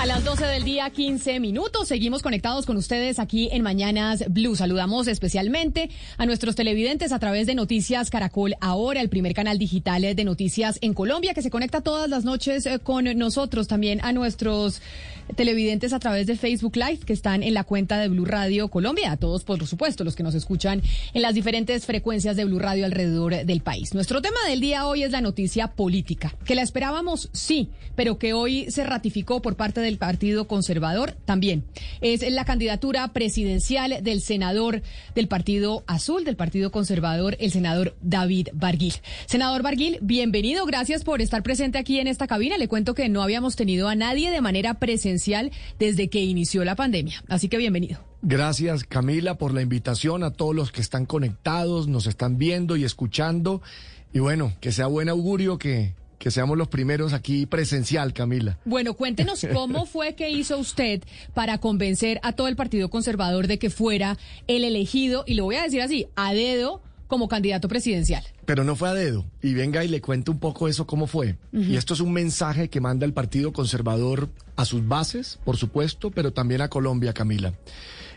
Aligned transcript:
A 0.00 0.06
las 0.06 0.24
12 0.24 0.46
del 0.46 0.64
día, 0.64 0.90
15 0.90 1.38
minutos. 1.38 1.86
Seguimos 1.86 2.22
conectados 2.22 2.66
con 2.66 2.76
ustedes 2.76 3.18
aquí 3.20 3.48
en 3.52 3.62
Mañanas 3.62 4.24
Blue. 4.28 4.56
Saludamos 4.56 5.06
especialmente 5.06 5.90
a 6.18 6.26
nuestros 6.26 6.56
televidentes 6.56 7.12
a 7.12 7.18
través 7.18 7.46
de 7.46 7.54
Noticias 7.54 8.10
Caracol 8.10 8.56
Ahora, 8.60 9.00
el 9.00 9.08
primer 9.08 9.32
canal 9.32 9.58
digital 9.58 10.02
de 10.02 10.24
noticias 10.24 10.78
en 10.80 10.94
Colombia, 10.94 11.34
que 11.34 11.42
se 11.42 11.50
conecta 11.50 11.82
todas 11.82 12.10
las 12.10 12.24
noches 12.24 12.66
eh, 12.66 12.80
con 12.80 13.04
nosotros. 13.16 13.68
También 13.68 14.00
a 14.02 14.12
nuestros 14.12 14.82
televidentes 15.36 15.92
a 15.92 16.00
través 16.00 16.26
de 16.26 16.36
Facebook 16.36 16.76
Live, 16.76 16.98
que 17.06 17.12
están 17.12 17.42
en 17.42 17.54
la 17.54 17.64
cuenta 17.64 17.98
de 17.98 18.08
Blue 18.08 18.24
Radio 18.24 18.68
Colombia. 18.68 19.12
A 19.12 19.16
todos, 19.16 19.44
por 19.44 19.64
supuesto, 19.66 20.04
los 20.04 20.16
que 20.16 20.22
nos 20.22 20.34
escuchan 20.34 20.82
en 21.14 21.22
las 21.22 21.34
diferentes 21.34 21.86
frecuencias 21.86 22.36
de 22.36 22.44
Blue 22.44 22.58
Radio 22.58 22.84
alrededor 22.84 23.44
del 23.44 23.60
país. 23.60 23.94
Nuestro 23.94 24.20
tema 24.20 24.38
del 24.48 24.60
día 24.60 24.86
hoy 24.86 25.04
es 25.04 25.12
la 25.12 25.20
noticia 25.20 25.68
política, 25.68 26.34
que 26.44 26.54
la 26.54 26.62
esperábamos, 26.62 27.30
sí, 27.32 27.68
pero 27.94 28.18
que 28.18 28.32
hoy 28.32 28.70
se 28.70 28.84
ratificó 28.84 29.40
por 29.40 29.56
parte 29.56 29.80
del 29.80 29.91
Partido 29.98 30.46
Conservador 30.46 31.16
también. 31.24 31.64
Es 32.00 32.28
la 32.30 32.44
candidatura 32.44 33.12
presidencial 33.12 33.98
del 34.02 34.20
senador 34.20 34.82
del 35.14 35.28
Partido 35.28 35.84
Azul, 35.86 36.24
del 36.24 36.36
Partido 36.36 36.70
Conservador, 36.70 37.36
el 37.40 37.50
senador 37.50 37.96
David 38.02 38.48
Barguil. 38.52 38.94
Senador 39.26 39.62
Barguil, 39.62 39.98
bienvenido. 40.02 40.64
Gracias 40.66 41.04
por 41.04 41.20
estar 41.20 41.42
presente 41.42 41.78
aquí 41.78 41.98
en 41.98 42.06
esta 42.06 42.26
cabina. 42.26 42.58
Le 42.58 42.68
cuento 42.68 42.94
que 42.94 43.08
no 43.08 43.22
habíamos 43.22 43.56
tenido 43.56 43.88
a 43.88 43.94
nadie 43.94 44.30
de 44.30 44.40
manera 44.40 44.74
presencial 44.74 45.50
desde 45.78 46.08
que 46.08 46.20
inició 46.20 46.64
la 46.64 46.76
pandemia. 46.76 47.22
Así 47.28 47.48
que 47.48 47.56
bienvenido. 47.56 48.00
Gracias 48.22 48.84
Camila 48.84 49.36
por 49.36 49.52
la 49.52 49.62
invitación 49.62 50.22
a 50.22 50.30
todos 50.30 50.54
los 50.54 50.70
que 50.70 50.80
están 50.80 51.06
conectados, 51.06 51.88
nos 51.88 52.06
están 52.06 52.38
viendo 52.38 52.76
y 52.76 52.84
escuchando. 52.84 53.62
Y 54.12 54.20
bueno, 54.20 54.52
que 54.60 54.72
sea 54.72 54.86
buen 54.86 55.08
augurio 55.08 55.58
que 55.58 55.94
que 56.22 56.30
seamos 56.30 56.56
los 56.56 56.68
primeros 56.68 57.14
aquí 57.14 57.46
presencial, 57.46 58.12
Camila. 58.12 58.56
Bueno, 58.64 58.94
cuéntenos 58.94 59.44
cómo 59.52 59.86
fue 59.86 60.14
que 60.14 60.30
hizo 60.30 60.56
usted 60.56 61.02
para 61.34 61.58
convencer 61.58 62.20
a 62.22 62.32
todo 62.32 62.46
el 62.46 62.54
Partido 62.54 62.90
Conservador 62.90 63.48
de 63.48 63.58
que 63.58 63.70
fuera 63.70 64.16
el 64.46 64.62
elegido, 64.62 65.24
y 65.26 65.34
lo 65.34 65.42
voy 65.42 65.56
a 65.56 65.64
decir 65.64 65.82
así, 65.82 66.06
a 66.14 66.32
dedo 66.32 66.80
como 67.08 67.26
candidato 67.26 67.66
presidencial. 67.66 68.22
Pero 68.44 68.62
no 68.62 68.76
fue 68.76 68.88
a 68.88 68.94
dedo. 68.94 69.24
Y 69.42 69.54
venga 69.54 69.84
y 69.84 69.88
le 69.88 70.00
cuento 70.00 70.30
un 70.30 70.38
poco 70.38 70.68
eso 70.68 70.86
cómo 70.86 71.08
fue. 71.08 71.38
Y 71.52 71.74
esto 71.74 71.92
es 71.92 71.98
un 72.00 72.12
mensaje 72.12 72.70
que 72.70 72.80
manda 72.80 73.04
el 73.04 73.12
Partido 73.12 73.52
Conservador 73.52 74.30
a 74.54 74.64
sus 74.64 74.86
bases, 74.86 75.40
por 75.44 75.56
supuesto, 75.56 76.12
pero 76.12 76.32
también 76.32 76.60
a 76.60 76.68
Colombia, 76.68 77.12
Camila. 77.12 77.52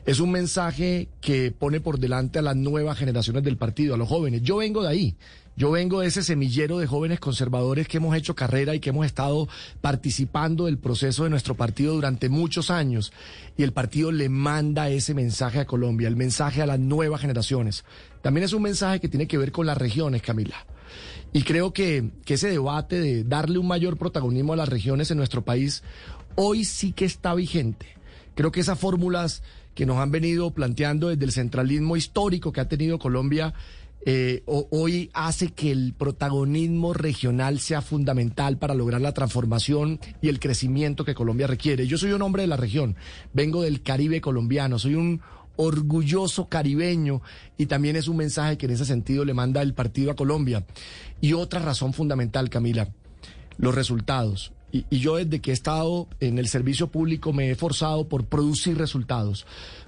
Es 0.06 0.20
un 0.20 0.30
mensaje 0.30 1.10
que 1.20 1.52
pone 1.52 1.80
por 1.80 1.98
delante 1.98 2.38
a 2.38 2.44
las 2.44 2.56
nuevas 2.56 3.00
generaciones 3.00 3.42
del 3.44 3.58
partido, 3.58 3.96
a 3.96 3.98
los 3.98 4.08
jóvenes. 4.08 4.44
Yo 4.44 4.58
vengo 4.58 4.84
de 4.84 4.90
ahí. 4.90 5.16
Yo 5.58 5.72
vengo 5.72 6.02
de 6.02 6.08
ese 6.08 6.22
semillero 6.22 6.80
de 6.80 6.88
jóvenes 6.88 7.22
conservadores 7.22 7.88
que 7.88 7.98
hemos 7.98 8.14
hecho 8.18 8.36
carrera 8.36 8.76
y 8.76 8.82
que 8.82 8.90
hemos 8.90 9.06
estado 9.06 9.48
participando 9.80 10.66
del 10.66 10.78
proceso 10.78 11.24
de 11.24 11.30
nuestro 11.30 11.56
partido 11.56 11.94
durante 11.94 12.28
muchos 12.28 12.70
años. 12.70 13.14
Y 13.56 13.64
el 13.64 13.72
partido 13.72 14.12
le 14.12 14.28
manda 14.28 14.90
ese 14.90 15.14
mensaje 15.14 15.62
a 15.62 15.66
Colombia, 15.66 16.10
el 16.10 16.18
mensaje 16.18 16.62
a 16.62 16.66
las 16.66 16.80
nuevas 16.80 17.22
generaciones. 17.22 17.86
También 18.22 18.44
es 18.44 18.52
un 18.52 18.64
mensaje 18.64 19.00
que 19.00 19.08
tiene 19.08 19.28
que 19.28 19.38
ver 19.38 19.54
con 19.54 19.66
las 19.66 19.78
regiones, 19.78 20.22
Camila. 20.22 20.66
Y 21.32 21.44
creo 21.44 21.72
que, 21.72 22.12
que 22.26 22.34
ese 22.34 22.50
debate 22.50 23.00
de 23.00 23.24
darle 23.24 23.58
un 23.58 23.68
mayor 23.68 23.98
protagonismo 23.98 24.52
a 24.52 24.58
las 24.58 24.68
regiones 24.68 25.10
en 25.10 25.18
nuestro 25.18 25.46
país 25.46 25.84
hoy 26.36 26.66
sí 26.66 26.92
que 26.92 27.06
está 27.06 27.34
vigente. 27.34 27.88
Creo 28.36 28.52
que 28.52 28.60
esas 28.60 28.78
fórmulas 28.78 29.42
que 29.74 29.86
nos 29.86 29.98
han 29.98 30.12
venido 30.12 30.52
planteando 30.52 31.10
desde 31.10 31.26
el 31.26 31.32
centralismo 31.32 31.96
histórico 31.96 32.52
que 32.52 32.62
ha 32.62 32.68
tenido 32.68 33.00
Colombia 33.00 33.54
eh, 34.08 34.44
hoy 34.46 35.10
hace 35.14 35.50
que 35.50 35.72
el 35.72 35.94
protagonismo 35.98 36.94
regional 36.94 37.60
sea 37.60 37.82
fundamental 37.82 38.58
para 38.58 38.76
lograr 38.76 39.02
la 39.02 39.14
transformación 39.14 40.00
y 40.22 40.30
el 40.30 40.40
crecimiento 40.40 41.04
que 41.04 41.16
Colombia 41.16 41.48
requiere. 41.48 41.88
Yo 41.88 41.98
soy 41.98 42.12
un 42.12 42.22
hombre 42.22 42.44
de 42.44 42.48
la 42.48 42.58
región, 42.58 42.96
vengo 43.34 43.64
del 43.64 43.82
Caribe 43.82 44.22
colombiano, 44.22 44.78
soy 44.78 44.94
un 44.94 45.22
orgulloso 45.58 46.50
caribeño 46.50 47.22
y 47.58 47.66
también 47.66 47.96
es 47.96 48.08
un 48.08 48.18
mensaje 48.18 48.58
que 48.58 48.68
en 48.68 48.74
ese 48.74 48.86
sentido 48.86 49.26
le 49.26 49.34
manda 49.34 49.64
el 49.64 49.74
partido 49.74 50.12
a 50.12 50.16
Colombia. 50.16 50.66
Y 51.20 51.34
otra 51.34 51.60
razón 51.60 51.94
fundamental, 51.94 52.50
Camila, 52.52 52.90
los 53.58 53.74
resultados. 53.74 54.52
Y, 54.72 54.86
y, 54.90 55.00
yo 55.00 55.16
desde 55.16 55.40
que 55.40 55.52
he 55.52 55.54
estado 55.54 56.10
en 56.20 56.38
el 56.38 56.48
servicio 56.48 56.88
público 56.88 57.32
me 57.32 57.48
he 57.48 57.52
esforzado 57.52 58.10
por 58.10 58.26
producir 58.26 58.78
resultados, 58.78 59.46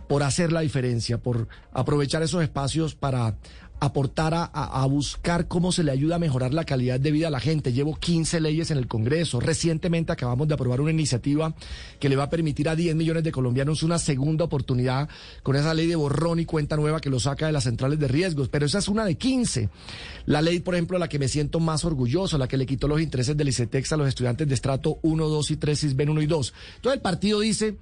por 0.08 0.24
hacer 0.24 0.54
la 0.54 0.62
diferencia, 0.62 1.18
por 1.18 1.50
aprovechar 1.74 2.24
esos 2.24 2.42
espacios 2.42 2.96
para 2.96 3.36
aportar 3.80 4.34
a, 4.34 4.46
a, 4.46 4.86
buscar 4.88 5.48
cómo 5.48 5.72
se 5.72 5.84
le 5.84 5.92
ayuda 5.92 6.16
a 6.16 6.20
mejorar 6.20 6.54
la 6.54 6.66
calidad 6.66 7.00
de 7.00 7.12
vida 7.12 7.28
a 7.28 7.32
la 7.32 7.40
gente. 7.40 7.74
Llevo 7.74 7.96
15 7.96 8.42
leyes 8.42 8.72
en 8.72 8.78
el 8.78 8.88
Congreso. 8.88 9.40
Recientemente 9.40 10.12
acabamos 10.12 10.48
de 10.48 10.56
aprobar 10.56 10.82
una 10.82 10.92
iniciativa 10.92 11.54
que 12.00 12.10
le 12.10 12.16
va 12.16 12.24
a 12.24 12.30
permitir 12.30 12.70
a 12.70 12.76
10 12.76 12.96
millones 12.96 13.24
de 13.24 13.32
colombianos 13.32 13.84
una 13.84 14.00
segunda 14.00 14.46
oportunidad 14.46 15.10
con 15.44 15.56
esa 15.56 15.74
ley 15.74 15.88
de 15.88 15.96
borrón 15.96 16.40
y 16.40 16.46
cuenta 16.46 16.76
nueva 16.76 17.00
que 17.00 17.10
lo 17.10 17.20
saca 17.20 17.46
de 17.46 17.52
las 17.52 17.66
centrales 17.66 18.00
de 18.00 18.08
riesgos. 18.08 18.50
Pero 18.50 18.66
esa 18.66 18.80
es 18.80 18.88
una 18.88 19.06
de 19.06 19.16
15. 19.16 19.70
La 20.26 20.42
ley, 20.42 20.60
por 20.60 20.74
ejemplo, 20.74 20.98
la 20.98 21.08
que 21.08 21.20
me 21.20 21.28
siento 21.28 21.60
más 21.60 21.86
orgulloso, 21.86 22.38
la 22.38 22.48
que 22.48 22.58
le 22.58 22.66
quitó 22.66 22.88
los 22.88 23.02
intereses 23.02 23.38
del 23.38 23.50
ICETEX 23.50 23.94
a 23.94 23.98
los 23.98 24.08
estudiantes 24.08 24.48
de 24.48 24.56
estrato 24.56 24.98
1, 25.04 25.28
2 25.28 25.52
y 25.52 25.58
3, 25.58 25.96
ven 25.96 26.10
1 26.10 26.22
y 26.22 26.26
2. 26.26 26.54
Entonces 26.78 26.98
el 26.98 27.02
partido 27.02 27.40
dice, 27.42 27.78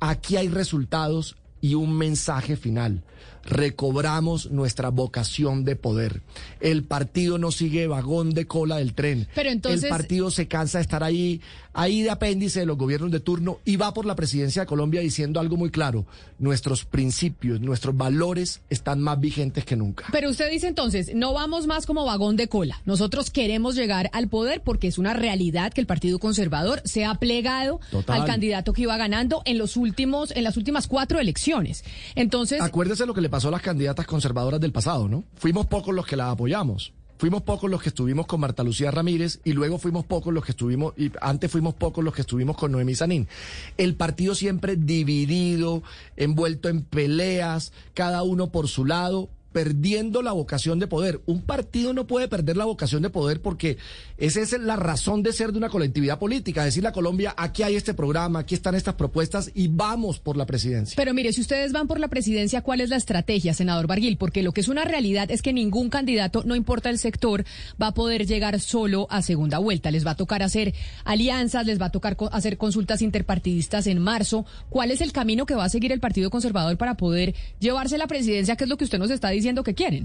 aquí 0.00 0.36
hay 0.36 0.48
resultados 0.48 1.36
y 1.60 1.74
un 1.74 1.96
mensaje 1.96 2.56
final 2.56 3.02
recobramos 3.46 4.50
nuestra 4.50 4.90
vocación 4.90 5.64
de 5.64 5.76
poder. 5.76 6.22
El 6.60 6.84
partido 6.84 7.38
no 7.38 7.52
sigue 7.52 7.86
vagón 7.86 8.34
de 8.34 8.46
cola 8.46 8.76
del 8.76 8.94
tren. 8.94 9.28
Pero 9.34 9.50
entonces... 9.50 9.84
El 9.84 9.90
partido 9.90 10.30
se 10.30 10.48
cansa 10.48 10.78
de 10.78 10.82
estar 10.82 11.02
ahí, 11.02 11.40
ahí 11.72 12.02
de 12.02 12.10
apéndice 12.10 12.60
de 12.60 12.66
los 12.66 12.76
gobiernos 12.76 13.10
de 13.10 13.20
turno 13.20 13.58
y 13.64 13.76
va 13.76 13.94
por 13.94 14.06
la 14.06 14.16
presidencia 14.16 14.62
de 14.62 14.66
Colombia 14.66 15.00
diciendo 15.00 15.40
algo 15.40 15.56
muy 15.56 15.70
claro. 15.70 16.06
Nuestros 16.38 16.84
principios, 16.84 17.60
nuestros 17.60 17.96
valores 17.96 18.60
están 18.68 19.00
más 19.00 19.20
vigentes 19.20 19.64
que 19.64 19.76
nunca. 19.76 20.06
Pero 20.12 20.30
usted 20.30 20.50
dice 20.50 20.66
entonces, 20.66 21.14
no 21.14 21.32
vamos 21.32 21.66
más 21.66 21.86
como 21.86 22.04
vagón 22.04 22.36
de 22.36 22.48
cola. 22.48 22.80
Nosotros 22.84 23.30
queremos 23.30 23.74
llegar 23.74 24.10
al 24.12 24.28
poder 24.28 24.62
porque 24.62 24.88
es 24.88 24.98
una 24.98 25.14
realidad 25.14 25.72
que 25.72 25.80
el 25.80 25.86
Partido 25.86 26.18
Conservador 26.18 26.82
se 26.84 27.04
ha 27.04 27.14
plegado 27.14 27.80
al 28.06 28.24
candidato 28.24 28.72
que 28.72 28.82
iba 28.82 28.96
ganando 28.96 29.42
en 29.44 29.58
los 29.58 29.76
últimos, 29.76 30.32
en 30.32 30.44
las 30.44 30.56
últimas 30.56 30.86
cuatro 30.88 31.20
elecciones. 31.20 31.84
Entonces. 32.14 32.60
Acuérdese 32.60 33.06
lo 33.06 33.14
que 33.14 33.20
le 33.20 33.28
pasó 33.36 33.48
a 33.48 33.50
las 33.50 33.60
candidatas 33.60 34.06
conservadoras 34.06 34.58
del 34.58 34.72
pasado, 34.72 35.10
¿no? 35.10 35.22
Fuimos 35.34 35.66
pocos 35.66 35.94
los 35.94 36.06
que 36.06 36.16
la 36.16 36.30
apoyamos. 36.30 36.94
Fuimos 37.18 37.42
pocos 37.42 37.70
los 37.70 37.82
que 37.82 37.90
estuvimos 37.90 38.26
con 38.26 38.40
Marta 38.40 38.62
Lucía 38.62 38.90
Ramírez 38.90 39.40
y 39.44 39.52
luego 39.52 39.76
fuimos 39.76 40.06
pocos 40.06 40.32
los 40.32 40.42
que 40.42 40.52
estuvimos, 40.52 40.94
y 40.96 41.12
antes 41.20 41.50
fuimos 41.50 41.74
pocos 41.74 42.02
los 42.02 42.14
que 42.14 42.22
estuvimos 42.22 42.56
con 42.56 42.72
Noemí 42.72 42.94
Sanín. 42.94 43.28
El 43.76 43.94
partido 43.94 44.34
siempre 44.34 44.76
dividido, 44.76 45.82
envuelto 46.16 46.70
en 46.70 46.80
peleas, 46.80 47.74
cada 47.92 48.22
uno 48.22 48.50
por 48.50 48.68
su 48.68 48.86
lado, 48.86 49.28
perdiendo 49.56 50.20
la 50.20 50.32
vocación 50.32 50.78
de 50.78 50.86
poder. 50.86 51.22
Un 51.24 51.40
partido 51.40 51.94
no 51.94 52.06
puede 52.06 52.28
perder 52.28 52.58
la 52.58 52.66
vocación 52.66 53.00
de 53.00 53.08
poder 53.08 53.40
porque 53.40 53.78
esa 54.18 54.42
es 54.42 54.52
la 54.52 54.76
razón 54.76 55.22
de 55.22 55.32
ser 55.32 55.50
de 55.50 55.56
una 55.56 55.70
colectividad 55.70 56.18
política. 56.18 56.62
Decirle 56.62 56.90
a 56.90 56.92
Colombia, 56.92 57.34
aquí 57.38 57.62
hay 57.62 57.74
este 57.74 57.94
programa, 57.94 58.40
aquí 58.40 58.54
están 58.54 58.74
estas 58.74 58.96
propuestas 58.96 59.50
y 59.54 59.68
vamos 59.68 60.18
por 60.18 60.36
la 60.36 60.44
presidencia. 60.44 60.94
Pero 60.94 61.14
mire, 61.14 61.32
si 61.32 61.40
ustedes 61.40 61.72
van 61.72 61.88
por 61.88 62.00
la 62.00 62.08
presidencia, 62.08 62.60
¿cuál 62.60 62.82
es 62.82 62.90
la 62.90 62.96
estrategia, 62.96 63.54
senador 63.54 63.86
Barguil? 63.86 64.18
Porque 64.18 64.42
lo 64.42 64.52
que 64.52 64.60
es 64.60 64.68
una 64.68 64.84
realidad 64.84 65.30
es 65.30 65.40
que 65.40 65.54
ningún 65.54 65.88
candidato, 65.88 66.42
no 66.44 66.54
importa 66.54 66.90
el 66.90 66.98
sector, 66.98 67.46
va 67.80 67.86
a 67.86 67.94
poder 67.94 68.26
llegar 68.26 68.60
solo 68.60 69.06
a 69.08 69.22
segunda 69.22 69.56
vuelta. 69.56 69.90
Les 69.90 70.06
va 70.06 70.10
a 70.10 70.16
tocar 70.16 70.42
hacer 70.42 70.74
alianzas, 71.04 71.64
les 71.64 71.80
va 71.80 71.86
a 71.86 71.92
tocar 71.92 72.18
hacer 72.30 72.58
consultas 72.58 73.00
interpartidistas 73.00 73.86
en 73.86 74.00
marzo. 74.00 74.44
¿Cuál 74.68 74.90
es 74.90 75.00
el 75.00 75.12
camino 75.12 75.46
que 75.46 75.54
va 75.54 75.64
a 75.64 75.70
seguir 75.70 75.92
el 75.92 76.00
Partido 76.00 76.28
Conservador 76.28 76.76
para 76.76 76.98
poder 76.98 77.34
llevarse 77.58 77.96
la 77.96 78.06
presidencia, 78.06 78.56
que 78.56 78.64
es 78.64 78.68
lo 78.68 78.76
que 78.76 78.84
usted 78.84 78.98
nos 78.98 79.10
está 79.10 79.30
diciendo 79.30 79.45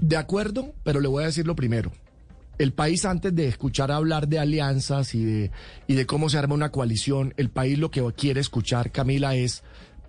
De 0.00 0.16
acuerdo, 0.16 0.74
pero 0.82 1.00
le 1.00 1.08
voy 1.08 1.22
a 1.22 1.26
decir 1.26 1.46
lo 1.46 1.56
primero. 1.56 1.92
El 2.58 2.72
país 2.72 3.04
antes 3.04 3.34
de 3.34 3.48
escuchar 3.48 3.90
hablar 3.90 4.28
de 4.28 4.38
alianzas 4.38 5.14
y 5.14 5.24
de, 5.24 5.50
y 5.86 5.94
de 5.94 6.06
cómo 6.06 6.28
se 6.28 6.38
arma 6.38 6.54
una 6.54 6.70
coalición, 6.70 7.34
el 7.36 7.50
país 7.50 7.78
lo 7.78 7.90
que 7.90 8.04
quiere 8.16 8.40
escuchar, 8.40 8.92
Camila, 8.92 9.34
es 9.34 9.62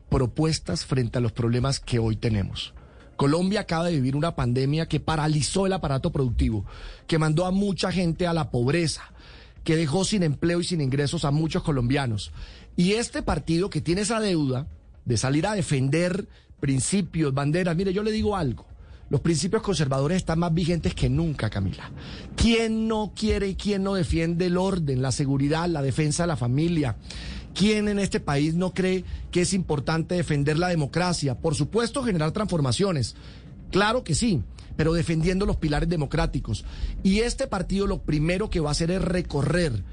propuestas 0.09 0.85
frente 0.85 1.17
a 1.17 1.21
los 1.21 1.31
problemas 1.31 1.79
que 1.79 1.99
hoy 1.99 2.15
tenemos. 2.15 2.73
Colombia 3.15 3.61
acaba 3.61 3.85
de 3.85 3.93
vivir 3.93 4.15
una 4.15 4.35
pandemia 4.35 4.87
que 4.87 4.99
paralizó 4.99 5.65
el 5.65 5.73
aparato 5.73 6.11
productivo, 6.11 6.65
que 7.07 7.17
mandó 7.17 7.45
a 7.45 7.51
mucha 7.51 7.91
gente 7.91 8.27
a 8.27 8.33
la 8.33 8.51
pobreza, 8.51 9.13
que 9.63 9.75
dejó 9.75 10.03
sin 10.03 10.23
empleo 10.23 10.59
y 10.59 10.65
sin 10.65 10.81
ingresos 10.81 11.25
a 11.25 11.31
muchos 11.31 11.63
colombianos. 11.63 12.31
Y 12.75 12.93
este 12.93 13.21
partido 13.21 13.69
que 13.69 13.81
tiene 13.81 14.01
esa 14.01 14.19
deuda 14.19 14.67
de 15.05 15.17
salir 15.17 15.47
a 15.47 15.53
defender 15.53 16.27
principios, 16.59 17.33
banderas, 17.33 17.75
mire, 17.75 17.93
yo 17.93 18.03
le 18.03 18.11
digo 18.11 18.35
algo. 18.35 18.65
Los 19.13 19.21
principios 19.21 19.61
conservadores 19.61 20.17
están 20.17 20.39
más 20.39 20.51
vigentes 20.51 20.95
que 20.95 21.07
nunca, 21.07 21.47
Camila. 21.47 21.91
¿Quién 22.35 22.87
no 22.87 23.13
quiere 23.15 23.49
y 23.49 23.53
quién 23.53 23.83
no 23.83 23.93
defiende 23.93 24.47
el 24.47 24.57
orden, 24.57 25.03
la 25.03 25.11
seguridad, 25.11 25.69
la 25.69 25.83
defensa 25.83 26.23
de 26.23 26.27
la 26.29 26.35
familia? 26.35 26.95
¿Quién 27.53 27.89
en 27.89 27.99
este 27.99 28.19
país 28.19 28.55
no 28.55 28.73
cree 28.73 29.05
que 29.29 29.41
es 29.41 29.53
importante 29.53 30.15
defender 30.15 30.57
la 30.57 30.69
democracia? 30.69 31.37
Por 31.37 31.53
supuesto, 31.53 32.01
generar 32.01 32.31
transformaciones. 32.31 33.15
Claro 33.69 34.03
que 34.03 34.15
sí, 34.15 34.41
pero 34.77 34.93
defendiendo 34.93 35.45
los 35.45 35.57
pilares 35.57 35.89
democráticos. 35.89 36.65
Y 37.03 37.19
este 37.19 37.45
partido 37.45 37.85
lo 37.85 38.01
primero 38.01 38.49
que 38.49 38.61
va 38.61 38.69
a 38.69 38.71
hacer 38.71 38.89
es 38.89 38.99
recorrer 39.03 39.83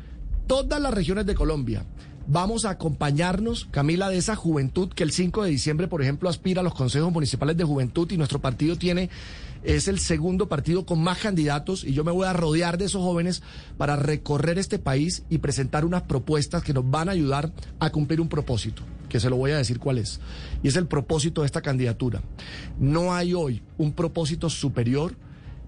todas 0.46 0.80
las 0.80 0.94
regiones 0.94 1.26
de 1.26 1.34
Colombia. 1.34 1.84
Vamos 2.32 2.64
a 2.64 2.70
acompañarnos, 2.70 3.66
Camila, 3.72 4.08
de 4.08 4.16
esa 4.16 4.36
juventud 4.36 4.90
que 4.90 5.02
el 5.02 5.10
5 5.10 5.42
de 5.42 5.50
diciembre, 5.50 5.88
por 5.88 6.00
ejemplo, 6.00 6.28
aspira 6.28 6.60
a 6.60 6.62
los 6.62 6.74
consejos 6.74 7.10
municipales 7.10 7.56
de 7.56 7.64
juventud 7.64 8.08
y 8.12 8.16
nuestro 8.16 8.40
partido 8.40 8.76
tiene 8.76 9.10
es 9.64 9.88
el 9.88 9.98
segundo 9.98 10.48
partido 10.48 10.86
con 10.86 11.02
más 11.02 11.18
candidatos 11.18 11.82
y 11.82 11.92
yo 11.92 12.04
me 12.04 12.12
voy 12.12 12.28
a 12.28 12.32
rodear 12.32 12.78
de 12.78 12.84
esos 12.84 13.02
jóvenes 13.02 13.42
para 13.76 13.96
recorrer 13.96 14.60
este 14.60 14.78
país 14.78 15.24
y 15.28 15.38
presentar 15.38 15.84
unas 15.84 16.02
propuestas 16.02 16.62
que 16.62 16.72
nos 16.72 16.88
van 16.88 17.08
a 17.08 17.12
ayudar 17.12 17.52
a 17.80 17.90
cumplir 17.90 18.20
un 18.20 18.28
propósito, 18.28 18.84
que 19.08 19.18
se 19.18 19.28
lo 19.28 19.34
voy 19.34 19.50
a 19.50 19.56
decir 19.56 19.80
cuál 19.80 19.98
es. 19.98 20.20
Y 20.62 20.68
es 20.68 20.76
el 20.76 20.86
propósito 20.86 21.40
de 21.40 21.46
esta 21.46 21.62
candidatura. 21.62 22.22
No 22.78 23.12
hay 23.12 23.34
hoy 23.34 23.60
un 23.76 23.92
propósito 23.92 24.48
superior 24.48 25.16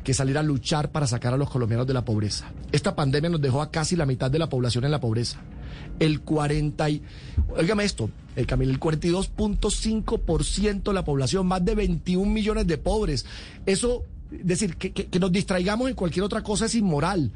que 0.02 0.14
salir 0.14 0.38
a 0.38 0.43
luchar 0.43 0.90
para 0.90 1.06
sacar 1.06 1.34
a 1.34 1.37
los 1.37 1.50
colombianos 1.50 1.87
de 1.87 1.94
la 1.94 2.04
pobreza. 2.04 2.50
Esta 2.72 2.96
pandemia 2.96 3.31
nos 3.31 3.40
dejó 3.40 3.62
a 3.62 3.70
casi 3.70 3.96
la 3.96 4.06
mitad 4.06 4.31
de 4.31 4.38
la 4.38 4.49
población 4.49 4.84
en 4.84 4.90
la 4.90 5.00
pobreza. 5.00 5.38
El 5.99 6.20
40 6.20 6.90
y, 6.90 7.02
óigame 7.56 7.84
esto, 7.84 8.10
el 8.37 8.46
Camilo, 8.46 8.72
el 8.72 8.81
42.5% 8.81 10.82
de 10.82 10.93
la 10.93 11.04
población, 11.04 11.46
más 11.46 11.64
de 11.64 11.75
21 11.75 12.31
millones 12.31 12.66
de 12.66 12.78
pobres. 12.78 13.26
Eso, 13.66 14.04
es 14.31 14.46
decir, 14.46 14.76
que 14.76 15.20
nos 15.20 15.31
distraigamos 15.31 15.88
en 15.88 15.94
cualquier 15.94 16.25
otra 16.25 16.43
cosa 16.43 16.66
es 16.66 16.75
inmoral. 16.75 17.31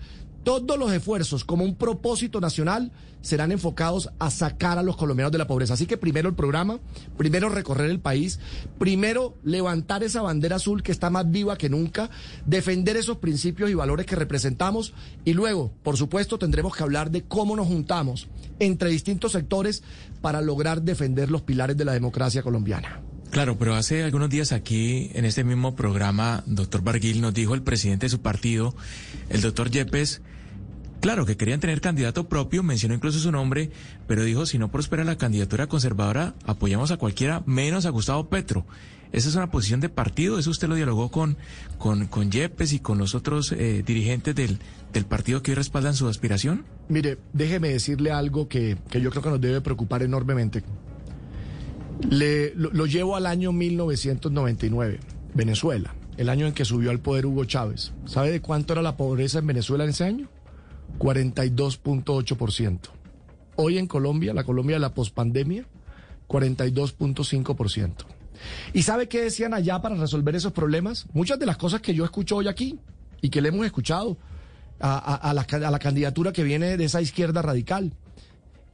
Todos 0.46 0.78
los 0.78 0.92
esfuerzos 0.92 1.44
como 1.44 1.64
un 1.64 1.74
propósito 1.74 2.40
nacional 2.40 2.92
serán 3.20 3.50
enfocados 3.50 4.10
a 4.20 4.30
sacar 4.30 4.78
a 4.78 4.84
los 4.84 4.96
colombianos 4.96 5.32
de 5.32 5.38
la 5.38 5.48
pobreza. 5.48 5.74
Así 5.74 5.86
que 5.86 5.96
primero 5.96 6.28
el 6.28 6.36
programa, 6.36 6.78
primero 7.18 7.48
recorrer 7.48 7.90
el 7.90 7.98
país, 7.98 8.38
primero 8.78 9.34
levantar 9.42 10.04
esa 10.04 10.22
bandera 10.22 10.54
azul 10.54 10.84
que 10.84 10.92
está 10.92 11.10
más 11.10 11.28
viva 11.28 11.58
que 11.58 11.68
nunca, 11.68 12.10
defender 12.44 12.96
esos 12.96 13.16
principios 13.16 13.70
y 13.70 13.74
valores 13.74 14.06
que 14.06 14.14
representamos 14.14 14.94
y 15.24 15.32
luego, 15.32 15.72
por 15.82 15.96
supuesto, 15.96 16.38
tendremos 16.38 16.76
que 16.76 16.84
hablar 16.84 17.10
de 17.10 17.24
cómo 17.24 17.56
nos 17.56 17.66
juntamos 17.66 18.28
entre 18.60 18.90
distintos 18.90 19.32
sectores 19.32 19.82
para 20.20 20.40
lograr 20.42 20.82
defender 20.82 21.28
los 21.28 21.42
pilares 21.42 21.76
de 21.76 21.86
la 21.86 21.92
democracia 21.92 22.44
colombiana. 22.44 23.00
Claro, 23.32 23.58
pero 23.58 23.74
hace 23.74 24.04
algunos 24.04 24.30
días 24.30 24.52
aquí 24.52 25.10
en 25.14 25.24
este 25.24 25.42
mismo 25.42 25.74
programa, 25.74 26.44
doctor 26.46 26.82
Barguil 26.82 27.20
nos 27.20 27.34
dijo 27.34 27.56
el 27.56 27.62
presidente 27.62 28.06
de 28.06 28.10
su 28.10 28.20
partido, 28.20 28.76
el 29.28 29.40
doctor 29.40 29.72
Yepes, 29.72 30.22
Claro, 31.06 31.24
que 31.24 31.36
querían 31.36 31.60
tener 31.60 31.80
candidato 31.80 32.28
propio, 32.28 32.64
mencionó 32.64 32.96
incluso 32.96 33.20
su 33.20 33.30
nombre, 33.30 33.70
pero 34.08 34.24
dijo, 34.24 34.44
si 34.44 34.58
no 34.58 34.72
prospera 34.72 35.04
la 35.04 35.16
candidatura 35.16 35.68
conservadora, 35.68 36.34
apoyamos 36.44 36.90
a 36.90 36.96
cualquiera, 36.96 37.44
menos 37.46 37.86
a 37.86 37.90
Gustavo 37.90 38.28
Petro. 38.28 38.66
¿Esa 39.12 39.28
es 39.28 39.36
una 39.36 39.52
posición 39.52 39.78
de 39.78 39.88
partido? 39.88 40.36
¿Eso 40.36 40.50
usted 40.50 40.66
lo 40.66 40.74
dialogó 40.74 41.12
con, 41.12 41.36
con, 41.78 42.08
con 42.08 42.32
Yepes 42.32 42.72
y 42.72 42.80
con 42.80 42.98
los 42.98 43.14
otros 43.14 43.52
eh, 43.52 43.84
dirigentes 43.86 44.34
del, 44.34 44.58
del 44.92 45.04
partido 45.04 45.44
que 45.44 45.52
hoy 45.52 45.54
respaldan 45.54 45.94
su 45.94 46.08
aspiración? 46.08 46.64
Mire, 46.88 47.18
déjeme 47.32 47.68
decirle 47.68 48.10
algo 48.10 48.48
que, 48.48 48.76
que 48.90 49.00
yo 49.00 49.10
creo 49.10 49.22
que 49.22 49.30
nos 49.30 49.40
debe 49.40 49.60
preocupar 49.60 50.02
enormemente. 50.02 50.64
Lo, 52.10 52.72
lo 52.72 52.86
llevo 52.86 53.14
al 53.14 53.26
año 53.26 53.52
1999, 53.52 54.98
Venezuela, 55.34 55.94
el 56.16 56.28
año 56.30 56.48
en 56.48 56.52
que 56.52 56.64
subió 56.64 56.90
al 56.90 56.98
poder 56.98 57.26
Hugo 57.26 57.44
Chávez. 57.44 57.92
¿Sabe 58.06 58.32
de 58.32 58.40
cuánto 58.40 58.72
era 58.72 58.82
la 58.82 58.96
pobreza 58.96 59.38
en 59.38 59.46
Venezuela 59.46 59.84
en 59.84 59.90
ese 59.90 60.02
año? 60.02 60.28
42.8%. 60.98 62.80
Hoy 63.56 63.78
en 63.78 63.86
Colombia, 63.86 64.34
la 64.34 64.44
Colombia 64.44 64.76
de 64.76 64.80
la 64.80 64.94
pospandemia, 64.94 65.66
42.5%. 66.28 68.04
¿Y 68.72 68.82
sabe 68.82 69.08
qué 69.08 69.22
decían 69.22 69.54
allá 69.54 69.80
para 69.80 69.94
resolver 69.94 70.34
esos 70.36 70.52
problemas? 70.52 71.06
Muchas 71.12 71.38
de 71.38 71.46
las 71.46 71.56
cosas 71.56 71.80
que 71.80 71.94
yo 71.94 72.04
escucho 72.04 72.36
hoy 72.36 72.48
aquí 72.48 72.78
y 73.20 73.30
que 73.30 73.40
le 73.40 73.48
hemos 73.48 73.64
escuchado 73.64 74.18
a, 74.80 74.98
a, 74.98 75.14
a, 75.30 75.34
la, 75.34 75.42
a 75.42 75.70
la 75.70 75.78
candidatura 75.78 76.32
que 76.32 76.44
viene 76.44 76.76
de 76.76 76.84
esa 76.84 77.00
izquierda 77.00 77.42
radical. 77.42 77.92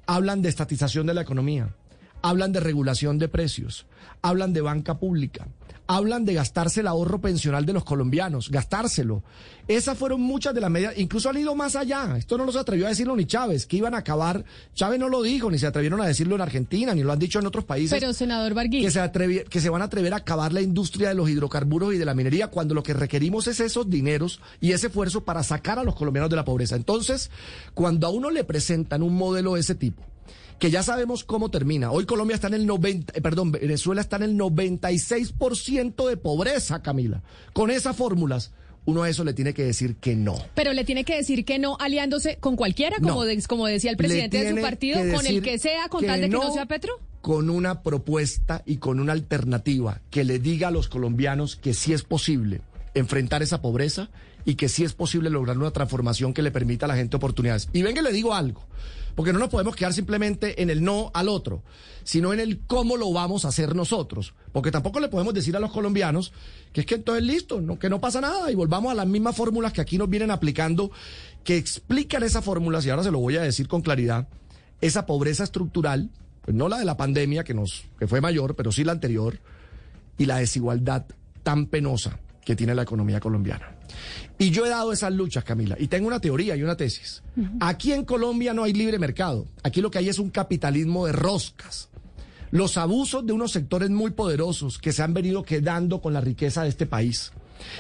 Hablan 0.07 0.43
de 0.43 0.49
estatización 0.49 1.07
de 1.07 1.15
la 1.15 1.23
economía, 1.23 1.77
hablan 2.23 2.53
de 2.53 2.61
regulación 2.61 3.19
de 3.19 3.29
precios, 3.29 3.87
hablan 4.21 4.53
de 4.53 4.61
banca 4.61 4.99
pública, 4.99 5.47
hablan 5.87 6.25
de 6.25 6.35
gastarse 6.35 6.81
el 6.81 6.87
ahorro 6.87 7.21
pensional 7.21 7.67
de 7.67 7.73
los 7.73 7.85
colombianos, 7.85 8.51
gastárselo. 8.51 9.23
Esas 9.69 9.97
fueron 9.97 10.21
muchas 10.21 10.55
de 10.55 10.61
las 10.61 10.71
medidas, 10.71 10.95
incluso 10.97 11.31
han 11.31 11.37
ido 11.37 11.55
más 11.55 11.77
allá. 11.77 12.17
Esto 12.17 12.37
no 12.37 12.45
lo 12.45 12.53
se 12.53 12.59
atrevió 12.59 12.87
a 12.87 12.89
decirlo 12.89 13.15
ni 13.15 13.27
Chávez, 13.27 13.67
que 13.67 13.77
iban 13.77 13.95
a 13.95 13.99
acabar. 13.99 14.45
Chávez 14.75 14.99
no 14.99 15.09
lo 15.09 15.23
dijo, 15.23 15.51
ni 15.51 15.59
se 15.59 15.67
atrevieron 15.67 16.01
a 16.01 16.07
decirlo 16.07 16.35
en 16.35 16.41
Argentina, 16.41 16.95
ni 16.95 17.03
lo 17.03 17.13
han 17.13 17.19
dicho 17.19 17.39
en 17.39 17.47
otros 17.47 17.65
países. 17.65 17.99
Pero, 17.99 18.13
senador 18.13 18.55
Barguil. 18.55 18.83
Que 18.83 18.91
se, 18.91 19.01
atrevi 19.01 19.45
que 19.49 19.61
se 19.61 19.71
van 19.71 19.83
a 19.83 19.87
atrever 19.87 20.15
a 20.15 20.19
acabar 20.19 20.53
la 20.53 20.61
industria 20.61 21.09
de 21.09 21.15
los 21.15 21.29
hidrocarburos 21.29 21.95
y 21.95 21.99
de 21.99 22.05
la 22.05 22.15
minería 22.15 22.49
cuando 22.49 22.75
lo 22.75 22.83
que 22.83 22.95
requerimos 22.95 23.47
es 23.47 23.61
esos 23.61 23.89
dineros 23.89 24.41
y 24.61 24.73
ese 24.73 24.89
esfuerzo 24.89 25.25
para 25.25 25.43
sacar 25.43 25.79
a 25.79 25.85
los 25.85 25.95
colombianos 25.95 26.31
de 26.31 26.37
la 26.37 26.45
pobreza. 26.45 26.77
Entonces, 26.77 27.31
cuando 27.75 28.07
a 28.07 28.11
uno 28.11 28.31
le 28.31 28.45
presentan 28.45 29.03
un 29.03 29.15
modelo 29.15 29.55
de 29.55 29.61
ese 29.61 29.75
tipo, 29.75 30.03
que 30.63 30.71
ya 30.71 30.85
sabemos 30.85 31.25
cómo 31.25 31.51
termina. 31.51 31.91
Hoy 31.91 32.07
Colombia 32.07 32.37
está 32.37 32.47
en 32.47 32.55
el 32.55 32.67
90, 32.69 33.15
eh, 33.17 33.21
perdón, 33.21 33.51
Venezuela 33.51 34.01
está 34.01 34.15
en 34.15 34.23
el 34.23 34.37
96% 34.37 36.07
de 36.09 36.17
pobreza, 36.17 36.83
Camila. 36.83 37.23
Con 37.53 37.73
esas 37.73 37.97
fórmulas, 37.97 38.53
uno 38.85 39.03
a 39.03 39.09
eso 39.09 39.25
le 39.25 39.35
tiene 39.35 39.55
que 39.55 39.65
decir 39.65 39.97
que 39.97 40.15
no. 40.15 40.37
Pero 40.55 40.73
le 40.73 40.85
tiene 40.85 41.05
que 41.05 41.17
decir 41.17 41.45
que 41.45 41.59
no 41.59 41.77
aliándose 41.81 42.37
con 42.39 42.55
cualquiera, 42.55 42.99
como, 43.01 43.25
de- 43.25 43.43
como 43.43 43.67
decía 43.67 43.91
el 43.91 43.97
presidente 43.97 44.43
de 44.45 44.51
su 44.55 44.61
partido, 44.63 45.01
con 45.13 45.27
el 45.27 45.43
que 45.43 45.59
sea, 45.59 45.89
con 45.89 46.01
que 46.03 46.07
tal 46.07 46.21
de 46.21 46.27
que 46.29 46.33
no 46.33 46.45
no 46.45 46.55
sea 46.55 46.67
Petro. 46.67 46.93
Con 47.23 47.51
una 47.51 47.83
propuesta 47.83 48.63
y 48.65 48.77
con 48.77 49.01
una 49.01 49.13
alternativa 49.15 50.01
que 50.11 50.23
le 50.23 50.39
diga 50.39 50.69
a 50.69 50.71
los 50.71 50.89
colombianos 50.89 51.57
que 51.57 51.75
sí 51.75 51.93
es 51.93 52.05
posible 52.05 52.61
enfrentar 52.95 53.43
esa 53.43 53.61
pobreza 53.63 54.11
y 54.45 54.55
que 54.55 54.69
sí 54.69 54.85
es 54.85 54.93
posible 54.93 55.29
lograr 55.29 55.59
una 55.59 55.73
transformación 55.73 56.35
que 56.35 56.43
le 56.43 56.51
permita 56.53 56.87
a 56.87 56.89
la 56.89 56.97
gente 56.97 57.17
oportunidades. 57.17 57.69
Y 57.73 57.83
venga, 57.83 58.03
le 58.03 58.13
digo 58.13 58.35
algo, 58.35 58.65
porque 59.15 59.33
no 59.33 59.39
nos 59.39 59.49
podemos 59.49 59.77
quedar 59.77 59.93
simplemente 59.93 60.63
en 60.63 60.71
el 60.71 60.83
no 60.83 61.11
al 61.15 61.29
otro, 61.29 61.63
sino 62.05 62.33
en 62.33 62.41
el 62.41 62.61
cómo 62.67 62.97
lo 62.97 63.13
vamos 63.13 63.45
a 63.45 63.49
hacer 63.49 63.75
nosotros. 63.75 64.35
Porque 64.53 64.71
tampoco 64.71 65.01
le 65.01 65.09
podemos 65.09 65.35
decir 65.35 65.57
a 65.57 65.61
los 65.61 65.73
colombianos 65.73 66.33
que 66.73 66.81
es 66.81 66.87
que 66.87 66.97
entonces 66.97 67.25
listo, 67.25 67.61
no, 67.61 67.79
que 67.79 67.91
no 67.91 68.01
pasa 68.01 68.21
nada 68.21 68.51
y 68.51 68.55
volvamos 68.55 68.93
a 68.93 68.95
las 68.95 69.07
mismas 69.07 69.37
fórmulas 69.37 69.73
que 69.73 69.81
aquí 69.81 69.99
nos 69.99 70.09
vienen 70.09 70.31
aplicando, 70.31 70.91
que 71.45 71.57
explican 71.57 72.23
esas 72.23 72.45
fórmulas, 72.45 72.87
y 72.87 72.91
ahora 72.91 73.03
se 73.03 73.11
lo 73.11 73.19
voy 73.19 73.37
a 73.37 73.43
decir 73.43 73.69
con 73.69 73.83
claridad, 73.83 74.29
esa 74.81 75.07
pobreza 75.07 75.45
estructural, 75.45 76.11
pues 76.43 76.57
no 76.57 76.69
la 76.69 76.79
de 76.79 76.85
la 76.85 76.97
pandemia, 76.97 77.45
que, 77.45 77.55
nos, 77.55 77.85
que 77.99 78.07
fue 78.07 78.21
mayor, 78.21 78.57
pero 78.57 78.73
sí 78.73 78.85
la 78.85 78.93
anterior, 78.93 79.39
y 80.19 80.27
la 80.27 80.39
desigualdad 80.39 81.05
tan 81.43 81.67
penosa 81.67 82.19
que 82.45 82.57
tiene 82.57 82.75
la 82.75 82.83
economía 82.83 83.21
colombiana. 83.21 83.77
Y 84.39 84.51
yo 84.51 84.67
he 84.67 84.69
dado 84.69 84.93
esas 84.93 85.13
luchas, 85.13 85.45
Camila, 85.45 85.77
y 85.79 85.87
tengo 85.89 86.07
una 86.07 86.21
teoría 86.21 86.57
y 86.57 86.63
una 86.63 86.77
tesis. 86.77 87.23
Aquí 87.61 87.93
en 87.93 88.05
Colombia 88.05 88.53
no 88.53 88.65
hay 88.65 88.73
libre 88.73 88.99
mercado. 88.99 89.47
Aquí 89.63 89.81
lo 89.81 89.91
que 89.91 89.99
hay 89.99 90.09
es 90.09 90.19
un 90.19 90.31
capitalismo 90.31 91.07
de 91.07 91.13
roscas. 91.13 91.89
Los 92.51 92.77
abusos 92.77 93.25
de 93.25 93.33
unos 93.33 93.53
sectores 93.53 93.91
muy 93.91 94.11
poderosos 94.11 94.79
que 94.79 94.93
se 94.93 95.03
han 95.03 95.15
venido 95.15 95.43
quedando 95.43 96.01
con 96.01 96.13
la 96.13 96.21
riqueza 96.21 96.63
de 96.63 96.69
este 96.69 96.87
país. 96.87 97.33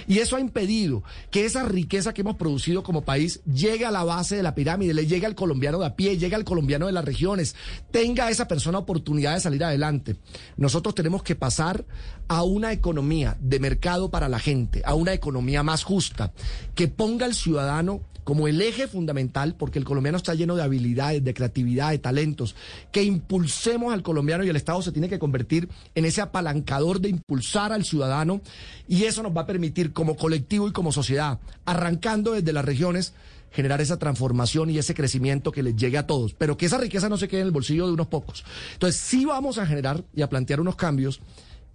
Y 0.06 0.18
eso 0.18 0.36
ha 0.36 0.40
impedido 0.40 1.02
que 1.30 1.44
esa 1.44 1.64
riqueza 1.64 2.12
que 2.12 2.22
hemos 2.22 2.36
producido 2.36 2.82
como 2.82 3.04
país 3.04 3.40
llegue 3.44 3.84
a 3.84 3.90
la 3.90 4.04
base 4.04 4.36
de 4.36 4.42
la 4.42 4.54
pirámide, 4.54 4.94
le 4.94 5.06
llegue 5.06 5.26
al 5.26 5.34
colombiano 5.34 5.78
de 5.78 5.86
a 5.86 5.96
pie, 5.96 6.18
llegue 6.18 6.34
al 6.34 6.44
colombiano 6.44 6.86
de 6.86 6.92
las 6.92 7.04
regiones, 7.04 7.54
tenga 7.90 8.30
esa 8.30 8.48
persona 8.48 8.78
oportunidad 8.78 9.34
de 9.34 9.40
salir 9.40 9.64
adelante. 9.64 10.16
Nosotros 10.56 10.94
tenemos 10.94 11.22
que 11.22 11.34
pasar 11.34 11.84
a 12.28 12.42
una 12.42 12.72
economía 12.72 13.36
de 13.40 13.60
mercado 13.60 14.10
para 14.10 14.28
la 14.28 14.38
gente, 14.38 14.82
a 14.84 14.94
una 14.94 15.12
economía 15.12 15.62
más 15.62 15.84
justa, 15.84 16.32
que 16.74 16.88
ponga 16.88 17.26
al 17.26 17.34
ciudadano 17.34 18.02
como 18.24 18.48
el 18.48 18.60
eje 18.60 18.86
fundamental, 18.86 19.54
porque 19.56 19.78
el 19.78 19.84
colombiano 19.84 20.16
está 20.16 20.34
lleno 20.34 20.56
de 20.56 20.62
habilidades, 20.62 21.24
de 21.24 21.34
creatividad, 21.34 21.90
de 21.90 21.98
talentos, 21.98 22.54
que 22.90 23.02
impulsemos 23.02 23.92
al 23.92 24.02
colombiano 24.02 24.44
y 24.44 24.48
el 24.48 24.56
Estado 24.56 24.82
se 24.82 24.92
tiene 24.92 25.08
que 25.08 25.18
convertir 25.18 25.68
en 25.94 26.04
ese 26.04 26.20
apalancador 26.20 27.00
de 27.00 27.08
impulsar 27.08 27.72
al 27.72 27.84
ciudadano 27.84 28.40
y 28.88 29.04
eso 29.04 29.22
nos 29.22 29.36
va 29.36 29.42
a 29.42 29.46
permitir 29.46 29.92
como 29.92 30.16
colectivo 30.16 30.68
y 30.68 30.72
como 30.72 30.92
sociedad, 30.92 31.38
arrancando 31.64 32.32
desde 32.32 32.52
las 32.52 32.64
regiones, 32.64 33.14
generar 33.50 33.80
esa 33.80 33.98
transformación 33.98 34.70
y 34.70 34.78
ese 34.78 34.94
crecimiento 34.94 35.52
que 35.52 35.62
les 35.62 35.76
llegue 35.76 35.98
a 35.98 36.06
todos, 36.06 36.34
pero 36.34 36.56
que 36.56 36.66
esa 36.66 36.78
riqueza 36.78 37.08
no 37.08 37.18
se 37.18 37.28
quede 37.28 37.40
en 37.40 37.48
el 37.48 37.52
bolsillo 37.52 37.86
de 37.86 37.92
unos 37.92 38.06
pocos. 38.06 38.44
Entonces 38.74 39.00
sí 39.00 39.24
vamos 39.24 39.58
a 39.58 39.66
generar 39.66 40.04
y 40.14 40.22
a 40.22 40.28
plantear 40.28 40.60
unos 40.60 40.76
cambios 40.76 41.20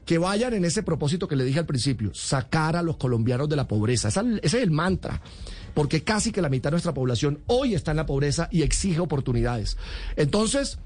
que 0.05 0.17
vayan 0.17 0.53
en 0.53 0.63
ese 0.63 0.83
propósito 0.83 1.27
que 1.27 1.35
le 1.35 1.43
dije 1.43 1.59
al 1.59 1.65
principio, 1.65 2.13
sacar 2.13 2.77
a 2.77 2.81
los 2.81 2.95
colombianos 2.95 3.49
de 3.49 3.57
la 3.57 3.67
pobreza. 3.67 4.07
ese 4.07 4.39
es 4.41 4.53
el 4.53 4.71
mantra 4.71 5.21
porque 5.77 6.03
casi 6.03 6.31
que 6.31 6.41
la 6.41 6.49
mitad 6.49 6.71
de 6.71 6.77
nuestra 6.77 6.95
población 6.95 7.43
hoy 7.45 7.75
está 7.75 7.91
en 7.91 7.97
la 7.97 8.07
pobreza 8.07 8.49
y 8.49 8.63
exige 8.63 8.99
oportunidades. 8.99 9.77
Entonces, 10.15 10.79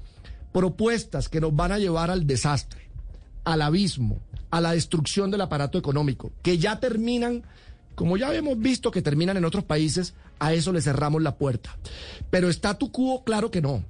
propuestas 0.52 1.30
que 1.30 1.40
nos 1.40 1.56
van 1.56 1.72
a 1.72 1.78
llevar 1.78 2.10
al 2.10 2.26
desastre, 2.26 2.90
al 3.42 3.62
abismo, 3.62 4.20
a 4.50 4.60
la 4.60 4.72
destrucción 4.72 5.30
del 5.30 5.40
aparato 5.40 5.78
económico, 5.78 6.30
que 6.42 6.58
ya 6.58 6.78
terminan, 6.78 7.42
como 7.94 8.18
ya 8.18 8.34
hemos 8.34 8.58
visto 8.58 8.90
que 8.90 9.00
terminan 9.00 9.38
en 9.38 9.46
otros 9.46 9.64
países, 9.64 10.12
a 10.38 10.52
eso 10.52 10.74
le 10.74 10.82
cerramos 10.82 11.22
la 11.22 11.38
puerta. 11.38 11.74
Pero 12.28 12.50
está 12.50 12.76
tu 12.76 12.92
cubo, 12.92 13.24
claro 13.24 13.50
que 13.50 13.62
no. 13.62 13.82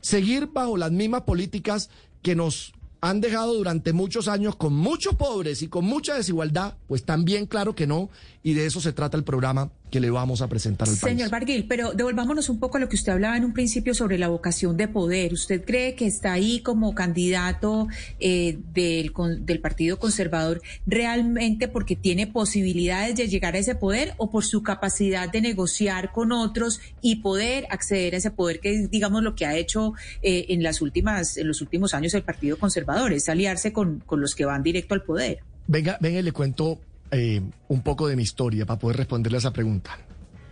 Seguir 0.00 0.46
bajo 0.52 0.76
las 0.76 0.92
mismas 0.92 1.22
políticas 1.22 1.90
que 2.22 2.36
nos 2.36 2.72
han 3.00 3.20
dejado 3.20 3.54
durante 3.54 3.92
muchos 3.92 4.28
años 4.28 4.56
con 4.56 4.74
muchos 4.74 5.16
pobres 5.16 5.62
y 5.62 5.68
con 5.68 5.84
mucha 5.84 6.14
desigualdad, 6.14 6.74
pues 6.86 7.04
también 7.04 7.46
claro 7.46 7.74
que 7.74 7.86
no, 7.86 8.10
y 8.42 8.54
de 8.54 8.66
eso 8.66 8.80
se 8.80 8.92
trata 8.92 9.16
el 9.16 9.24
programa 9.24 9.70
que 9.90 10.00
le 10.00 10.10
vamos 10.10 10.42
a 10.42 10.48
presentar 10.48 10.88
al 10.88 10.96
país. 10.96 11.16
Señor 11.16 11.30
Barguil, 11.30 11.66
pero 11.68 11.92
devolvámonos 11.92 12.48
un 12.48 12.58
poco 12.58 12.76
a 12.76 12.80
lo 12.80 12.88
que 12.88 12.96
usted 12.96 13.12
hablaba 13.12 13.36
en 13.36 13.44
un 13.44 13.52
principio 13.52 13.94
sobre 13.94 14.18
la 14.18 14.28
vocación 14.28 14.76
de 14.76 14.88
poder. 14.88 15.32
¿Usted 15.32 15.64
cree 15.64 15.94
que 15.94 16.06
está 16.06 16.32
ahí 16.32 16.60
como 16.60 16.94
candidato 16.94 17.88
eh, 18.18 18.58
del, 18.74 19.12
del 19.40 19.60
Partido 19.60 19.98
Conservador 19.98 20.60
realmente 20.86 21.68
porque 21.68 21.96
tiene 21.96 22.26
posibilidades 22.26 23.16
de 23.16 23.28
llegar 23.28 23.54
a 23.54 23.58
ese 23.58 23.74
poder 23.74 24.14
o 24.16 24.30
por 24.30 24.44
su 24.44 24.62
capacidad 24.62 25.30
de 25.30 25.40
negociar 25.40 26.12
con 26.12 26.32
otros 26.32 26.80
y 27.00 27.16
poder 27.16 27.66
acceder 27.70 28.14
a 28.14 28.18
ese 28.18 28.30
poder 28.30 28.60
que 28.60 28.74
es, 28.74 28.90
digamos, 28.90 29.22
lo 29.22 29.34
que 29.34 29.46
ha 29.46 29.56
hecho 29.56 29.94
eh, 30.22 30.46
en, 30.48 30.62
las 30.62 30.80
últimas, 30.82 31.36
en 31.36 31.48
los 31.48 31.60
últimos 31.60 31.94
años 31.94 32.14
el 32.14 32.22
Partido 32.22 32.58
Conservador, 32.58 33.12
es 33.12 33.28
aliarse 33.28 33.72
con, 33.72 34.00
con 34.00 34.20
los 34.20 34.34
que 34.34 34.44
van 34.44 34.62
directo 34.62 34.94
al 34.94 35.02
poder? 35.02 35.40
Venga, 35.68 35.98
venga, 36.00 36.22
le 36.22 36.32
cuento 36.32 36.78
eh, 37.10 37.42
un 37.68 37.82
poco 37.82 38.08
de 38.08 38.16
mi 38.16 38.22
historia 38.22 38.66
para 38.66 38.78
poder 38.78 38.96
responderle 38.96 39.38
a 39.38 39.40
esa 39.40 39.52
pregunta, 39.52 39.98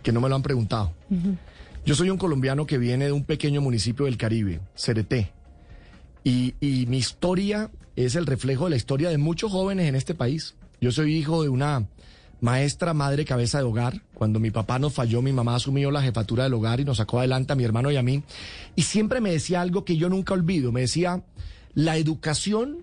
que 0.03 0.11
no 0.11 0.21
me 0.21 0.29
lo 0.29 0.35
han 0.35 0.43
preguntado. 0.43 0.93
Yo 1.85 1.95
soy 1.95 2.09
un 2.09 2.17
colombiano 2.17 2.65
que 2.65 2.77
viene 2.77 3.05
de 3.05 3.11
un 3.11 3.23
pequeño 3.23 3.61
municipio 3.61 4.05
del 4.05 4.17
Caribe, 4.17 4.59
Cereté, 4.75 5.31
y, 6.23 6.55
y 6.59 6.85
mi 6.87 6.97
historia 6.97 7.69
es 7.95 8.15
el 8.15 8.25
reflejo 8.25 8.65
de 8.65 8.71
la 8.71 8.75
historia 8.75 9.09
de 9.09 9.17
muchos 9.17 9.51
jóvenes 9.51 9.87
en 9.87 9.95
este 9.95 10.15
país. 10.15 10.55
Yo 10.81 10.91
soy 10.91 11.15
hijo 11.15 11.43
de 11.43 11.49
una 11.49 11.87
maestra 12.41 12.93
madre 12.93 13.25
cabeza 13.25 13.59
de 13.59 13.63
hogar. 13.63 14.01
Cuando 14.13 14.39
mi 14.39 14.51
papá 14.51 14.79
nos 14.79 14.93
falló, 14.93 15.21
mi 15.21 15.33
mamá 15.33 15.55
asumió 15.55 15.91
la 15.91 16.01
jefatura 16.01 16.43
del 16.43 16.53
hogar 16.53 16.79
y 16.79 16.85
nos 16.85 16.97
sacó 16.97 17.19
adelante 17.19 17.53
a 17.53 17.55
mi 17.55 17.63
hermano 17.63 17.91
y 17.91 17.97
a 17.97 18.03
mí. 18.03 18.23
Y 18.75 18.83
siempre 18.83 19.21
me 19.21 19.31
decía 19.31 19.61
algo 19.61 19.85
que 19.85 19.97
yo 19.97 20.09
nunca 20.09 20.33
olvido. 20.33 20.71
Me 20.71 20.81
decía, 20.81 21.23
la 21.73 21.97
educación 21.97 22.79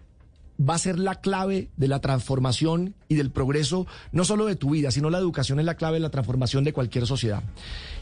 va 0.68 0.74
a 0.74 0.78
ser 0.78 0.98
la 0.98 1.16
clave 1.16 1.70
de 1.76 1.88
la 1.88 2.00
transformación 2.00 2.94
y 3.08 3.14
del 3.14 3.30
progreso, 3.30 3.86
no 4.12 4.24
solo 4.24 4.46
de 4.46 4.56
tu 4.56 4.70
vida, 4.70 4.90
sino 4.90 5.10
la 5.10 5.18
educación 5.18 5.58
es 5.58 5.66
la 5.66 5.76
clave 5.76 5.94
de 5.94 6.00
la 6.00 6.10
transformación 6.10 6.64
de 6.64 6.72
cualquier 6.72 7.06
sociedad. 7.06 7.42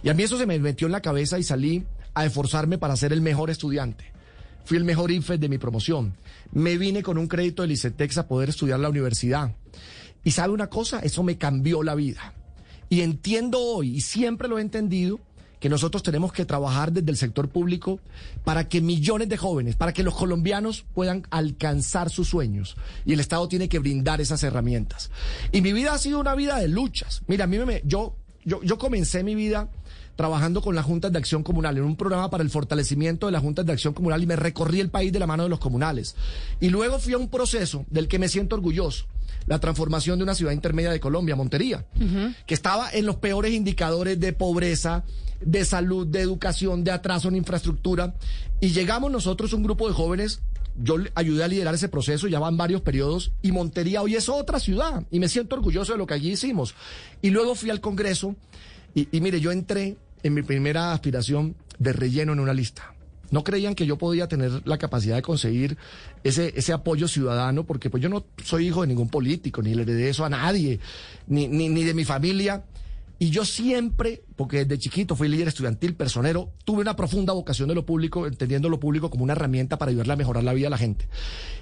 Y 0.02 0.09
a 0.09 0.14
mí 0.14 0.23
eso 0.23 0.38
se 0.38 0.47
me 0.47 0.59
metió 0.59 0.87
en 0.87 0.93
la 0.93 1.02
cabeza 1.02 1.38
y 1.38 1.43
salí 1.43 1.85
a 2.14 2.25
esforzarme 2.25 2.79
para 2.79 2.97
ser 2.97 3.12
el 3.12 3.21
mejor 3.21 3.50
estudiante. 3.50 4.12
Fui 4.64 4.76
el 4.76 4.85
mejor 4.85 5.11
IFES 5.11 5.40
de 5.40 5.49
mi 5.49 5.59
promoción. 5.59 6.14
Me 6.52 6.79
vine 6.79 7.02
con 7.02 7.19
un 7.19 7.26
crédito 7.26 7.62
del 7.62 7.73
ICETEX 7.73 8.19
a 8.19 8.29
poder 8.29 8.50
estudiar 8.50 8.79
la 8.81 8.90
universidad. 8.90 9.55
Y 10.23 10.33
sabe 10.33 10.52
una 10.52 10.69
cosa, 10.69 11.00
eso 11.00 11.23
me 11.23 11.38
cambió 11.38 11.83
la 11.83 11.95
vida. 11.95 12.35
Y 12.88 13.00
entiendo 13.00 13.59
hoy, 13.61 13.97
y 13.97 14.00
siempre 14.00 14.49
lo 14.49 14.59
he 14.59 14.62
entendido, 14.62 15.21
que 15.61 15.69
nosotros 15.69 16.02
tenemos 16.02 16.33
que 16.33 16.45
trabajar 16.45 16.90
desde 16.90 17.11
el 17.11 17.17
sector 17.17 17.49
público 17.49 18.00
para 18.45 18.69
que 18.69 18.81
millones 18.81 19.29
de 19.29 19.37
jóvenes, 19.37 19.76
para 19.76 19.93
que 19.93 20.02
los 20.02 20.14
colombianos 20.14 20.85
puedan 20.95 21.26
alcanzar 21.31 22.11
sus 22.11 22.29
sueños. 22.29 22.76
Y 23.05 23.12
el 23.12 23.21
Estado 23.21 23.47
tiene 23.47 23.69
que 23.69 23.79
brindar 23.79 24.21
esas 24.21 24.43
herramientas. 24.43 25.11
Y 25.52 25.61
mi 25.61 25.73
vida 25.73 25.93
ha 25.93 25.99
sido 25.99 26.19
una 26.19 26.35
vida 26.35 26.59
de 26.59 26.69
luchas. 26.69 27.23
Mira, 27.26 27.45
a 27.45 27.47
mí 27.47 27.59
me, 27.59 27.83
yo, 27.85 28.17
yo, 28.45 28.62
yo 28.62 28.79
comencé 28.79 29.23
mi 29.23 29.35
vida 29.35 29.69
trabajando 30.17 30.61
con 30.61 30.75
las 30.75 30.85
juntas 30.85 31.12
de 31.12 31.19
acción 31.19 31.43
comunal 31.43 31.76
en 31.79 31.85
un 31.85 31.97
programa 31.97 32.31
para 32.31 32.43
el 32.43 32.50
fortalecimiento 32.50 33.26
de 33.26 33.33
las 33.33 33.43
juntas 33.43 33.64
de 33.64 33.73
acción 33.73 33.95
comunal 33.95 34.23
y 34.23 34.26
me 34.26 34.37
recorrí 34.37 34.81
el 34.81 34.90
país 34.90 35.12
de 35.12 35.19
la 35.19 35.26
mano 35.26 35.45
de 35.45 35.49
los 35.49 35.61
comunales. 35.61 36.17
Y 36.61 36.69
luego 36.69 36.99
fui 36.99 37.12
a 37.12 37.19
un 37.19 37.29
proceso 37.29 37.85
del 37.90 38.09
que 38.09 38.19
me 38.19 38.29
siento 38.29 38.57
orgulloso 38.57 39.07
la 39.47 39.59
transformación 39.59 40.19
de 40.19 40.25
una 40.25 40.35
ciudad 40.35 40.52
intermedia 40.52 40.90
de 40.90 41.00
Colombia, 41.00 41.37
Montería, 41.37 41.85
que 42.47 42.55
estaba 42.55 42.90
en 42.93 43.07
los 43.07 43.17
peores 43.17 43.52
indicadores 43.52 44.21
de 44.21 44.33
pobreza, 44.33 45.05
de 45.40 45.64
salud, 45.64 46.06
de 46.06 46.20
educación, 46.20 46.85
de 46.85 46.90
atraso 46.90 47.28
en 47.28 47.37
infraestructura. 47.37 48.14
Y 48.61 48.68
llegamos 48.70 49.11
nosotros, 49.11 49.52
un 49.52 49.62
grupo 49.62 49.88
de 49.88 49.94
jóvenes, 49.94 50.40
yo 50.82 50.97
ayudé 51.14 51.44
a 51.44 51.49
liderar 51.49 51.75
ese 51.75 51.88
proceso, 51.88 52.28
ya 52.28 52.38
van 52.38 52.56
varios 52.56 52.80
periodos, 52.80 53.32
y 53.42 53.52
Montería 53.52 54.02
hoy 54.02 54.14
es 54.14 54.28
otra 54.28 54.61
ciudad, 54.61 55.04
y 55.11 55.18
me 55.18 55.28
siento 55.28 55.56
orgulloso 55.56 55.92
de 55.92 55.99
lo 55.99 56.06
que 56.06 56.14
allí 56.14 56.32
hicimos. 56.32 56.75
Y 57.23 57.30
luego 57.30 57.54
fui 57.54 57.70
al 57.70 57.80
Congreso, 57.80 58.37
y, 58.94 59.20
mire, 59.20 59.40
yo 59.40 59.52
entré 59.52 59.97
en 60.23 60.35
mi 60.35 60.42
primera 60.42 60.92
aspiración 60.92 61.54
de 61.78 61.92
relleno 61.92 62.32
en 62.32 62.40
una 62.40 62.52
lista 62.52 62.94
no 63.30 63.44
creían 63.44 63.76
que 63.76 63.87
yo 63.87 63.97
podía 63.97 64.26
tener 64.26 64.62
la 64.64 64.76
capacidad 64.76 65.14
de 65.14 65.23
conseguir 65.23 65.78
ese, 66.25 66.52
ese 66.56 66.73
apoyo 66.73 67.06
ciudadano, 67.06 67.62
porque 67.62 67.88
pues 67.88 68.02
yo 68.02 68.09
no 68.09 68.25
soy 68.42 68.66
hijo 68.66 68.80
de 68.80 68.88
ningún 68.88 69.09
político, 69.09 69.62
ni 69.62 69.73
le 69.73 69.82
heredé 69.82 70.09
eso 70.09 70.25
a 70.25 70.28
nadie, 70.28 70.80
ni, 71.28 71.47
ni, 71.47 71.68
ni 71.68 71.85
de 71.85 71.94
mi 71.94 72.04
familia. 72.04 72.64
Y 73.23 73.29
yo 73.29 73.45
siempre, 73.45 74.25
porque 74.35 74.65
desde 74.65 74.79
chiquito 74.79 75.15
fui 75.15 75.29
líder 75.29 75.49
estudiantil, 75.49 75.95
personero, 75.95 76.55
tuve 76.65 76.81
una 76.81 76.97
profunda 76.97 77.35
vocación 77.35 77.69
de 77.69 77.75
lo 77.75 77.85
público, 77.85 78.27
entendiendo 78.27 78.71
lo 78.71 78.81
público 78.81 79.11
como 79.11 79.25
una 79.25 79.35
herramienta 79.35 79.77
para 79.77 79.91
ayudarle 79.91 80.15
a 80.15 80.17
mejorar 80.17 80.43
la 80.43 80.55
vida 80.55 80.67
de 80.67 80.71
la 80.71 80.79
gente. 80.79 81.07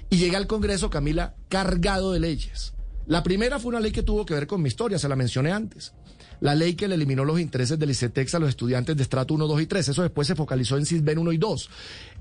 Y 0.09 0.15
llegué 0.15 0.37
al 0.37 0.47
Congreso, 0.47 0.89
Camila, 0.89 1.35
cargado 1.49 2.13
de 2.13 2.21
leyes. 2.21 2.73
La 3.07 3.23
primera 3.23 3.59
fue 3.59 3.71
una 3.71 3.81
ley 3.81 3.91
que 3.91 4.03
tuvo 4.03 4.25
que 4.25 4.35
ver 4.35 4.47
con 4.47 4.61
mi 4.61 4.69
historia, 4.69 4.97
se 4.97 5.09
la 5.09 5.17
mencioné 5.17 5.51
antes. 5.51 5.91
La 6.39 6.55
ley 6.55 6.75
que 6.75 6.87
le 6.87 6.95
eliminó 6.95 7.25
los 7.25 7.41
intereses 7.41 7.77
del 7.77 7.91
ICETEX 7.91 8.35
a 8.35 8.39
los 8.39 8.47
estudiantes 8.47 8.95
de 8.95 9.03
estrato 9.03 9.33
1, 9.33 9.45
2 9.45 9.61
y 9.61 9.65
3. 9.65 9.89
Eso 9.89 10.01
después 10.01 10.29
se 10.29 10.35
focalizó 10.35 10.77
en 10.77 10.85
CISBEN 10.85 11.17
1 11.17 11.33
y 11.33 11.37
2. 11.37 11.69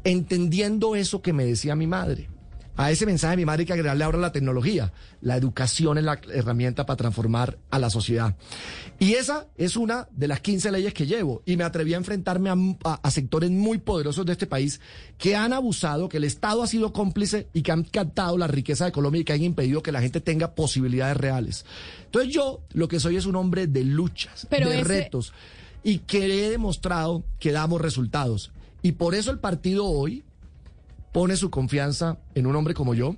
Entendiendo 0.02 0.97
eso 0.97 1.23
que 1.23 1.33
me 1.33 1.45
decía 1.45 1.76
mi 1.76 1.87
madre 1.87 2.28
a 2.78 2.92
ese 2.92 3.06
mensaje 3.06 3.32
de 3.32 3.38
mi 3.38 3.44
madre 3.44 3.62
hay 3.62 3.66
que 3.66 3.73
agregarle 3.73 4.04
ahora 4.04 4.18
la 4.18 4.30
tecnología. 4.30 4.92
La 5.20 5.37
educación 5.37 5.99
es 5.99 6.04
la 6.04 6.20
herramienta 6.32 6.87
para 6.87 6.97
transformar 6.97 7.58
a 7.70 7.78
la 7.80 7.90
sociedad. 7.90 8.37
Y 9.00 9.14
esa 9.14 9.49
es 9.56 9.76
una 9.76 10.06
de 10.12 10.28
las 10.28 10.38
15 10.38 10.70
leyes 10.70 10.94
que 10.94 11.04
llevo. 11.04 11.42
Y 11.44 11.56
me 11.56 11.64
atreví 11.64 11.94
a 11.94 11.97
enfrentarme 11.97 12.50
a, 12.85 13.11
sectores 13.11 13.50
muy 13.50 13.78
poderosos 13.78 14.25
de 14.25 14.30
este 14.30 14.47
país 14.47 14.80
que 15.18 15.35
han 15.35 15.52
abusado, 15.52 16.08
que 16.08 16.18
el 16.18 16.25
Estado 16.25 16.62
ha 16.62 16.68
sido 16.68 16.92
cómplice 16.92 17.49
y 17.52 17.62
que 17.62 17.73
han 17.73 17.82
captado 17.82 18.38
la 18.38 18.47
riqueza 18.47 18.85
de 18.85 18.92
Colombia 18.92 19.23
y 19.23 19.25
que 19.25 19.32
han 19.32 19.42
impedido 19.42 19.82
que 19.82 19.90
la 19.90 20.00
gente 20.00 20.20
tenga 20.20 20.54
posibilidades 20.54 21.16
reales. 21.16 21.66
Entonces 22.04 22.32
yo 22.32 22.61
lo 22.75 22.87
que 22.87 23.00
soy 23.00 23.16
es 23.16 23.26
un 23.26 23.35
hombre 23.35 23.66
de 23.66 23.82
luchas, 23.82 24.47
de 24.49 24.85
retos 24.85 25.32
y 25.82 25.99
que 25.99 26.47
he 26.47 26.50
demostrado 26.50 27.25
que 27.40 27.50
damos 27.50 27.80
resultados. 27.80 28.52
Y 28.82 28.92
por 28.92 29.16
eso 29.16 29.32
el 29.32 29.40
partido 29.40 29.85
hoy 29.85 30.23
pone 31.12 31.36
su 31.36 31.50
confianza 31.50 32.18
en 32.34 32.46
un 32.46 32.56
hombre 32.56 32.74
como 32.74 32.94
yo 32.94 33.16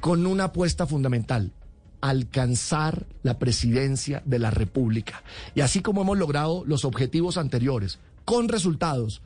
con 0.00 0.26
una 0.26 0.44
apuesta 0.44 0.86
fundamental, 0.86 1.52
alcanzar 2.00 3.06
la 3.22 3.38
presidencia 3.38 4.20
de 4.26 4.40
la 4.40 4.50
República. 4.50 5.22
Y 5.54 5.60
así 5.60 5.80
como 5.80 6.02
hemos 6.02 6.18
logrado 6.18 6.64
los 6.66 6.84
objetivos 6.84 7.38
anteriores, 7.38 8.00
con 8.24 8.48
resultados, 8.48 9.22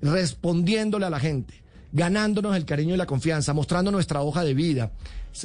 respondiéndole 0.00 1.04
a 1.04 1.10
la 1.10 1.20
gente, 1.20 1.62
ganándonos 1.92 2.56
el 2.56 2.64
cariño 2.64 2.94
y 2.94 2.98
la 2.98 3.06
confianza, 3.06 3.52
mostrando 3.52 3.90
nuestra 3.90 4.22
hoja 4.22 4.44
de 4.44 4.54
vida, 4.54 4.92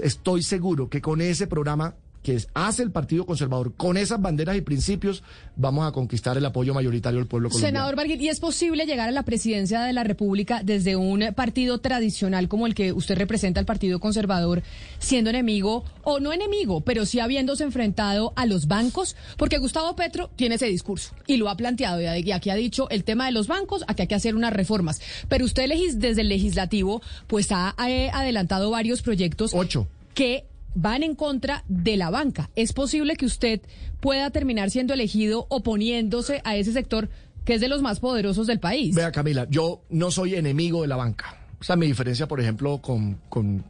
estoy 0.01 0.43
seguro 0.43 0.89
que 0.89 1.01
con 1.01 1.19
ese 1.19 1.47
programa 1.47 1.95
que 2.23 2.41
hace 2.53 2.81
el 2.81 2.91
Partido 2.91 3.25
Conservador 3.25 3.75
con 3.75 3.97
esas 3.97 4.21
banderas 4.21 4.55
y 4.55 4.61
principios, 4.61 5.23
vamos 5.55 5.85
a 5.87 5.91
conquistar 5.91 6.37
el 6.37 6.45
apoyo 6.45 6.73
mayoritario 6.73 7.19
del 7.19 7.27
pueblo 7.27 7.49
colombiano. 7.49 7.77
Senador 7.77 7.95
Barguil, 7.95 8.21
¿y 8.21 8.29
es 8.29 8.39
posible 8.39 8.85
llegar 8.85 9.09
a 9.09 9.11
la 9.11 9.23
presidencia 9.23 9.81
de 9.81 9.93
la 9.93 10.03
República 10.03 10.61
desde 10.63 10.95
un 10.95 11.33
partido 11.35 11.79
tradicional 11.79 12.47
como 12.47 12.65
el 12.65 12.73
que 12.73 12.93
usted 12.93 13.17
representa, 13.17 13.59
el 13.59 13.65
Partido 13.65 13.99
Conservador, 13.99 14.63
siendo 14.99 15.29
enemigo, 15.29 15.83
o 16.03 16.19
no 16.19 16.31
enemigo, 16.33 16.81
pero 16.81 17.05
sí 17.05 17.19
habiéndose 17.19 17.63
enfrentado 17.63 18.33
a 18.35 18.45
los 18.45 18.67
bancos? 18.67 19.15
Porque 19.37 19.57
Gustavo 19.57 19.95
Petro 19.95 20.29
tiene 20.35 20.55
ese 20.55 20.67
discurso 20.67 21.13
y 21.27 21.37
lo 21.37 21.49
ha 21.49 21.57
planteado, 21.57 22.01
y 22.01 22.31
aquí 22.31 22.49
ha 22.49 22.55
dicho 22.55 22.89
el 22.89 23.03
tema 23.03 23.25
de 23.25 23.33
los 23.33 23.47
bancos, 23.47 23.83
aquí 23.87 24.03
hay 24.03 24.07
que 24.07 24.15
hacer 24.15 24.35
unas 24.35 24.53
reformas. 24.53 25.01
Pero 25.27 25.43
usted 25.43 25.69
desde 25.95 26.21
el 26.21 26.29
legislativo, 26.29 27.01
pues 27.27 27.51
ha 27.51 27.73
adelantado 27.77 28.69
varios 28.71 29.01
proyectos. 29.01 29.51
Ocho. 29.53 29.87
Que 30.13 30.45
van 30.75 31.03
en 31.03 31.15
contra 31.15 31.63
de 31.67 31.97
la 31.97 32.09
banca. 32.09 32.49
¿Es 32.55 32.73
posible 32.73 33.15
que 33.15 33.25
usted 33.25 33.61
pueda 33.99 34.29
terminar 34.31 34.69
siendo 34.69 34.93
elegido 34.93 35.45
oponiéndose 35.49 36.41
a 36.43 36.55
ese 36.55 36.73
sector 36.73 37.09
que 37.45 37.55
es 37.55 37.61
de 37.61 37.67
los 37.67 37.81
más 37.81 37.99
poderosos 37.99 38.47
del 38.47 38.59
país? 38.59 38.95
Vea, 38.95 39.11
Camila, 39.11 39.47
yo 39.49 39.81
no 39.89 40.11
soy 40.11 40.35
enemigo 40.35 40.81
de 40.81 40.87
la 40.87 40.95
banca. 40.95 41.37
O 41.59 41.63
sea, 41.63 41.75
mi 41.75 41.87
diferencia, 41.87 42.27
por 42.27 42.41
ejemplo, 42.41 42.81
con, 42.81 43.19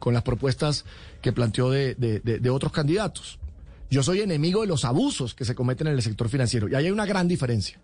las 0.06 0.22
propuestas 0.22 0.84
que 1.20 1.32
planteó 1.32 1.70
de, 1.70 1.94
de, 1.94 2.50
otros 2.50 2.72
candidatos. 2.72 3.38
Yo 3.88 4.02
soy 4.02 4.20
enemigo 4.20 4.62
de 4.62 4.66
los 4.66 4.84
abusos 4.84 5.34
que 5.34 5.44
se 5.44 5.54
cometen 5.54 5.86
en 5.86 5.94
el 5.94 6.02
sector 6.02 6.28
financiero. 6.28 6.68
Y 6.68 6.74
ahí 6.74 6.86
hay 6.86 6.90
una 6.90 7.06
gran 7.06 7.28
diferencia. 7.28 7.78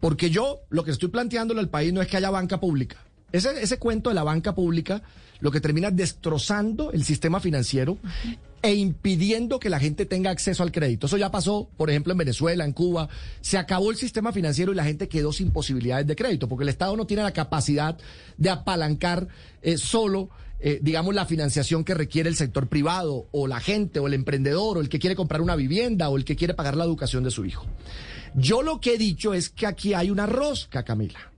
Porque 0.00 0.30
yo 0.30 0.60
lo 0.70 0.82
que 0.82 0.92
estoy 0.92 1.10
planteándole 1.10 1.60
al 1.60 1.68
país 1.68 1.92
no 1.92 2.00
es 2.00 2.08
que 2.08 2.16
haya 2.16 2.30
banca 2.30 2.58
pública. 2.58 2.96
Ese, 3.32 3.62
ese 3.62 3.78
cuento 3.78 4.08
de 4.08 4.14
la 4.14 4.22
banca 4.22 4.54
pública 4.54 5.02
lo 5.40 5.50
que 5.50 5.60
termina 5.60 5.90
destrozando 5.90 6.92
el 6.92 7.04
sistema 7.04 7.40
financiero 7.40 7.98
e 8.62 8.74
impidiendo 8.74 9.58
que 9.58 9.70
la 9.70 9.80
gente 9.80 10.04
tenga 10.04 10.30
acceso 10.30 10.62
al 10.62 10.72
crédito. 10.72 11.06
Eso 11.06 11.16
ya 11.16 11.30
pasó, 11.30 11.68
por 11.76 11.88
ejemplo, 11.88 12.12
en 12.12 12.18
Venezuela, 12.18 12.64
en 12.64 12.72
Cuba. 12.72 13.08
Se 13.40 13.56
acabó 13.56 13.90
el 13.90 13.96
sistema 13.96 14.32
financiero 14.32 14.72
y 14.72 14.74
la 14.76 14.84
gente 14.84 15.08
quedó 15.08 15.32
sin 15.32 15.50
posibilidades 15.50 16.06
de 16.06 16.16
crédito, 16.16 16.48
porque 16.48 16.64
el 16.64 16.68
Estado 16.68 16.96
no 16.96 17.06
tiene 17.06 17.22
la 17.22 17.32
capacidad 17.32 17.96
de 18.36 18.50
apalancar 18.50 19.28
eh, 19.62 19.78
solo, 19.78 20.28
eh, 20.60 20.78
digamos, 20.82 21.14
la 21.14 21.24
financiación 21.24 21.84
que 21.84 21.94
requiere 21.94 22.28
el 22.28 22.36
sector 22.36 22.68
privado, 22.68 23.28
o 23.32 23.46
la 23.46 23.60
gente, 23.60 23.98
o 23.98 24.06
el 24.06 24.14
emprendedor, 24.14 24.76
o 24.76 24.80
el 24.80 24.90
que 24.90 24.98
quiere 24.98 25.16
comprar 25.16 25.40
una 25.40 25.56
vivienda, 25.56 26.10
o 26.10 26.18
el 26.18 26.24
que 26.24 26.36
quiere 26.36 26.54
pagar 26.54 26.76
la 26.76 26.84
educación 26.84 27.24
de 27.24 27.30
su 27.30 27.46
hijo. 27.46 27.66
Yo 28.34 28.62
lo 28.62 28.80
que 28.80 28.94
he 28.94 28.98
dicho 28.98 29.32
es 29.32 29.48
que 29.48 29.66
aquí 29.66 29.94
hay 29.94 30.10
una 30.10 30.26
rosca, 30.26 30.84
Camila. 30.84 31.32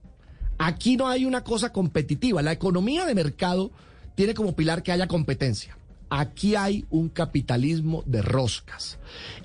Aquí 0.58 0.96
no 0.96 1.08
hay 1.08 1.24
una 1.24 1.42
cosa 1.42 1.72
competitiva. 1.72 2.42
La 2.42 2.52
economía 2.52 3.06
de 3.06 3.14
mercado 3.14 3.70
tiene 4.14 4.34
como 4.34 4.54
pilar 4.54 4.82
que 4.82 4.92
haya 4.92 5.08
competencia. 5.08 5.76
Aquí 6.14 6.56
hay 6.56 6.84
un 6.90 7.08
capitalismo 7.08 8.02
de 8.04 8.20
roscas. 8.20 8.98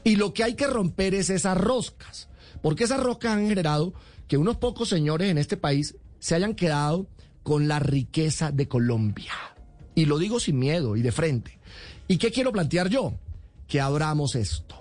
Y 0.04 0.18
lo 0.18 0.34
que 0.34 0.44
hay 0.44 0.56
que 0.56 0.68
romper 0.68 1.14
es 1.14 1.30
esas 1.30 1.58
roscas. 1.58 2.28
Porque 2.62 2.84
esas 2.84 3.02
roscas 3.02 3.38
han 3.38 3.48
generado 3.48 3.94
que 4.28 4.36
unos 4.36 4.58
pocos 4.58 4.90
señores 4.90 5.32
en 5.32 5.38
este 5.38 5.56
país 5.56 5.96
se 6.20 6.36
hayan 6.36 6.56
quedado 6.56 7.08
con 7.42 7.70
la 7.70 7.80
riqueza 7.80 8.52
de 8.52 8.68
Colombia. 8.68 9.32
Y 9.96 10.08
lo 10.08 10.18
digo 10.18 10.42
sin 10.42 10.60
miedo 10.60 10.98
y 10.98 11.02
de 11.02 11.14
frente. 11.14 11.58
¿Y 12.10 12.18
qué 12.18 12.32
quiero 12.32 12.52
plantear 12.52 12.90
yo? 12.90 13.14
Que 13.70 13.80
abramos 13.80 14.36
esto. 14.36 14.76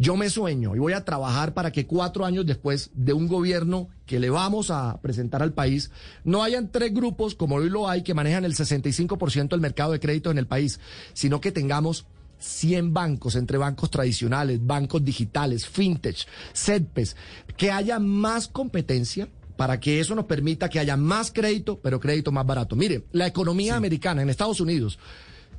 Yo 0.00 0.16
me 0.16 0.30
sueño 0.30 0.74
y 0.74 0.78
voy 0.78 0.94
a 0.94 1.04
trabajar 1.04 1.52
para 1.52 1.72
que 1.72 1.86
cuatro 1.86 2.24
años 2.24 2.46
después 2.46 2.90
de 2.94 3.12
un 3.12 3.28
gobierno 3.28 3.90
que 4.06 4.18
le 4.18 4.30
vamos 4.30 4.70
a 4.70 4.98
presentar 5.02 5.42
al 5.42 5.52
país, 5.52 5.90
no 6.24 6.42
hayan 6.42 6.72
tres 6.72 6.94
grupos 6.94 7.34
como 7.34 7.56
hoy 7.56 7.68
lo 7.68 7.86
hay 7.86 8.02
que 8.02 8.14
manejan 8.14 8.46
el 8.46 8.54
65% 8.54 9.50
del 9.50 9.60
mercado 9.60 9.92
de 9.92 10.00
crédito 10.00 10.30
en 10.30 10.38
el 10.38 10.46
país, 10.46 10.80
sino 11.12 11.42
que 11.42 11.52
tengamos 11.52 12.06
100 12.38 12.94
bancos, 12.94 13.36
entre 13.36 13.58
bancos 13.58 13.90
tradicionales, 13.90 14.66
bancos 14.66 15.04
digitales, 15.04 15.66
fintech, 15.66 16.26
CEDPES, 16.54 17.14
que 17.58 17.70
haya 17.70 17.98
más 17.98 18.48
competencia 18.48 19.28
para 19.58 19.80
que 19.80 20.00
eso 20.00 20.14
nos 20.14 20.24
permita 20.24 20.70
que 20.70 20.78
haya 20.80 20.96
más 20.96 21.30
crédito, 21.30 21.78
pero 21.78 22.00
crédito 22.00 22.32
más 22.32 22.46
barato. 22.46 22.74
Mire, 22.74 23.04
la 23.12 23.26
economía 23.26 23.76
americana 23.76 24.22
en 24.22 24.30
Estados 24.30 24.62
Unidos 24.62 24.98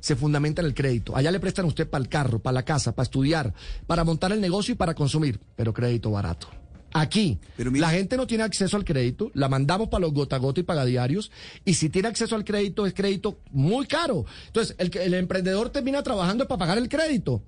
se 0.02 0.16
fundamenta 0.16 0.60
en 0.60 0.66
el 0.66 0.74
crédito. 0.74 1.16
Allá 1.16 1.30
le 1.30 1.38
prestan 1.38 1.64
a 1.64 1.68
usted 1.68 1.88
para 1.88 2.02
el 2.02 2.08
carro, 2.08 2.40
para 2.40 2.54
la 2.54 2.64
casa, 2.64 2.92
para 2.92 3.04
estudiar, 3.04 3.54
para 3.86 4.02
montar 4.02 4.32
el 4.32 4.40
negocio 4.40 4.74
y 4.74 4.76
para 4.76 4.94
consumir, 4.94 5.40
pero 5.54 5.72
crédito 5.72 6.10
barato. 6.10 6.48
Aquí, 6.92 7.38
la 7.56 7.90
gente 7.90 8.16
no 8.16 8.26
tiene 8.26 8.44
acceso 8.44 8.76
al 8.76 8.84
crédito, 8.84 9.30
la 9.32 9.48
mandamos 9.48 9.88
para 9.88 10.02
los 10.02 10.12
gota 10.12 10.36
gota 10.36 10.60
y 10.60 10.64
pagadiarios, 10.64 11.30
y 11.64 11.74
si 11.74 11.88
tiene 11.88 12.08
acceso 12.08 12.34
al 12.34 12.44
crédito, 12.44 12.84
es 12.84 12.92
crédito 12.92 13.38
muy 13.50 13.86
caro. 13.86 14.26
Entonces, 14.48 14.74
el, 14.76 14.94
el 14.98 15.14
emprendedor 15.14 15.70
termina 15.70 16.02
trabajando 16.02 16.46
para 16.46 16.58
pagar 16.58 16.78
el 16.78 16.90
crédito. 16.90 17.44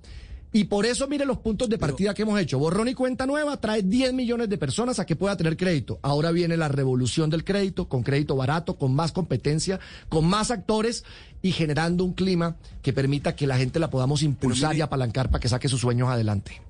Y 0.55 0.63
por 0.63 0.85
eso, 0.85 1.09
mire 1.09 1.25
los 1.25 1.39
puntos 1.39 1.67
de 1.67 1.77
partida 1.77 2.13
que 2.13 2.21
hemos 2.21 2.39
hecho. 2.39 2.57
Borrón 2.57 2.87
y 2.87 2.93
cuenta 2.93 3.25
nueva 3.25 3.59
trae 3.59 3.83
10 3.83 4.13
millones 4.13 4.47
de 4.47 4.57
personas 4.57 4.99
a 4.99 5.05
que 5.05 5.17
pueda 5.17 5.35
tener 5.35 5.57
crédito. 5.57 5.99
Ahora 6.01 6.31
viene 6.31 6.55
la 6.55 6.69
revolución 6.69 7.29
del 7.29 7.43
crédito, 7.43 7.89
con 7.89 8.03
crédito 8.03 8.37
barato, 8.37 8.77
con 8.77 8.95
más 8.95 9.11
competencia, 9.11 9.81
con 10.07 10.25
más 10.25 10.51
actores 10.51 11.03
y 11.41 11.51
generando 11.51 12.05
un 12.05 12.13
clima 12.13 12.55
que 12.81 12.93
permita 12.93 13.35
que 13.35 13.47
la 13.47 13.57
gente 13.57 13.79
la 13.79 13.89
podamos 13.89 14.23
impulsar 14.23 14.77
y 14.77 14.79
apalancar 14.81 15.29
para 15.29 15.41
que 15.41 15.49
saque 15.49 15.67
sus 15.67 15.81
sueños 15.81 16.07
adelante. 16.07 16.61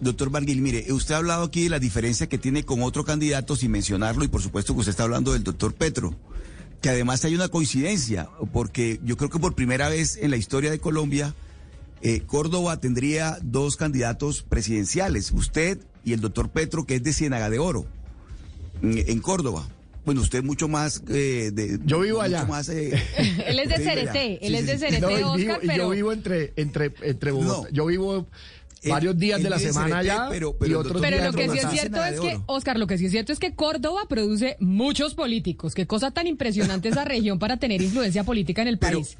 Doctor 0.00 0.30
Barguil, 0.30 0.60
mire, 0.60 0.92
usted 0.92 1.14
ha 1.14 1.18
hablado 1.18 1.44
aquí 1.44 1.62
de 1.62 1.70
la 1.70 1.78
diferencia 1.78 2.28
que 2.28 2.38
tiene 2.38 2.64
con 2.64 2.82
otro 2.82 3.04
candidato 3.04 3.54
sin 3.54 3.70
mencionarlo 3.70 4.24
y 4.24 4.28
por 4.28 4.42
supuesto 4.42 4.74
que 4.74 4.80
usted 4.80 4.90
está 4.90 5.04
hablando 5.04 5.34
del 5.34 5.44
doctor 5.44 5.72
Petro, 5.72 6.16
que 6.82 6.88
además 6.88 7.24
hay 7.24 7.36
una 7.36 7.46
coincidencia, 7.46 8.28
porque 8.52 8.98
yo 9.04 9.16
creo 9.16 9.30
que 9.30 9.38
por 9.38 9.54
primera 9.54 9.88
vez 9.88 10.16
en 10.16 10.32
la 10.32 10.36
historia 10.36 10.72
de 10.72 10.80
Colombia 10.80 11.32
eh, 12.04 12.20
Córdoba 12.20 12.80
tendría 12.80 13.38
dos 13.40 13.76
candidatos 13.76 14.42
presidenciales, 14.42 15.32
usted 15.32 15.78
y 16.04 16.12
el 16.12 16.20
doctor 16.20 16.50
Petro, 16.50 16.84
que 16.84 16.96
es 16.96 17.02
de 17.02 17.14
Ciénaga 17.14 17.48
de 17.48 17.58
Oro, 17.58 17.86
en, 18.82 19.20
Córdoba. 19.20 19.66
Bueno, 20.04 20.20
usted 20.20 20.44
mucho 20.44 20.68
más... 20.68 21.02
Eh, 21.08 21.50
de, 21.50 21.80
yo 21.86 22.00
vivo 22.00 22.20
allá. 22.20 22.46
Eh, 22.68 23.02
él 23.46 23.58
es 23.58 23.70
de 23.70 23.76
Cerete, 23.82 24.46
él 24.46 24.54
es 24.54 24.66
de 24.66 24.76
Cerete, 24.76 25.24
Oscar, 25.24 25.60
pero... 25.62 25.84
Yo 25.84 25.90
vivo 25.90 26.12
entre, 26.12 26.52
entre, 26.56 26.92
entre 27.00 27.32
Yo 27.72 27.86
vivo 27.86 28.26
varios 28.86 29.16
días 29.16 29.42
de 29.42 29.48
la 29.48 29.58
semana 29.58 30.00
allá 30.00 30.26
pero, 30.28 30.54
y 30.60 30.74
otros 30.74 31.00
pero 31.00 31.24
lo 31.24 31.32
que 31.32 31.48
sí 31.48 31.56
es 31.56 31.70
cierto 31.70 32.04
es 32.04 32.20
que 32.20 32.38
Oscar 32.44 32.78
lo 32.78 32.86
que 32.86 32.98
sí 32.98 33.06
es 33.06 33.12
cierto 33.12 33.32
es 33.32 33.38
que 33.38 33.54
Córdoba 33.54 34.02
produce 34.10 34.58
muchos 34.60 35.14
políticos. 35.14 35.74
Qué 35.74 35.86
cosa 35.86 36.10
tan 36.10 36.26
impresionante 36.26 36.90
esa 36.90 37.06
región 37.06 37.38
para 37.38 37.56
tener 37.56 37.80
influencia 37.80 38.24
política 38.24 38.60
en 38.60 38.68
el 38.68 38.78
país 38.78 39.16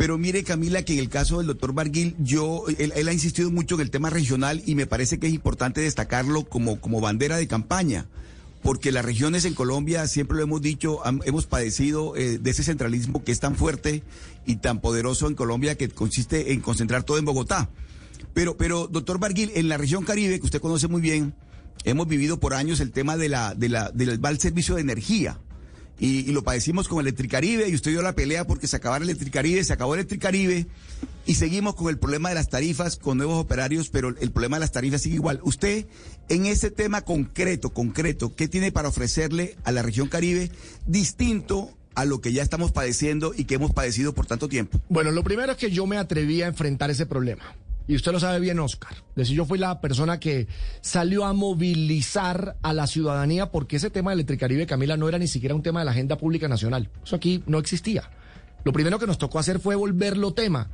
pero 0.00 0.16
mire, 0.16 0.44
Camila, 0.44 0.82
que 0.82 0.94
en 0.94 0.98
el 0.98 1.10
caso 1.10 1.36
del 1.36 1.46
doctor 1.46 1.74
Barguil, 1.74 2.16
yo, 2.20 2.64
él, 2.78 3.06
ha 3.06 3.12
insistido 3.12 3.50
mucho 3.50 3.74
en 3.74 3.82
el 3.82 3.90
tema 3.90 4.08
regional 4.08 4.62
y 4.64 4.74
me 4.74 4.86
parece 4.86 5.18
que 5.18 5.26
es 5.26 5.34
importante 5.34 5.82
destacarlo 5.82 6.44
como, 6.44 6.80
como 6.80 7.02
bandera 7.02 7.36
de 7.36 7.46
campaña 7.46 8.06
porque 8.62 8.92
las 8.92 9.04
regiones 9.04 9.44
en 9.44 9.52
Colombia, 9.52 10.06
siempre 10.06 10.38
lo 10.38 10.42
hemos 10.44 10.62
dicho, 10.62 11.00
hemos 11.26 11.44
padecido 11.44 12.16
eh, 12.16 12.38
de 12.38 12.50
ese 12.50 12.62
centralismo 12.62 13.22
que 13.22 13.30
es 13.30 13.40
tan 13.40 13.56
fuerte 13.56 14.02
y 14.46 14.56
tan 14.56 14.80
poderoso 14.80 15.28
en 15.28 15.34
Colombia 15.34 15.76
que 15.76 15.90
consiste 15.90 16.54
en 16.54 16.62
concentrar 16.62 17.02
todo 17.02 17.18
en 17.18 17.26
Bogotá. 17.26 17.68
Pero, 18.32 18.56
pero, 18.56 18.86
doctor 18.86 19.18
Barguil, 19.18 19.52
en 19.54 19.68
la 19.68 19.76
región 19.76 20.06
Caribe, 20.06 20.40
que 20.40 20.46
usted 20.46 20.62
conoce 20.62 20.88
muy 20.88 21.02
bien, 21.02 21.34
hemos 21.84 22.08
vivido 22.08 22.40
por 22.40 22.54
años 22.54 22.80
el 22.80 22.90
tema 22.90 23.18
de 23.18 23.28
la, 23.28 23.54
de 23.54 23.68
la, 23.68 23.90
del 23.90 24.18
mal 24.18 24.38
servicio 24.38 24.76
de 24.76 24.80
energía 24.80 25.38
y, 26.00 26.32
lo 26.32 26.42
padecimos 26.42 26.88
con 26.88 27.00
Electricaribe 27.00 27.68
y 27.68 27.74
usted 27.74 27.90
dio 27.90 28.00
la 28.00 28.14
pelea 28.14 28.46
porque 28.46 28.66
se 28.66 28.76
acabara 28.76 29.04
Electricaribe, 29.04 29.62
se 29.62 29.72
acabó 29.74 29.94
Electricaribe 29.94 30.66
y 31.26 31.34
seguimos 31.34 31.74
con 31.74 31.90
el 31.90 31.98
problema 31.98 32.30
de 32.30 32.34
las 32.34 32.48
tarifas 32.48 32.96
con 32.96 33.18
nuevos 33.18 33.38
operarios, 33.38 33.90
pero 33.90 34.08
el 34.08 34.30
problema 34.30 34.56
de 34.56 34.60
las 34.60 34.72
tarifas 34.72 35.02
sigue 35.02 35.16
igual. 35.16 35.40
Usted, 35.42 35.86
en 36.30 36.46
ese 36.46 36.70
tema 36.70 37.02
concreto, 37.02 37.70
concreto, 37.70 38.34
¿qué 38.34 38.48
tiene 38.48 38.72
para 38.72 38.88
ofrecerle 38.88 39.56
a 39.62 39.72
la 39.72 39.82
región 39.82 40.08
Caribe 40.08 40.50
distinto 40.86 41.70
a 41.94 42.06
lo 42.06 42.22
que 42.22 42.32
ya 42.32 42.42
estamos 42.42 42.72
padeciendo 42.72 43.34
y 43.36 43.44
que 43.44 43.56
hemos 43.56 43.72
padecido 43.72 44.14
por 44.14 44.26
tanto 44.26 44.48
tiempo? 44.48 44.80
Bueno, 44.88 45.10
lo 45.10 45.22
primero 45.22 45.52
es 45.52 45.58
que 45.58 45.70
yo 45.70 45.86
me 45.86 45.98
atreví 45.98 46.40
a 46.40 46.46
enfrentar 46.46 46.90
ese 46.90 47.04
problema 47.04 47.44
y 47.90 47.96
usted 47.96 48.12
lo 48.12 48.20
sabe 48.20 48.38
bien, 48.38 48.60
Oscar. 48.60 48.94
decir, 49.16 49.36
yo 49.36 49.44
fui 49.44 49.58
la 49.58 49.80
persona 49.80 50.20
que 50.20 50.46
salió 50.80 51.24
a 51.24 51.32
movilizar 51.32 52.56
a 52.62 52.72
la 52.72 52.86
ciudadanía 52.86 53.50
porque 53.50 53.76
ese 53.78 53.90
tema 53.90 54.12
de 54.12 54.14
Electricaribe, 54.14 54.64
Camila, 54.64 54.96
no 54.96 55.08
era 55.08 55.18
ni 55.18 55.26
siquiera 55.26 55.56
un 55.56 55.62
tema 55.64 55.80
de 55.80 55.86
la 55.86 55.90
agenda 55.90 56.16
pública 56.16 56.46
nacional. 56.46 56.88
Eso 57.02 57.16
aquí 57.16 57.42
no 57.48 57.58
existía. 57.58 58.08
Lo 58.62 58.72
primero 58.72 59.00
que 59.00 59.08
nos 59.08 59.18
tocó 59.18 59.40
hacer 59.40 59.58
fue 59.58 59.74
volverlo 59.74 60.34
tema. 60.34 60.70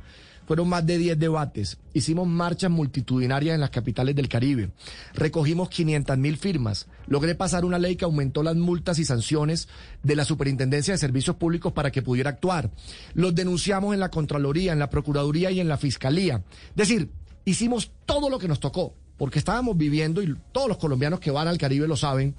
Fueron 0.47 0.69
más 0.69 0.85
de 0.85 0.97
10 0.97 1.19
debates. 1.19 1.77
Hicimos 1.93 2.25
marchas 2.25 2.71
multitudinarias 2.71 3.53
en 3.53 3.59
las 3.59 3.69
capitales 3.69 4.15
del 4.15 4.29
Caribe. 4.29 4.71
Recogimos 5.13 5.67
500 5.67 6.17
mil 6.17 6.37
firmas. 6.37 6.87
Logré 7.07 7.35
pasar 7.35 7.65
una 7.65 7.77
ley 7.77 7.97
que 7.97 8.05
aumentó 8.05 8.43
las 8.43 8.55
multas 8.55 8.97
y 8.97 9.03
sanciones 9.03 9.67
de 10.03 10.15
la 10.15 10.23
Superintendencia 10.23 10.93
de 10.93 10.99
Servicios 10.99 11.35
Públicos 11.35 11.73
para 11.73 11.91
que 11.91 12.01
pudiera 12.01 12.29
actuar. 12.29 12.71
Los 13.13 13.35
denunciamos 13.35 13.93
en 13.93 13.99
la 13.99 14.09
Contraloría, 14.09 14.71
en 14.71 14.79
la 14.79 14.89
Procuraduría 14.89 15.51
y 15.51 15.59
en 15.59 15.67
la 15.67 15.77
Fiscalía. 15.77 16.41
Es 16.69 16.75
decir, 16.75 17.11
hicimos 17.43 17.91
todo 18.05 18.29
lo 18.29 18.39
que 18.39 18.47
nos 18.47 18.61
tocó, 18.61 18.93
porque 19.17 19.39
estábamos 19.39 19.75
viviendo, 19.75 20.21
y 20.21 20.33
todos 20.53 20.69
los 20.69 20.77
colombianos 20.77 21.19
que 21.19 21.29
van 21.29 21.49
al 21.49 21.57
Caribe 21.57 21.89
lo 21.89 21.97
saben, 21.97 22.35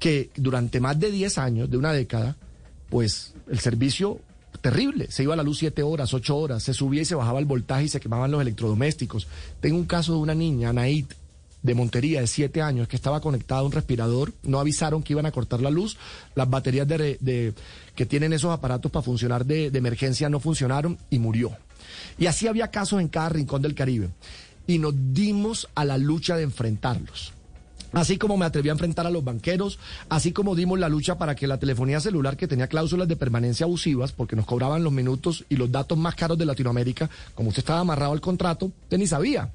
que 0.00 0.30
durante 0.34 0.80
más 0.80 0.98
de 0.98 1.12
10 1.12 1.38
años, 1.38 1.70
de 1.70 1.76
una 1.76 1.92
década, 1.92 2.36
pues 2.90 3.34
el 3.48 3.60
servicio 3.60 4.20
terrible. 4.64 5.10
Se 5.10 5.22
iba 5.22 5.34
a 5.34 5.36
la 5.36 5.42
luz 5.42 5.58
siete 5.58 5.82
horas, 5.82 6.14
ocho 6.14 6.38
horas, 6.38 6.62
se 6.62 6.72
subía 6.72 7.02
y 7.02 7.04
se 7.04 7.14
bajaba 7.14 7.38
el 7.38 7.44
voltaje 7.44 7.84
y 7.84 7.88
se 7.88 8.00
quemaban 8.00 8.30
los 8.30 8.40
electrodomésticos. 8.40 9.28
Tengo 9.60 9.76
un 9.76 9.84
caso 9.84 10.14
de 10.14 10.20
una 10.20 10.34
niña, 10.34 10.70
Anaid, 10.70 11.04
de 11.62 11.74
Montería, 11.74 12.22
de 12.22 12.26
siete 12.26 12.62
años, 12.62 12.88
que 12.88 12.96
estaba 12.96 13.20
conectada 13.20 13.60
a 13.60 13.64
un 13.64 13.72
respirador. 13.72 14.32
No 14.42 14.58
avisaron 14.58 15.02
que 15.02 15.12
iban 15.12 15.26
a 15.26 15.32
cortar 15.32 15.60
la 15.60 15.68
luz. 15.68 15.98
Las 16.34 16.48
baterías 16.48 16.88
de, 16.88 17.52
que 17.94 18.06
tienen 18.06 18.32
esos 18.32 18.52
aparatos 18.54 18.90
para 18.90 19.02
funcionar 19.02 19.44
de, 19.44 19.70
de 19.70 19.78
emergencia 19.78 20.30
no 20.30 20.40
funcionaron 20.40 20.96
y 21.10 21.18
murió. 21.18 21.54
Y 22.16 22.24
así 22.24 22.46
había 22.46 22.70
casos 22.70 23.02
en 23.02 23.08
cada 23.08 23.28
rincón 23.28 23.60
del 23.60 23.74
Caribe. 23.74 24.08
Y 24.66 24.78
nos 24.78 24.94
dimos 25.12 25.68
a 25.74 25.84
la 25.84 25.98
lucha 25.98 26.38
de 26.38 26.44
enfrentarlos. 26.44 27.33
Así 27.94 28.18
como 28.18 28.36
me 28.36 28.44
atreví 28.44 28.68
a 28.68 28.72
enfrentar 28.72 29.06
a 29.06 29.10
los 29.10 29.24
banqueros, 29.24 29.78
así 30.08 30.32
como 30.32 30.54
dimos 30.54 30.78
la 30.78 30.88
lucha 30.88 31.16
para 31.16 31.34
que 31.34 31.46
la 31.46 31.58
telefonía 31.58 32.00
celular 32.00 32.36
que 32.36 32.48
tenía 32.48 32.66
cláusulas 32.66 33.06
de 33.06 33.16
permanencia 33.16 33.64
abusivas, 33.64 34.12
porque 34.12 34.36
nos 34.36 34.46
cobraban 34.46 34.82
los 34.82 34.92
minutos 34.92 35.44
y 35.48 35.56
los 35.56 35.70
datos 35.70 35.96
más 35.96 36.14
caros 36.14 36.36
de 36.36 36.44
Latinoamérica, 36.44 37.08
como 37.34 37.50
usted 37.50 37.60
estaba 37.60 37.80
amarrado 37.80 38.12
al 38.12 38.20
contrato, 38.20 38.66
usted 38.66 38.98
ni 38.98 39.06
sabía. 39.06 39.50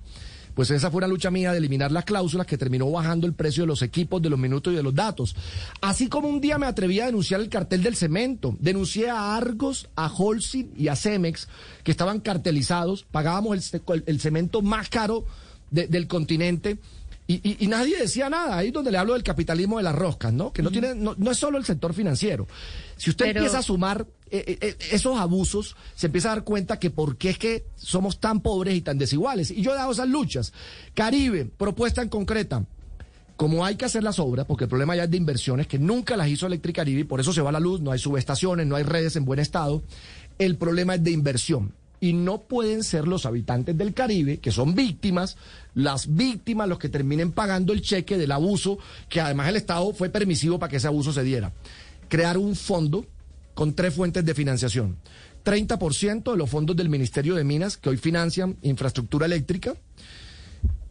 Pues 0.56 0.72
esa 0.72 0.90
fue 0.90 1.00
una 1.00 1.08
lucha 1.08 1.32
mía 1.32 1.52
de 1.52 1.58
eliminar 1.58 1.92
las 1.92 2.06
cláusulas 2.06 2.48
que 2.48 2.58
terminó 2.58 2.90
bajando 2.90 3.28
el 3.28 3.34
precio 3.34 3.64
de 3.64 3.68
los 3.68 3.82
equipos, 3.82 4.22
de 4.22 4.30
los 4.30 4.40
minutos 4.40 4.74
y 4.74 4.76
de 4.76 4.84
los 4.84 4.96
datos. 4.96 5.36
Así 5.80 6.08
como 6.08 6.28
un 6.28 6.42
día 6.42 6.58
me 6.58 6.66
atreví 6.66 7.00
a 7.00 7.06
denunciar 7.06 7.40
el 7.40 7.50
cartel 7.50 7.84
del 7.84 7.96
cemento, 7.96 8.58
denuncié 8.60 9.10
a 9.10 9.38
Argos, 9.38 9.90
a 9.96 10.12
Holcim 10.12 10.70
y 10.76 10.88
a 10.88 10.96
Cemex, 10.96 11.48
que 11.84 11.92
estaban 11.92 12.20
cartelizados, 12.20 13.06
pagábamos 13.10 13.74
el, 14.06 14.20
cemento 14.20 14.62
más 14.62 14.90
caro 14.90 15.26
del 15.72 16.08
continente 16.08 16.78
y, 17.32 17.68
nadie 17.68 17.96
decía 17.96 18.28
nada, 18.28 18.58
ahí 18.58 18.70
es 18.70 18.74
donde 18.74 18.92
le 18.92 18.98
hablo 18.98 19.14
del 19.14 19.22
capitalismo 19.22 19.78
de 19.78 19.84
las 19.84 19.94
roscas, 19.94 20.34
¿no? 20.34 20.52
Que 20.52 20.64
no 20.64 20.72
tiene, 20.72 20.96
no, 20.96 21.14
es 21.30 21.38
solo 21.38 21.60
el 21.60 21.64
sector 21.64 21.94
financiero. 21.94 22.48
Si 22.98 23.12
usted 23.12 23.28
empieza 23.28 23.60
a 23.60 23.62
sumar 23.62 24.08
eh, 24.32 24.44
eh, 24.48 24.58
eh, 24.62 24.78
esos 24.92 25.16
abusos, 25.20 25.76
se 25.94 26.08
empieza 26.08 26.32
a 26.32 26.36
dar 26.38 26.44
cuenta 26.44 26.80
que 26.80 26.90
por 26.90 27.18
qué 27.18 27.30
es 27.30 27.38
que 27.38 27.66
somos 27.76 28.20
tan 28.20 28.42
pobres 28.42 28.74
y 28.74 28.82
tan 28.82 28.98
desiguales. 28.98 29.52
Y 29.52 29.62
yo 29.62 29.74
he 29.74 29.76
dado 29.76 29.92
esas 29.92 30.10
luchas. 30.10 30.54
Caribe, 30.96 31.46
propuesta 31.46 32.02
en 32.02 32.10
concreta. 32.10 32.66
Como 33.36 33.64
hay 33.64 33.76
que 33.76 33.86
hacer 33.86 34.02
las 34.02 34.18
obras, 34.18 34.48
porque 34.48 34.64
el 34.64 34.70
problema 34.70 34.96
ya 34.96 35.04
es 35.04 35.12
de 35.12 35.18
inversiones, 35.18 35.68
que 35.68 35.78
nunca 35.78 36.18
las 36.18 36.30
hizo 36.30 36.48
Electricaribe, 36.48 37.02
y 37.02 37.04
por 37.04 37.20
eso 37.20 37.32
se 37.32 37.42
va 37.42 37.52
la 37.52 37.60
luz, 37.60 37.80
no 37.80 37.92
hay 37.92 38.00
subestaciones, 38.00 38.66
no 38.66 38.76
hay 38.76 38.84
redes 38.84 39.16
en 39.16 39.26
buen 39.26 39.40
estado, 39.40 39.84
el 40.40 40.58
problema 40.58 40.96
es 40.96 41.04
de 41.04 41.12
inversión 41.12 41.74
y 42.00 42.14
no 42.14 42.42
pueden 42.42 42.84
ser 42.84 43.08
los 43.08 43.26
habitantes 43.26 43.78
del 43.78 43.94
Caribe, 43.94 44.40
que 44.40 44.52
son 44.52 44.76
víctimas, 44.76 45.38
las 45.74 46.14
víctimas 46.16 46.68
los 46.68 46.80
que 46.80 46.90
terminen 46.90 47.32
pagando 47.32 47.74
el 47.74 47.82
cheque 47.82 48.18
del 48.18 48.32
abuso, 48.32 48.80
que 49.10 49.22
además 49.22 49.50
el 49.50 49.58
Estado 49.58 49.94
fue 49.94 50.10
permisivo 50.10 50.60
para 50.60 50.70
que 50.70 50.78
ese 50.78 50.88
abuso 50.88 51.12
se 51.12 51.24
diera. 51.24 51.52
Crear 52.08 52.38
un 52.38 52.56
fondo 52.56 53.06
con 53.54 53.74
tres 53.74 53.94
fuentes 53.94 54.24
de 54.24 54.34
financiación. 54.34 54.98
30% 55.44 56.32
de 56.32 56.38
los 56.38 56.50
fondos 56.50 56.76
del 56.76 56.90
Ministerio 56.90 57.36
de 57.36 57.44
Minas, 57.44 57.78
que 57.78 57.90
hoy 57.90 57.98
financian 57.98 58.58
infraestructura 58.62 59.26
eléctrica. 59.26 59.76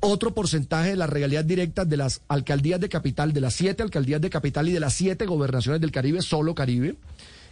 Otro 0.00 0.32
porcentaje 0.32 0.90
de 0.90 0.96
las 0.96 1.10
regalías 1.10 1.46
directas 1.46 1.88
de 1.88 1.96
las 1.96 2.20
alcaldías 2.28 2.80
de 2.80 2.88
capital, 2.88 3.32
de 3.32 3.40
las 3.40 3.54
siete 3.54 3.82
alcaldías 3.82 4.20
de 4.20 4.30
capital 4.30 4.68
y 4.68 4.72
de 4.72 4.80
las 4.80 4.94
siete 4.94 5.26
gobernaciones 5.26 5.80
del 5.80 5.90
Caribe, 5.90 6.22
solo 6.22 6.54
Caribe 6.54 6.96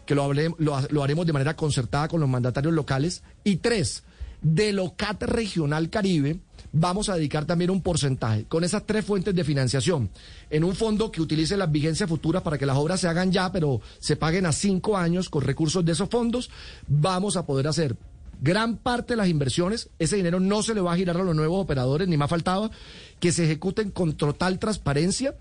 que 0.06 0.14
lo, 0.14 0.32
lo, 0.32 1.02
haremos 1.02 1.26
de 1.26 1.32
manera 1.32 1.56
concertada 1.56 2.08
con 2.08 2.20
los 2.20 2.28
mandatarios 2.28 2.72
locales. 2.72 3.22
Y 3.44 3.56
tres, 3.56 4.04
de 4.40 4.72
LOCAT 4.72 5.22
Regional 5.24 5.90
Caribe, 5.90 6.38
vamos 6.72 7.08
a 7.08 7.16
dedicar 7.16 7.44
también 7.44 7.70
un 7.70 7.82
porcentaje 7.82 8.44
con 8.44 8.64
esas 8.64 8.86
tres 8.86 9.04
fuentes 9.04 9.34
de 9.34 9.44
financiación 9.44 10.10
en 10.50 10.64
un 10.64 10.74
fondo 10.74 11.10
que 11.10 11.20
utilice 11.20 11.56
las 11.56 11.70
vigencias 11.70 12.08
futuras 12.08 12.42
para 12.42 12.58
que 12.58 12.66
las 12.66 12.76
obras 12.76 13.00
se 13.00 13.08
hagan 13.08 13.32
ya, 13.32 13.50
pero 13.50 13.80
se 13.98 14.16
paguen 14.16 14.46
a 14.46 14.52
cinco 14.52 14.96
años 14.96 15.28
con 15.28 15.42
recursos 15.42 15.84
de 15.84 15.92
esos 15.92 16.08
fondos. 16.08 16.50
Vamos 16.86 17.36
a 17.36 17.46
poder 17.46 17.66
hacer 17.66 17.96
gran 18.40 18.76
parte 18.76 19.14
de 19.14 19.16
las 19.16 19.28
inversiones. 19.28 19.90
Ese 19.98 20.16
dinero 20.16 20.40
no 20.40 20.62
se 20.62 20.74
le 20.74 20.80
va 20.80 20.92
a 20.92 20.96
girar 20.96 21.16
a 21.16 21.24
los 21.24 21.34
nuevos 21.34 21.62
operadores, 21.62 22.08
ni 22.08 22.16
más 22.16 22.30
faltaba, 22.30 22.70
que 23.18 23.32
se 23.32 23.44
ejecuten 23.44 23.90
con 23.90 24.14
total 24.14 24.58
transparencia 24.58 25.34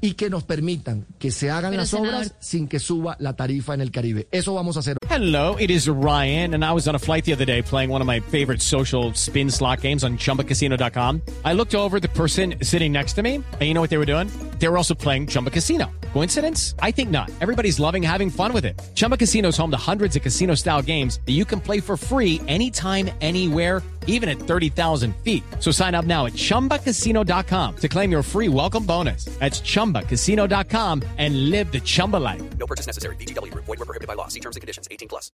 y 0.00 0.12
que 0.12 0.30
nos 0.30 0.44
permitan 0.44 1.06
que 1.18 1.30
se 1.30 1.50
hagan 1.50 1.70
Pero 1.70 1.82
las 1.82 1.90
senador... 1.90 2.14
obras 2.14 2.34
sin 2.40 2.68
que 2.68 2.78
suba 2.78 3.16
la 3.18 3.34
tarifa 3.34 3.74
en 3.74 3.80
el 3.80 3.90
Caribe. 3.90 4.28
Eso 4.30 4.54
vamos 4.54 4.76
a 4.76 4.80
hacer. 4.80 4.96
Hello, 5.08 5.56
it 5.58 5.70
is 5.70 5.88
Ryan, 5.88 6.54
and 6.54 6.64
I 6.64 6.72
was 6.72 6.86
on 6.86 6.94
a 6.94 6.98
flight 6.98 7.24
the 7.24 7.32
other 7.32 7.46
day 7.46 7.62
playing 7.62 7.90
one 7.90 8.02
of 8.02 8.06
my 8.06 8.20
favorite 8.20 8.60
social 8.60 9.12
spin 9.14 9.50
slot 9.50 9.80
games 9.80 10.04
on 10.04 10.18
chumbacasino.com. 10.18 11.22
I 11.44 11.54
looked 11.54 11.74
over 11.74 12.00
the 12.00 12.08
person 12.08 12.56
sitting 12.62 12.92
next 12.92 13.14
to 13.14 13.22
me, 13.22 13.36
and 13.36 13.62
you 13.62 13.72
know 13.72 13.80
what 13.80 13.90
they 13.90 13.98
were 13.98 14.06
doing? 14.06 14.28
They 14.58 14.68
were 14.68 14.76
also 14.76 14.94
playing 14.94 15.28
Chumba 15.28 15.50
Casino. 15.50 15.90
Coincidence? 16.12 16.74
I 16.80 16.90
think 16.90 17.10
not. 17.10 17.30
Everybody's 17.40 17.78
loving 17.78 18.02
having 18.02 18.30
fun 18.30 18.52
with 18.52 18.64
it. 18.64 18.80
Chumba 18.94 19.16
Casino 19.16 19.48
is 19.48 19.56
home 19.56 19.70
to 19.70 19.76
hundreds 19.76 20.16
of 20.16 20.22
casino 20.22 20.54
style 20.54 20.82
games 20.82 21.20
that 21.26 21.32
you 21.32 21.44
can 21.44 21.60
play 21.60 21.80
for 21.80 21.96
free 21.96 22.40
anytime, 22.46 23.10
anywhere 23.20 23.82
even 24.06 24.28
at 24.28 24.38
30,000 24.38 25.14
feet. 25.22 25.44
So 25.60 25.70
sign 25.70 25.94
up 25.94 26.06
now 26.06 26.26
at 26.26 26.32
ChumbaCasino.com 26.32 27.76
to 27.76 27.88
claim 27.88 28.10
your 28.10 28.22
free 28.22 28.48
welcome 28.48 28.86
bonus. 28.86 29.26
That's 29.38 29.60
ChumbaCasino.com 29.60 31.02
and 31.18 31.50
live 31.50 31.70
the 31.70 31.80
Chumba 31.80 32.16
life. 32.16 32.42
No 32.56 32.66
purchase 32.66 32.86
necessary. 32.86 33.16
BGW. 33.16 33.52
Void 33.54 33.78
were 33.78 33.84
prohibited 33.84 34.08
by 34.08 34.14
law. 34.14 34.28
See 34.28 34.40
terms 34.40 34.56
and 34.56 34.62
conditions. 34.62 34.88
18 34.90 35.08
plus. 35.08 35.30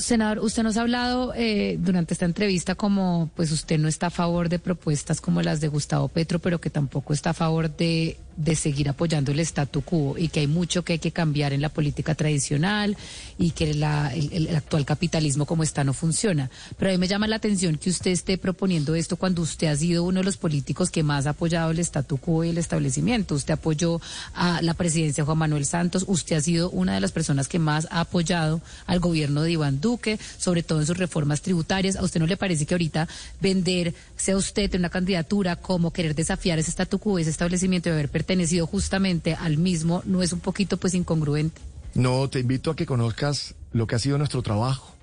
Senador, 0.00 0.42
usted 0.42 0.62
nos 0.62 0.76
ha 0.76 0.82
hablado 0.82 1.32
eh, 1.34 1.76
durante 1.78 2.14
esta 2.14 2.24
entrevista 2.24 2.74
como 2.74 3.30
pues 3.34 3.52
usted 3.52 3.78
no 3.78 3.88
está 3.88 4.06
a 4.06 4.10
favor 4.10 4.48
de 4.48 4.58
propuestas 4.58 5.20
como 5.20 5.42
las 5.42 5.60
de 5.60 5.68
Gustavo 5.68 6.08
Petro, 6.08 6.38
pero 6.38 6.60
que 6.60 6.70
tampoco 6.70 7.12
está 7.12 7.30
a 7.30 7.34
favor 7.34 7.70
de 7.70 8.16
de 8.42 8.56
seguir 8.56 8.88
apoyando 8.88 9.32
el 9.32 9.40
statu 9.40 9.82
quo 9.82 10.16
y 10.16 10.28
que 10.28 10.40
hay 10.40 10.46
mucho 10.46 10.82
que 10.82 10.94
hay 10.94 10.98
que 10.98 11.12
cambiar 11.12 11.52
en 11.52 11.60
la 11.60 11.68
política 11.68 12.14
tradicional 12.14 12.96
y 13.38 13.50
que 13.50 13.74
la, 13.74 14.12
el, 14.14 14.54
actual 14.56 14.86
capitalismo 14.86 15.44
como 15.44 15.62
está 15.62 15.84
no 15.84 15.92
funciona. 15.92 16.50
Pero 16.78 16.90
a 16.90 16.92
mí 16.92 16.98
me 16.98 17.08
llama 17.08 17.26
la 17.26 17.36
atención 17.36 17.76
que 17.76 17.90
usted 17.90 18.10
esté 18.10 18.38
proponiendo 18.38 18.94
esto 18.94 19.16
cuando 19.16 19.42
usted 19.42 19.66
ha 19.66 19.76
sido 19.76 20.04
uno 20.04 20.20
de 20.20 20.24
los 20.24 20.38
políticos 20.38 20.90
que 20.90 21.02
más 21.02 21.26
ha 21.26 21.30
apoyado 21.30 21.70
el 21.70 21.78
statu 21.80 22.16
quo 22.16 22.44
y 22.44 22.50
el 22.50 22.58
establecimiento. 22.58 23.34
Usted 23.34 23.54
apoyó 23.54 24.00
a 24.34 24.62
la 24.62 24.74
presidencia 24.74 25.22
de 25.22 25.26
Juan 25.26 25.38
Manuel 25.38 25.66
Santos, 25.66 26.04
usted 26.06 26.36
ha 26.36 26.40
sido 26.40 26.70
una 26.70 26.94
de 26.94 27.00
las 27.00 27.12
personas 27.12 27.46
que 27.46 27.58
más 27.58 27.88
ha 27.90 28.00
apoyado 28.00 28.62
al 28.86 29.00
gobierno 29.00 29.42
de 29.42 29.52
Iván 29.52 29.80
Duque, 29.80 30.18
sobre 30.38 30.62
todo 30.62 30.80
en 30.80 30.86
sus 30.86 30.96
reformas 30.96 31.42
tributarias. 31.42 31.96
¿A 31.96 32.04
usted 32.04 32.20
no 32.20 32.26
le 32.26 32.36
parece 32.36 32.64
que 32.64 32.74
ahorita 32.74 33.06
vender, 33.40 33.94
sea 34.16 34.36
usted 34.36 34.74
una 34.74 34.88
candidatura 34.88 35.56
como 35.56 35.92
querer 35.92 36.14
desafiar 36.14 36.58
ese 36.58 36.70
statu 36.70 36.98
quo, 36.98 37.18
ese 37.18 37.30
establecimiento 37.30 37.88
y 37.88 37.92
haber 37.92 38.08
pertenecido 38.30 38.64
justamente 38.64 39.34
al 39.34 39.56
mismo, 39.58 40.04
¿no 40.06 40.22
es 40.22 40.32
un 40.32 40.38
poquito 40.38 40.76
pues 40.76 40.94
incongruente? 40.94 41.60
No, 41.94 42.30
te 42.30 42.38
invito 42.38 42.70
a 42.70 42.76
que 42.76 42.86
conozcas 42.86 43.56
lo 43.72 43.88
que 43.88 43.96
ha 43.96 43.98
sido 43.98 44.18
nuestro 44.18 44.40
trabajo 44.40 44.94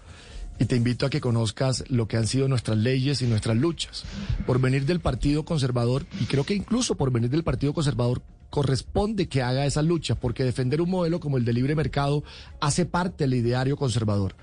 y 0.59 0.63
te 0.63 0.77
invito 0.77 1.05
a 1.05 1.09
que 1.09 1.19
conozcas 1.19 1.83
lo 1.89 2.07
que 2.07 2.15
han 2.15 2.25
sido 2.25 2.47
nuestras 2.47 2.77
leyes 2.77 3.21
y 3.21 3.25
nuestras 3.25 3.57
luchas. 3.57 4.05
Por 4.45 4.61
venir 4.61 4.85
del 4.85 5.01
Partido 5.01 5.43
Conservador, 5.43 6.05
y 6.21 6.23
creo 6.23 6.45
que 6.45 6.53
incluso 6.53 6.95
por 6.95 7.11
venir 7.11 7.29
del 7.29 7.43
Partido 7.43 7.73
Conservador, 7.73 8.21
corresponde 8.49 9.27
que 9.27 9.41
haga 9.41 9.65
esa 9.65 9.81
lucha, 9.81 10.15
porque 10.15 10.45
defender 10.45 10.79
un 10.81 10.89
modelo 10.89 11.19
como 11.19 11.35
el 11.35 11.43
de 11.43 11.51
libre 11.51 11.75
mercado 11.75 12.23
hace 12.61 12.85
parte 12.85 13.25
del 13.25 13.33
ideario 13.33 13.75
conservador. 13.75 14.35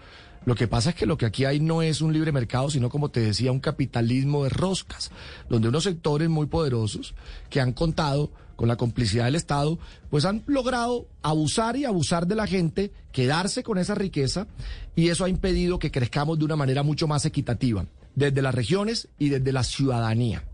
Lo 0.45 0.57
que 0.57 0.69
pasa 0.69 0.91
es 0.91 0.97
que 0.97 1.07
lo 1.07 1.17
que 1.17 1.25
aquí 1.25 1.47
hay 1.47 1.59
no 1.59 1.81
es 1.81 2.03
un 2.03 2.13
libre 2.13 2.33
mercado, 2.33 2.69
sino 2.69 2.91
como 2.91 3.09
te 3.09 3.21
decía, 3.21 3.51
un 3.51 3.61
capitalismo 3.61 4.45
de 4.45 4.51
roscas, 4.51 5.11
donde 5.49 5.69
unos 5.69 5.85
sectores 5.85 6.29
muy 6.29 6.49
poderosos 6.49 7.15
que 7.49 7.63
han 7.63 7.73
contado 7.73 8.31
con 8.57 8.69
la 8.69 8.77
complicidad 8.77 9.25
del 9.25 9.35
Estado, 9.35 9.79
pues 10.11 10.25
han 10.25 10.43
logrado 10.47 11.07
abusar 11.23 11.77
y 11.77 11.85
abusar 11.85 12.27
de 12.27 12.35
la 12.35 12.47
gente, 12.47 12.93
quedarse 13.13 13.63
con 13.63 13.79
esa 13.79 13.95
riqueza, 13.95 14.47
y 14.95 15.09
eso 15.09 15.25
ha 15.25 15.29
impedido 15.29 15.79
que 15.79 15.91
crezcamos 15.91 16.39
de 16.39 16.45
una 16.45 16.57
manera 16.57 16.83
mucho 16.83 17.07
más 17.07 17.25
equitativa, 17.25 17.87
desde 18.15 18.43
las 18.43 18.55
regiones 18.55 19.09
y 19.19 19.29
desde 19.29 19.53
la 19.53 19.65
ciudadanía. 19.65 20.45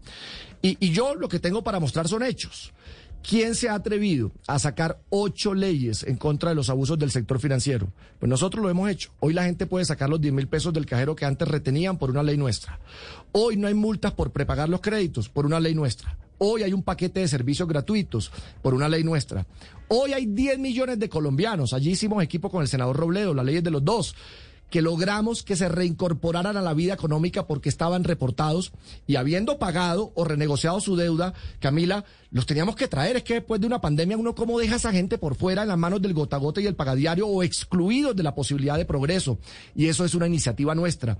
Y, 0.62 0.90
yo 0.90 1.14
lo 1.14 1.28
que 1.28 1.38
tengo 1.38 1.62
para 1.62 1.80
mostrar 1.80 2.08
son 2.08 2.22
hechos. 2.22 2.72
¿Quién 3.22 3.54
se 3.54 3.68
ha 3.68 3.74
atrevido 3.74 4.32
a 4.46 4.58
sacar 4.58 5.00
ocho 5.10 5.52
leyes 5.52 6.02
en 6.04 6.16
contra 6.16 6.50
de 6.50 6.56
los 6.56 6.70
abusos 6.70 6.98
del 6.98 7.10
sector 7.10 7.38
financiero? 7.38 7.92
Pues 8.18 8.28
nosotros 8.28 8.62
lo 8.62 8.70
hemos 8.70 8.88
hecho. 8.88 9.10
Hoy 9.20 9.34
la 9.34 9.44
gente 9.44 9.66
puede 9.66 9.84
sacar 9.84 10.08
los 10.08 10.20
10 10.20 10.32
mil 10.32 10.48
pesos 10.48 10.72
del 10.72 10.86
cajero 10.86 11.16
que 11.16 11.26
antes 11.26 11.46
retenían 11.46 11.98
por 11.98 12.10
una 12.10 12.22
ley 12.22 12.38
nuestra. 12.38 12.80
Hoy 13.32 13.56
no 13.56 13.68
hay 13.68 13.74
multas 13.74 14.12
por 14.12 14.32
prepagar 14.32 14.68
los 14.68 14.80
créditos 14.80 15.28
por 15.28 15.44
una 15.44 15.60
ley 15.60 15.74
nuestra. 15.74 16.16
Hoy 16.42 16.62
hay 16.62 16.72
un 16.72 16.82
paquete 16.82 17.20
de 17.20 17.28
servicios 17.28 17.68
gratuitos 17.68 18.32
por 18.62 18.72
una 18.72 18.88
ley 18.88 19.04
nuestra. 19.04 19.46
Hoy 19.88 20.14
hay 20.14 20.24
10 20.24 20.58
millones 20.58 20.98
de 20.98 21.10
colombianos. 21.10 21.74
Allí 21.74 21.90
hicimos 21.90 22.22
equipo 22.22 22.50
con 22.50 22.62
el 22.62 22.68
senador 22.68 22.96
Robledo, 22.96 23.34
la 23.34 23.44
ley 23.44 23.56
es 23.56 23.64
de 23.64 23.70
los 23.70 23.84
dos 23.84 24.14
que 24.70 24.80
logramos 24.80 25.42
que 25.42 25.56
se 25.56 25.68
reincorporaran 25.68 26.56
a 26.56 26.62
la 26.62 26.72
vida 26.72 26.94
económica 26.94 27.46
porque 27.46 27.68
estaban 27.68 28.04
reportados 28.04 28.72
y 29.06 29.16
habiendo 29.16 29.58
pagado 29.58 30.12
o 30.14 30.24
renegociado 30.24 30.80
su 30.80 30.96
deuda, 30.96 31.34
Camila, 31.58 32.04
los 32.30 32.46
teníamos 32.46 32.76
que 32.76 32.88
traer. 32.88 33.16
Es 33.16 33.24
que 33.24 33.34
después 33.34 33.60
de 33.60 33.66
una 33.66 33.80
pandemia 33.80 34.16
uno 34.16 34.34
cómo 34.34 34.58
deja 34.58 34.74
a 34.74 34.76
esa 34.76 34.92
gente 34.92 35.18
por 35.18 35.34
fuera 35.34 35.62
en 35.62 35.68
las 35.68 35.78
manos 35.78 36.00
del 36.00 36.14
gota 36.14 36.36
gota 36.38 36.60
y 36.60 36.66
el 36.66 36.76
pagadiario 36.76 37.26
o 37.26 37.42
excluidos 37.42 38.16
de 38.16 38.22
la 38.22 38.34
posibilidad 38.34 38.78
de 38.78 38.84
progreso. 38.86 39.38
Y 39.74 39.88
eso 39.88 40.04
es 40.04 40.14
una 40.14 40.28
iniciativa 40.28 40.74
nuestra. 40.74 41.18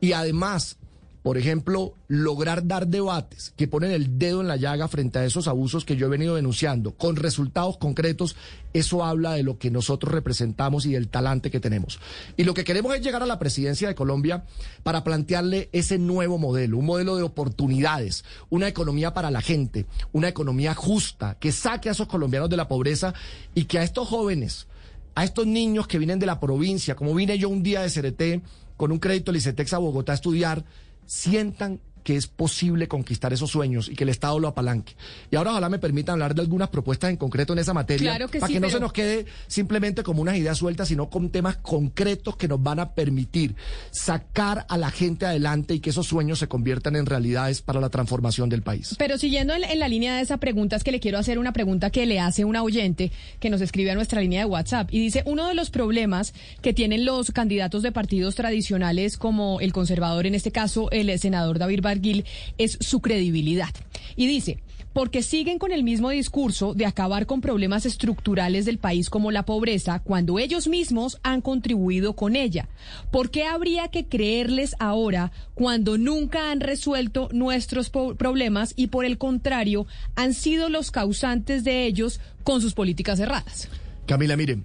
Y 0.00 0.12
además 0.12 0.76
por 1.22 1.36
ejemplo, 1.36 1.94
lograr 2.08 2.66
dar 2.66 2.86
debates 2.86 3.52
que 3.56 3.68
ponen 3.68 3.90
el 3.90 4.18
dedo 4.18 4.40
en 4.40 4.48
la 4.48 4.56
llaga 4.56 4.88
frente 4.88 5.18
a 5.18 5.24
esos 5.24 5.48
abusos 5.48 5.84
que 5.84 5.96
yo 5.96 6.06
he 6.06 6.10
venido 6.10 6.34
denunciando, 6.34 6.92
con 6.92 7.16
resultados 7.16 7.76
concretos, 7.76 8.36
eso 8.72 9.04
habla 9.04 9.32
de 9.32 9.42
lo 9.42 9.58
que 9.58 9.70
nosotros 9.70 10.12
representamos 10.12 10.86
y 10.86 10.92
del 10.92 11.08
talante 11.08 11.50
que 11.50 11.60
tenemos. 11.60 12.00
Y 12.36 12.44
lo 12.44 12.54
que 12.54 12.64
queremos 12.64 12.94
es 12.94 13.02
llegar 13.02 13.22
a 13.22 13.26
la 13.26 13.38
presidencia 13.38 13.88
de 13.88 13.94
Colombia 13.94 14.44
para 14.82 15.04
plantearle 15.04 15.68
ese 15.72 15.98
nuevo 15.98 16.38
modelo, 16.38 16.78
un 16.78 16.86
modelo 16.86 17.16
de 17.16 17.22
oportunidades, 17.22 18.24
una 18.48 18.68
economía 18.68 19.12
para 19.12 19.30
la 19.30 19.42
gente, 19.42 19.86
una 20.12 20.28
economía 20.28 20.74
justa, 20.74 21.36
que 21.38 21.52
saque 21.52 21.90
a 21.90 21.92
esos 21.92 22.08
colombianos 22.08 22.48
de 22.48 22.56
la 22.56 22.68
pobreza 22.68 23.12
y 23.54 23.64
que 23.64 23.78
a 23.78 23.82
estos 23.82 24.08
jóvenes, 24.08 24.68
a 25.14 25.24
estos 25.24 25.46
niños 25.46 25.86
que 25.86 25.98
vienen 25.98 26.18
de 26.18 26.26
la 26.26 26.40
provincia, 26.40 26.94
como 26.94 27.14
vine 27.14 27.38
yo 27.38 27.50
un 27.50 27.62
día 27.62 27.82
de 27.82 27.90
CRT 27.90 28.42
con 28.76 28.92
un 28.92 28.98
crédito 28.98 29.32
Licetex 29.32 29.74
a 29.74 29.78
Bogotá 29.78 30.12
a 30.12 30.14
estudiar, 30.14 30.64
sientan 31.10 31.80
que 32.02 32.16
es 32.16 32.26
posible 32.26 32.88
conquistar 32.88 33.32
esos 33.32 33.50
sueños 33.50 33.88
y 33.88 33.94
que 33.94 34.04
el 34.04 34.10
Estado 34.10 34.38
lo 34.38 34.48
apalanque. 34.48 34.94
Y 35.30 35.36
ahora 35.36 35.52
ojalá 35.52 35.68
me 35.68 35.78
permitan 35.78 36.14
hablar 36.14 36.34
de 36.34 36.42
algunas 36.42 36.68
propuestas 36.68 37.10
en 37.10 37.16
concreto 37.16 37.52
en 37.52 37.58
esa 37.58 37.74
materia, 37.74 38.18
para 38.38 38.48
que 38.48 38.60
no 38.60 38.70
se 38.70 38.80
nos 38.80 38.92
quede 38.92 39.26
simplemente 39.46 40.02
como 40.02 40.22
unas 40.22 40.36
ideas 40.36 40.58
sueltas, 40.58 40.88
sino 40.88 41.10
con 41.10 41.30
temas 41.30 41.56
concretos 41.56 42.36
que 42.36 42.48
nos 42.48 42.62
van 42.62 42.80
a 42.80 42.94
permitir 42.94 43.54
sacar 43.90 44.66
a 44.68 44.78
la 44.78 44.90
gente 44.90 45.26
adelante 45.26 45.74
y 45.74 45.80
que 45.80 45.90
esos 45.90 46.06
sueños 46.06 46.38
se 46.38 46.48
conviertan 46.48 46.96
en 46.96 47.06
realidades 47.06 47.62
para 47.62 47.80
la 47.80 47.88
transformación 47.88 48.48
del 48.48 48.62
país. 48.62 48.94
Pero 48.98 49.18
siguiendo 49.18 49.54
en, 49.54 49.78
la 49.78 49.88
línea 49.88 50.16
de 50.16 50.22
esa 50.22 50.38
pregunta, 50.38 50.76
es 50.76 50.84
que 50.84 50.92
le 50.92 51.00
quiero 51.00 51.18
hacer 51.18 51.38
una 51.38 51.52
pregunta 51.52 51.90
que 51.90 52.06
le 52.06 52.20
hace 52.20 52.44
una 52.44 52.62
oyente 52.62 53.12
que 53.38 53.50
nos 53.50 53.60
escribe 53.60 53.90
a 53.90 53.94
nuestra 53.94 54.20
línea 54.20 54.40
de 54.40 54.46
WhatsApp 54.46 54.88
y 54.92 55.00
dice, 55.00 55.22
uno 55.26 55.48
de 55.48 55.54
los 55.54 55.70
problemas 55.70 56.34
que 56.62 56.72
tienen 56.72 57.04
los 57.04 57.30
candidatos 57.30 57.82
de 57.82 57.92
partidos 57.92 58.34
tradicionales 58.34 59.16
como 59.16 59.60
el 59.60 59.72
conservador, 59.72 60.26
en 60.26 60.34
este 60.34 60.52
caso 60.52 60.90
el 60.90 61.18
senador 61.18 61.58
David 61.58 61.80
Barguil 61.90 62.24
es 62.58 62.78
su 62.80 63.00
credibilidad. 63.00 63.70
Y 64.16 64.26
dice, 64.26 64.58
porque 64.92 65.22
siguen 65.22 65.58
con 65.58 65.72
el 65.72 65.84
mismo 65.84 66.10
discurso 66.10 66.74
de 66.74 66.86
acabar 66.86 67.26
con 67.26 67.40
problemas 67.40 67.86
estructurales 67.86 68.64
del 68.64 68.78
país 68.78 69.08
como 69.10 69.30
la 69.30 69.44
pobreza 69.44 70.00
cuando 70.00 70.38
ellos 70.38 70.68
mismos 70.68 71.18
han 71.22 71.40
contribuido 71.40 72.14
con 72.14 72.36
ella. 72.36 72.68
¿Por 73.10 73.30
qué 73.30 73.44
habría 73.44 73.88
que 73.88 74.06
creerles 74.06 74.74
ahora 74.78 75.32
cuando 75.54 75.98
nunca 75.98 76.50
han 76.50 76.60
resuelto 76.60 77.28
nuestros 77.32 77.90
problemas 77.90 78.72
y 78.76 78.88
por 78.88 79.04
el 79.04 79.18
contrario 79.18 79.86
han 80.16 80.34
sido 80.34 80.68
los 80.68 80.90
causantes 80.90 81.64
de 81.64 81.86
ellos 81.86 82.20
con 82.42 82.60
sus 82.60 82.74
políticas 82.74 83.18
cerradas? 83.18 83.68
Camila, 84.06 84.36
miren, 84.36 84.64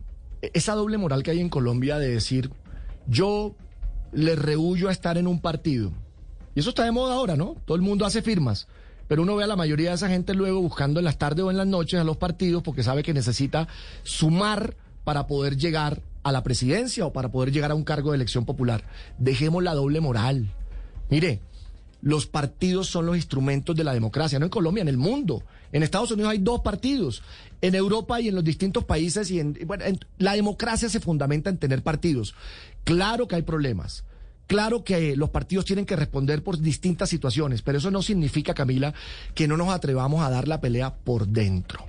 esa 0.53 0.73
doble 0.73 0.97
moral 0.97 1.21
que 1.21 1.31
hay 1.31 1.39
en 1.39 1.49
Colombia 1.49 1.99
de 1.99 2.09
decir 2.09 2.49
yo 3.07 3.55
le 4.11 4.35
rehuyo 4.35 4.89
a 4.89 4.91
estar 4.91 5.17
en 5.17 5.27
un 5.27 5.39
partido 5.39 5.91
y 6.55 6.61
eso 6.61 6.69
está 6.69 6.83
de 6.83 6.91
moda 6.91 7.15
ahora, 7.15 7.35
¿no? 7.35 7.57
Todo 7.65 7.75
el 7.75 7.83
mundo 7.83 8.05
hace 8.05 8.21
firmas. 8.21 8.67
Pero 9.07 9.21
uno 9.21 9.35
ve 9.35 9.43
a 9.43 9.47
la 9.47 9.55
mayoría 9.55 9.89
de 9.89 9.95
esa 9.95 10.07
gente 10.07 10.33
luego 10.33 10.61
buscando 10.61 10.99
en 10.99 11.05
las 11.05 11.17
tardes 11.17 11.43
o 11.45 11.51
en 11.51 11.57
las 11.57 11.67
noches 11.67 11.99
a 11.99 12.03
los 12.03 12.17
partidos 12.17 12.63
porque 12.63 12.81
sabe 12.81 13.03
que 13.03 13.13
necesita 13.13 13.67
sumar 14.03 14.75
para 15.03 15.27
poder 15.27 15.57
llegar 15.57 16.01
a 16.23 16.31
la 16.31 16.41
presidencia 16.41 17.05
o 17.05 17.13
para 17.13 17.29
poder 17.29 17.51
llegar 17.51 17.71
a 17.71 17.75
un 17.75 17.83
cargo 17.83 18.11
de 18.11 18.15
elección 18.15 18.45
popular. 18.45 18.83
Dejemos 19.19 19.61
la 19.63 19.75
doble 19.75 19.99
moral. 19.99 20.49
Mire, 21.09 21.41
los 22.01 22.25
partidos 22.25 22.87
son 22.87 23.05
los 23.05 23.15
instrumentos 23.15 23.75
de 23.75 23.83
la 23.83 23.93
democracia, 23.93 24.39
no 24.39 24.45
en 24.45 24.49
Colombia, 24.49 24.81
en 24.81 24.87
el 24.87 24.97
mundo. 24.97 25.43
En 25.71 25.83
Estados 25.83 26.11
Unidos 26.11 26.31
hay 26.31 26.39
dos 26.39 26.61
partidos. 26.61 27.21
En 27.61 27.75
Europa 27.75 28.21
y 28.21 28.29
en 28.29 28.35
los 28.35 28.43
distintos 28.43 28.85
países 28.85 29.29
y 29.29 29.39
en, 29.39 29.57
bueno, 29.65 29.85
la 30.17 30.33
democracia 30.33 30.89
se 30.89 30.99
fundamenta 30.99 31.49
en 31.49 31.57
tener 31.57 31.83
partidos. 31.83 32.33
Claro 32.85 33.27
que 33.27 33.35
hay 33.35 33.41
problemas. 33.43 34.03
Claro 34.47 34.83
que 34.83 35.15
los 35.15 35.31
partidos 35.31 35.65
tienen 35.65 35.85
que 35.85 35.95
responder 35.95 36.43
por 36.43 36.59
distintas 36.59 37.09
situaciones, 37.09 37.61
pero 37.63 37.79
eso 37.79 37.89
no 37.89 38.01
significa, 38.01 38.53
Camila, 38.53 38.93
que 39.33 39.47
no 39.47 39.57
nos 39.57 39.69
atrevamos 39.69 40.23
a 40.23 40.29
dar 40.29 40.47
la 40.47 40.61
pelea 40.61 40.95
por 40.95 41.27
dentro. 41.27 41.85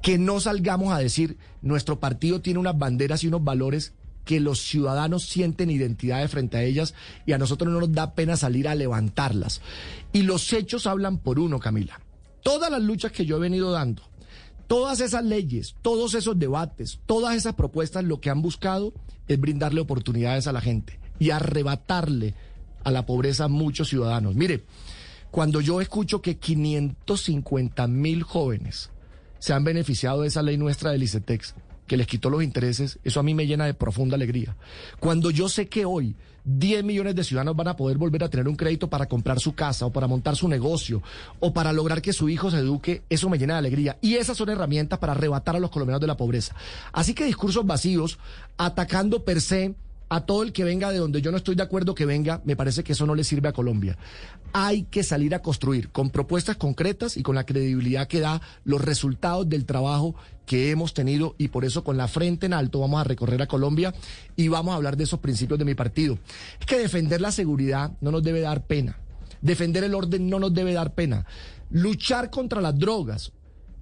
Que 0.00 0.16
no 0.18 0.40
salgamos 0.40 0.92
a 0.92 0.98
decir, 0.98 1.36
nuestro 1.60 2.00
partido 2.00 2.40
tiene 2.40 2.60
unas 2.60 2.78
banderas 2.78 3.22
y 3.24 3.28
unos 3.28 3.44
valores 3.44 3.92
que 4.24 4.40
los 4.40 4.60
ciudadanos 4.60 5.24
sienten 5.24 5.70
identidades 5.70 6.30
frente 6.30 6.56
a 6.56 6.62
ellas 6.62 6.94
y 7.26 7.32
a 7.32 7.38
nosotros 7.38 7.70
no 7.70 7.80
nos 7.80 7.92
da 7.92 8.14
pena 8.14 8.36
salir 8.36 8.68
a 8.68 8.74
levantarlas. 8.74 9.60
Y 10.12 10.22
los 10.22 10.50
hechos 10.52 10.86
hablan 10.86 11.18
por 11.18 11.38
uno, 11.38 11.58
Camila. 11.58 12.00
Todas 12.42 12.70
las 12.70 12.82
luchas 12.82 13.12
que 13.12 13.26
yo 13.26 13.36
he 13.36 13.40
venido 13.40 13.70
dando, 13.70 14.02
todas 14.66 15.00
esas 15.00 15.24
leyes, 15.24 15.76
todos 15.82 16.14
esos 16.14 16.38
debates, 16.38 17.00
todas 17.04 17.36
esas 17.36 17.54
propuestas, 17.54 18.04
lo 18.04 18.20
que 18.20 18.30
han 18.30 18.42
buscado 18.42 18.94
es 19.28 19.38
brindarle 19.38 19.80
oportunidades 19.80 20.46
a 20.46 20.52
la 20.52 20.60
gente 20.60 21.01
y 21.18 21.30
arrebatarle 21.30 22.34
a 22.84 22.90
la 22.90 23.06
pobreza 23.06 23.44
a 23.44 23.48
muchos 23.48 23.88
ciudadanos. 23.88 24.34
Mire, 24.34 24.64
cuando 25.30 25.60
yo 25.60 25.80
escucho 25.80 26.20
que 26.20 26.36
550 26.36 27.86
mil 27.86 28.22
jóvenes 28.22 28.90
se 29.38 29.52
han 29.52 29.64
beneficiado 29.64 30.22
de 30.22 30.28
esa 30.28 30.42
ley 30.42 30.56
nuestra 30.56 30.90
del 30.90 31.02
ICETEX, 31.02 31.54
que 31.86 31.96
les 31.96 32.06
quitó 32.06 32.30
los 32.30 32.42
intereses, 32.42 32.98
eso 33.02 33.20
a 33.20 33.22
mí 33.22 33.34
me 33.34 33.46
llena 33.46 33.66
de 33.66 33.74
profunda 33.74 34.14
alegría. 34.14 34.56
Cuando 35.00 35.30
yo 35.30 35.48
sé 35.48 35.68
que 35.68 35.84
hoy 35.84 36.16
10 36.44 36.84
millones 36.84 37.14
de 37.14 37.24
ciudadanos 37.24 37.56
van 37.56 37.68
a 37.68 37.76
poder 37.76 37.98
volver 37.98 38.24
a 38.24 38.28
tener 38.28 38.48
un 38.48 38.56
crédito 38.56 38.88
para 38.88 39.06
comprar 39.06 39.40
su 39.40 39.54
casa 39.54 39.86
o 39.86 39.92
para 39.92 40.08
montar 40.08 40.36
su 40.36 40.48
negocio 40.48 41.02
o 41.40 41.52
para 41.52 41.72
lograr 41.72 42.02
que 42.02 42.12
su 42.12 42.28
hijo 42.28 42.50
se 42.50 42.58
eduque, 42.58 43.02
eso 43.08 43.28
me 43.28 43.38
llena 43.38 43.54
de 43.54 43.60
alegría. 43.60 43.98
Y 44.00 44.16
esas 44.16 44.36
son 44.36 44.48
herramientas 44.48 44.98
para 44.98 45.12
arrebatar 45.12 45.56
a 45.56 45.60
los 45.60 45.70
colombianos 45.70 46.00
de 46.00 46.06
la 46.08 46.16
pobreza. 46.16 46.54
Así 46.92 47.14
que 47.14 47.24
discursos 47.24 47.64
vacíos, 47.64 48.18
atacando 48.56 49.24
per 49.24 49.40
se 49.40 49.74
a 50.12 50.26
todo 50.26 50.42
el 50.42 50.52
que 50.52 50.62
venga 50.62 50.92
de 50.92 50.98
donde 50.98 51.22
yo 51.22 51.30
no 51.30 51.38
estoy 51.38 51.54
de 51.54 51.62
acuerdo 51.62 51.94
que 51.94 52.04
venga, 52.04 52.42
me 52.44 52.54
parece 52.54 52.84
que 52.84 52.92
eso 52.92 53.06
no 53.06 53.14
le 53.14 53.24
sirve 53.24 53.48
a 53.48 53.54
Colombia. 53.54 53.96
Hay 54.52 54.82
que 54.82 55.04
salir 55.04 55.34
a 55.34 55.40
construir 55.40 55.88
con 55.88 56.10
propuestas 56.10 56.56
concretas 56.56 57.16
y 57.16 57.22
con 57.22 57.34
la 57.34 57.46
credibilidad 57.46 58.06
que 58.08 58.20
da 58.20 58.42
los 58.64 58.82
resultados 58.82 59.48
del 59.48 59.64
trabajo 59.64 60.14
que 60.44 60.70
hemos 60.70 60.92
tenido 60.92 61.34
y 61.38 61.48
por 61.48 61.64
eso 61.64 61.82
con 61.82 61.96
la 61.96 62.08
frente 62.08 62.44
en 62.44 62.52
alto 62.52 62.80
vamos 62.80 63.00
a 63.00 63.04
recorrer 63.04 63.40
a 63.40 63.46
Colombia 63.46 63.94
y 64.36 64.48
vamos 64.48 64.74
a 64.74 64.76
hablar 64.76 64.98
de 64.98 65.04
esos 65.04 65.20
principios 65.20 65.58
de 65.58 65.64
mi 65.64 65.74
partido. 65.74 66.18
Es 66.60 66.66
que 66.66 66.78
defender 66.78 67.22
la 67.22 67.32
seguridad 67.32 67.92
no 68.02 68.10
nos 68.10 68.22
debe 68.22 68.42
dar 68.42 68.66
pena. 68.66 68.98
Defender 69.40 69.82
el 69.82 69.94
orden 69.94 70.28
no 70.28 70.38
nos 70.38 70.52
debe 70.52 70.74
dar 70.74 70.92
pena. 70.92 71.24
Luchar 71.70 72.28
contra 72.28 72.60
las 72.60 72.78
drogas. 72.78 73.32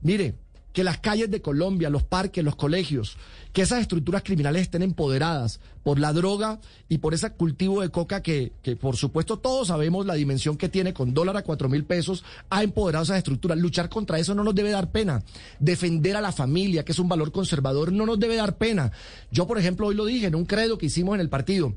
Mire, 0.03 0.37
que 0.73 0.85
las 0.85 0.99
calles 0.99 1.31
de 1.31 1.43
Colombia, 1.43 1.91
los 1.91 2.03
parques, 2.03 2.45
los 2.45 2.57
colegios, 2.57 3.17
que 3.53 3.63
esas 3.63 3.81
estructuras 3.81 4.23
criminales 4.23 4.63
estén 4.63 4.83
empoderadas 4.83 5.61
por 5.83 5.99
la 5.99 6.13
droga 6.13 6.61
y 6.89 6.99
por 6.99 7.15
ese 7.15 7.31
cultivo 7.31 7.81
de 7.81 7.89
coca 7.89 8.23
que, 8.23 8.53
que 8.63 8.77
por 8.77 8.97
supuesto 8.97 9.39
todos 9.39 9.69
sabemos 9.69 10.07
la 10.07 10.15
dimensión 10.15 10.57
que 10.57 10.69
tiene 10.69 10.93
con 10.93 11.15
dólar 11.15 11.37
a 11.37 11.43
cuatro 11.43 11.69
mil 11.69 11.85
pesos, 11.85 12.25
ha 12.51 12.63
empoderado 12.63 13.05
esas 13.05 13.19
estructuras. 13.19 13.59
Luchar 13.59 13.89
contra 13.89 14.19
eso 14.19 14.35
no 14.35 14.45
nos 14.45 14.55
debe 14.55 14.71
dar 14.71 14.91
pena. 14.93 15.23
Defender 15.59 16.17
a 16.17 16.21
la 16.21 16.33
familia, 16.33 16.85
que 16.85 16.93
es 16.93 16.99
un 16.99 17.09
valor 17.09 17.33
conservador, 17.33 17.93
no 17.93 18.07
nos 18.07 18.21
debe 18.21 18.37
dar 18.37 18.57
pena. 18.57 18.93
Yo, 19.31 19.47
por 19.47 19.59
ejemplo, 19.59 19.89
hoy 19.89 19.95
lo 19.95 20.05
dije 20.05 20.27
en 20.27 20.35
un 20.35 20.45
credo 20.45 20.79
que 20.79 20.87
hicimos 20.87 21.15
en 21.15 21.21
el 21.21 21.29
partido. 21.29 21.75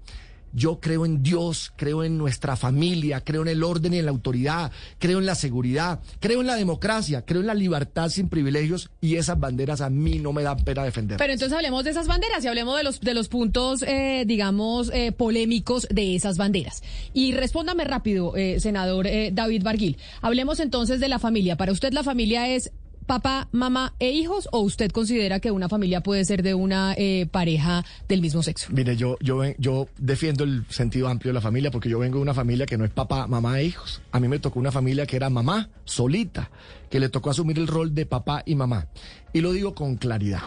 Yo 0.53 0.79
creo 0.79 1.05
en 1.05 1.23
Dios, 1.23 1.73
creo 1.75 2.03
en 2.03 2.17
nuestra 2.17 2.55
familia, 2.55 3.21
creo 3.21 3.41
en 3.41 3.47
el 3.47 3.63
orden 3.63 3.93
y 3.93 3.99
en 3.99 4.05
la 4.05 4.11
autoridad, 4.11 4.71
creo 4.99 5.19
en 5.19 5.25
la 5.25 5.35
seguridad, 5.35 5.99
creo 6.19 6.41
en 6.41 6.47
la 6.47 6.55
democracia, 6.55 7.23
creo 7.25 7.41
en 7.41 7.47
la 7.47 7.53
libertad 7.53 8.09
sin 8.09 8.29
privilegios 8.29 8.89
y 9.01 9.15
esas 9.15 9.39
banderas 9.39 9.81
a 9.81 9.89
mí 9.89 10.19
no 10.19 10.31
me 10.31 10.43
dan 10.43 10.63
pena 10.63 10.83
defender. 10.83 11.17
Pero 11.17 11.33
entonces 11.33 11.55
hablemos 11.55 11.83
de 11.83 11.91
esas 11.91 12.07
banderas 12.07 12.43
y 12.43 12.47
hablemos 12.47 12.77
de 12.77 12.83
los, 12.83 13.01
de 13.01 13.13
los 13.13 13.29
puntos, 13.29 13.83
eh, 13.83 14.23
digamos, 14.27 14.91
eh, 14.93 15.11
polémicos 15.11 15.87
de 15.89 16.15
esas 16.15 16.37
banderas. 16.37 16.83
Y 17.13 17.33
respóndame 17.33 17.83
rápido, 17.83 18.35
eh, 18.35 18.59
senador 18.59 19.07
David 19.31 19.63
Barguil. 19.63 19.97
Hablemos 20.21 20.59
entonces 20.59 20.99
de 20.99 21.07
la 21.07 21.19
familia. 21.19 21.57
Para 21.57 21.71
usted 21.71 21.93
la 21.93 22.03
familia 22.03 22.47
es 22.47 22.71
papá, 23.05 23.47
mamá 23.51 23.93
e 23.99 24.11
hijos 24.11 24.47
o 24.51 24.59
usted 24.59 24.91
considera 24.91 25.39
que 25.39 25.51
una 25.51 25.69
familia 25.69 26.01
puede 26.01 26.25
ser 26.25 26.43
de 26.43 26.53
una 26.53 26.93
eh, 26.97 27.27
pareja 27.31 27.85
del 28.07 28.21
mismo 28.21 28.43
sexo? 28.43 28.67
Mire, 28.71 28.95
yo, 28.95 29.17
yo, 29.19 29.41
yo 29.57 29.87
defiendo 29.97 30.43
el 30.43 30.65
sentido 30.69 31.07
amplio 31.07 31.29
de 31.29 31.35
la 31.35 31.41
familia 31.41 31.71
porque 31.71 31.89
yo 31.89 31.99
vengo 31.99 32.17
de 32.17 32.23
una 32.23 32.33
familia 32.33 32.65
que 32.65 32.77
no 32.77 32.85
es 32.85 32.91
papá, 32.91 33.27
mamá 33.27 33.59
e 33.59 33.65
hijos. 33.65 34.01
A 34.11 34.19
mí 34.19 34.27
me 34.27 34.39
tocó 34.39 34.59
una 34.59 34.71
familia 34.71 35.05
que 35.05 35.15
era 35.15 35.29
mamá, 35.29 35.69
solita, 35.85 36.49
que 36.89 36.99
le 36.99 37.09
tocó 37.09 37.29
asumir 37.29 37.59
el 37.59 37.67
rol 37.67 37.93
de 37.93 38.05
papá 38.05 38.43
y 38.45 38.55
mamá. 38.55 38.87
Y 39.33 39.41
lo 39.41 39.51
digo 39.51 39.75
con 39.75 39.97
claridad, 39.97 40.43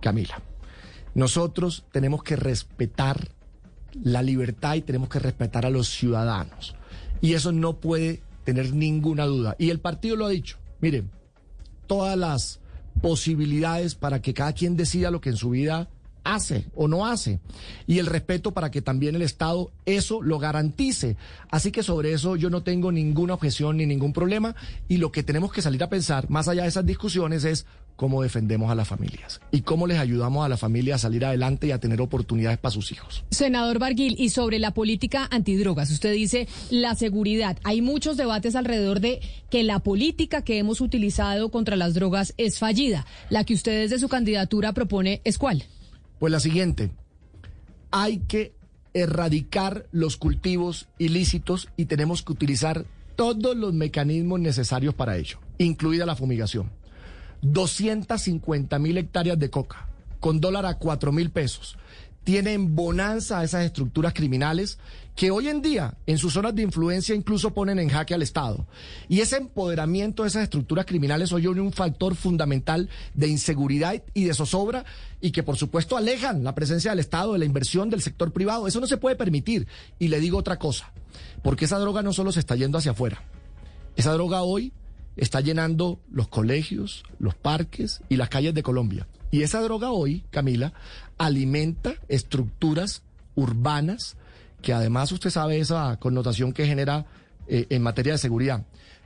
Camila. 0.00 0.42
Nosotros 1.14 1.84
tenemos 1.92 2.22
que 2.22 2.36
respetar 2.36 3.28
la 4.02 4.22
libertad 4.22 4.74
y 4.74 4.82
tenemos 4.82 5.08
que 5.08 5.18
respetar 5.18 5.66
a 5.66 5.70
los 5.70 5.88
ciudadanos. 5.88 6.74
Y 7.20 7.34
eso 7.34 7.52
no 7.52 7.76
puede 7.76 8.22
tener 8.44 8.74
ninguna 8.74 9.26
duda. 9.26 9.54
Y 9.58 9.70
el 9.70 9.80
partido 9.80 10.16
lo 10.16 10.26
ha 10.26 10.30
dicho. 10.30 10.58
Miren, 10.80 11.10
todas 11.86 12.16
las 12.16 12.60
posibilidades 13.00 13.94
para 13.94 14.20
que 14.20 14.34
cada 14.34 14.52
quien 14.52 14.76
decida 14.76 15.10
lo 15.10 15.20
que 15.20 15.30
en 15.30 15.36
su 15.36 15.50
vida 15.50 15.88
hace 16.24 16.66
o 16.74 16.88
no 16.88 17.06
hace 17.06 17.40
y 17.86 17.98
el 17.98 18.06
respeto 18.06 18.52
para 18.52 18.70
que 18.70 18.82
también 18.82 19.14
el 19.14 19.22
Estado 19.22 19.70
eso 19.86 20.22
lo 20.22 20.38
garantice. 20.38 21.16
Así 21.50 21.72
que 21.72 21.82
sobre 21.82 22.12
eso 22.12 22.36
yo 22.36 22.50
no 22.50 22.62
tengo 22.62 22.92
ninguna 22.92 23.34
objeción 23.34 23.78
ni 23.78 23.86
ningún 23.86 24.12
problema 24.12 24.54
y 24.88 24.98
lo 24.98 25.10
que 25.10 25.22
tenemos 25.22 25.52
que 25.52 25.62
salir 25.62 25.82
a 25.82 25.88
pensar 25.88 26.30
más 26.30 26.48
allá 26.48 26.62
de 26.62 26.68
esas 26.68 26.86
discusiones 26.86 27.44
es 27.44 27.66
cómo 27.96 28.22
defendemos 28.22 28.70
a 28.70 28.74
las 28.74 28.88
familias 28.88 29.40
y 29.50 29.62
cómo 29.62 29.86
les 29.86 29.98
ayudamos 29.98 30.44
a 30.44 30.48
las 30.48 30.60
familias 30.60 30.96
a 30.96 31.08
salir 31.08 31.24
adelante 31.24 31.66
y 31.66 31.70
a 31.70 31.78
tener 31.78 32.00
oportunidades 32.00 32.58
para 32.58 32.72
sus 32.72 32.92
hijos. 32.92 33.24
Senador 33.30 33.78
Barguil, 33.78 34.16
y 34.18 34.30
sobre 34.30 34.58
la 34.58 34.72
política 34.72 35.28
antidrogas, 35.30 35.90
usted 35.90 36.12
dice 36.12 36.48
la 36.70 36.94
seguridad. 36.94 37.58
Hay 37.64 37.82
muchos 37.82 38.16
debates 38.16 38.56
alrededor 38.56 39.00
de 39.00 39.20
que 39.50 39.62
la 39.62 39.80
política 39.80 40.42
que 40.42 40.58
hemos 40.58 40.80
utilizado 40.80 41.50
contra 41.50 41.76
las 41.76 41.94
drogas 41.94 42.34
es 42.36 42.58
fallida. 42.58 43.06
La 43.30 43.44
que 43.44 43.54
usted 43.54 43.82
desde 43.82 43.98
su 43.98 44.08
candidatura 44.08 44.72
propone 44.72 45.20
es 45.24 45.38
cuál? 45.38 45.64
Pues 46.18 46.32
la 46.32 46.40
siguiente. 46.40 46.90
Hay 47.90 48.18
que 48.18 48.52
erradicar 48.94 49.86
los 49.90 50.16
cultivos 50.16 50.88
ilícitos 50.98 51.68
y 51.76 51.86
tenemos 51.86 52.22
que 52.22 52.32
utilizar 52.32 52.84
todos 53.16 53.56
los 53.56 53.72
mecanismos 53.72 54.40
necesarios 54.40 54.94
para 54.94 55.16
ello, 55.16 55.38
incluida 55.58 56.06
la 56.06 56.16
fumigación. 56.16 56.70
250 57.42 58.78
mil 58.78 58.96
hectáreas 58.96 59.38
de 59.38 59.50
coca, 59.50 59.88
con 60.20 60.40
dólar 60.40 60.66
a 60.66 60.78
4 60.78 61.12
mil 61.12 61.30
pesos. 61.30 61.76
Tienen 62.24 62.76
bonanza 62.76 63.40
a 63.40 63.44
esas 63.44 63.64
estructuras 63.64 64.14
criminales 64.14 64.78
que 65.16 65.32
hoy 65.32 65.48
en 65.48 65.60
día 65.60 65.94
en 66.06 66.18
sus 66.18 66.32
zonas 66.32 66.54
de 66.54 66.62
influencia 66.62 67.16
incluso 67.16 67.52
ponen 67.52 67.80
en 67.80 67.88
jaque 67.88 68.14
al 68.14 68.22
Estado. 68.22 68.64
Y 69.08 69.20
ese 69.20 69.38
empoderamiento 69.38 70.22
de 70.22 70.28
esas 70.28 70.44
estructuras 70.44 70.86
criminales 70.86 71.32
hoy 71.32 71.42
es 71.42 71.48
un 71.48 71.72
factor 71.72 72.14
fundamental 72.14 72.88
de 73.14 73.26
inseguridad 73.26 74.00
y 74.14 74.24
de 74.24 74.34
zozobra 74.34 74.84
y 75.20 75.32
que 75.32 75.42
por 75.42 75.56
supuesto 75.56 75.96
alejan 75.96 76.44
la 76.44 76.54
presencia 76.54 76.92
del 76.92 77.00
Estado, 77.00 77.32
de 77.32 77.40
la 77.40 77.44
inversión 77.44 77.90
del 77.90 78.02
sector 78.02 78.32
privado. 78.32 78.68
Eso 78.68 78.80
no 78.80 78.86
se 78.86 78.98
puede 78.98 79.16
permitir. 79.16 79.66
Y 79.98 80.06
le 80.08 80.20
digo 80.20 80.38
otra 80.38 80.60
cosa, 80.60 80.92
porque 81.42 81.64
esa 81.64 81.78
droga 81.78 82.02
no 82.02 82.12
solo 82.12 82.30
se 82.30 82.40
está 82.40 82.54
yendo 82.54 82.78
hacia 82.78 82.92
afuera. 82.92 83.22
Esa 83.96 84.12
droga 84.12 84.42
hoy 84.42 84.72
está 85.16 85.40
llenando 85.40 86.00
los 86.10 86.28
colegios, 86.28 87.04
los 87.18 87.34
parques 87.34 88.02
y 88.08 88.16
las 88.16 88.28
calles 88.28 88.54
de 88.54 88.62
Colombia. 88.62 89.06
Y 89.30 89.42
esa 89.42 89.60
droga 89.60 89.90
hoy, 89.90 90.24
Camila, 90.30 90.72
alimenta 91.18 91.94
estructuras 92.08 93.02
urbanas 93.34 94.16
que 94.60 94.72
además 94.72 95.10
usted 95.12 95.30
sabe 95.30 95.58
esa 95.58 95.96
connotación 95.98 96.52
que 96.52 96.66
genera 96.66 97.06
eh, 97.48 97.66
en 97.70 97.82
materia 97.82 98.12
de 98.12 98.18
seguridad. 98.18 98.64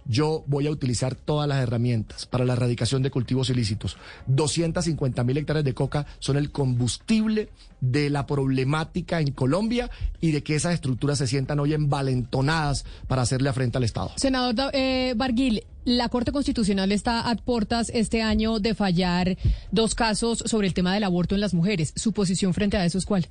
Yo 0.08 0.44
voy 0.46 0.68
a 0.68 0.70
utilizar 0.70 1.16
todas 1.16 1.48
las 1.48 1.60
herramientas 1.60 2.26
para 2.26 2.44
la 2.44 2.52
erradicación 2.52 3.02
de 3.02 3.10
cultivos 3.10 3.50
ilícitos. 3.50 3.96
250 4.28 5.24
mil 5.24 5.36
hectáreas 5.36 5.64
de 5.64 5.74
coca 5.74 6.06
son 6.20 6.36
el 6.36 6.52
combustible 6.52 7.48
de 7.80 8.08
la 8.10 8.24
problemática 8.24 9.20
en 9.20 9.32
Colombia 9.32 9.90
y 10.20 10.30
de 10.30 10.44
que 10.44 10.54
esas 10.54 10.74
estructuras 10.74 11.18
se 11.18 11.26
sientan 11.26 11.58
hoy 11.58 11.74
envalentonadas 11.74 12.84
para 13.08 13.22
hacerle 13.22 13.52
frente 13.52 13.78
al 13.78 13.84
Estado. 13.84 14.12
Senador 14.16 14.70
eh, 14.74 15.14
Barguil, 15.16 15.64
la 15.86 16.08
Corte 16.08 16.32
Constitucional 16.32 16.90
está 16.90 17.30
a 17.30 17.36
puertas 17.36 17.90
este 17.94 18.20
año 18.20 18.58
de 18.58 18.74
fallar 18.74 19.38
dos 19.70 19.94
casos 19.94 20.42
sobre 20.44 20.66
el 20.66 20.74
tema 20.74 20.92
del 20.92 21.04
aborto 21.04 21.36
en 21.36 21.40
las 21.40 21.54
mujeres. 21.54 21.92
¿Su 21.94 22.12
posición 22.12 22.52
frente 22.52 22.76
a 22.76 22.84
eso 22.84 22.98
es 22.98 23.06
cuál? 23.06 23.28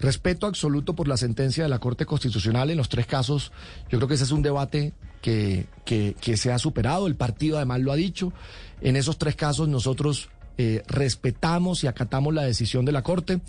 Respeto 0.00 0.46
absoluto 0.46 0.96
por 0.96 1.06
la 1.06 1.18
sentencia 1.18 1.62
de 1.62 1.68
la 1.68 1.78
Corte 1.78 2.06
Constitucional 2.06 2.70
en 2.70 2.78
los 2.78 2.88
tres 2.88 3.06
casos. 3.06 3.52
Yo 3.90 3.98
creo 3.98 4.08
que 4.08 4.14
ese 4.14 4.24
es 4.24 4.32
un 4.32 4.42
debate 4.42 4.94
que, 5.20 5.66
que, 5.84 6.36
se 6.38 6.50
ha 6.50 6.58
superado. 6.58 7.06
El 7.06 7.14
partido 7.14 7.58
además 7.58 7.80
lo 7.80 7.92
ha 7.92 7.96
dicho. 7.96 8.32
En 8.80 8.96
esos 8.96 9.18
tres 9.18 9.36
casos 9.36 9.68
nosotros 9.68 10.30
eh, 10.56 10.82
respetamos 10.88 11.84
y 11.84 11.88
acatamos 11.88 12.32
la 12.32 12.42
decisión 12.42 12.86
de 12.86 12.92
la 12.92 13.02
Corte, 13.02 13.40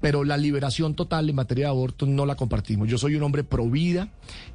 pero 0.00 0.24
la 0.24 0.38
liberación 0.38 0.94
total 0.94 1.28
en 1.28 1.36
materia 1.36 1.66
de 1.66 1.70
aborto 1.70 2.06
no 2.06 2.24
la 2.24 2.36
compartimos. 2.36 2.88
Yo 2.88 2.96
soy 2.96 3.14
un 3.14 3.22
hombre 3.24 3.44
pro 3.44 3.68
vida 3.68 4.08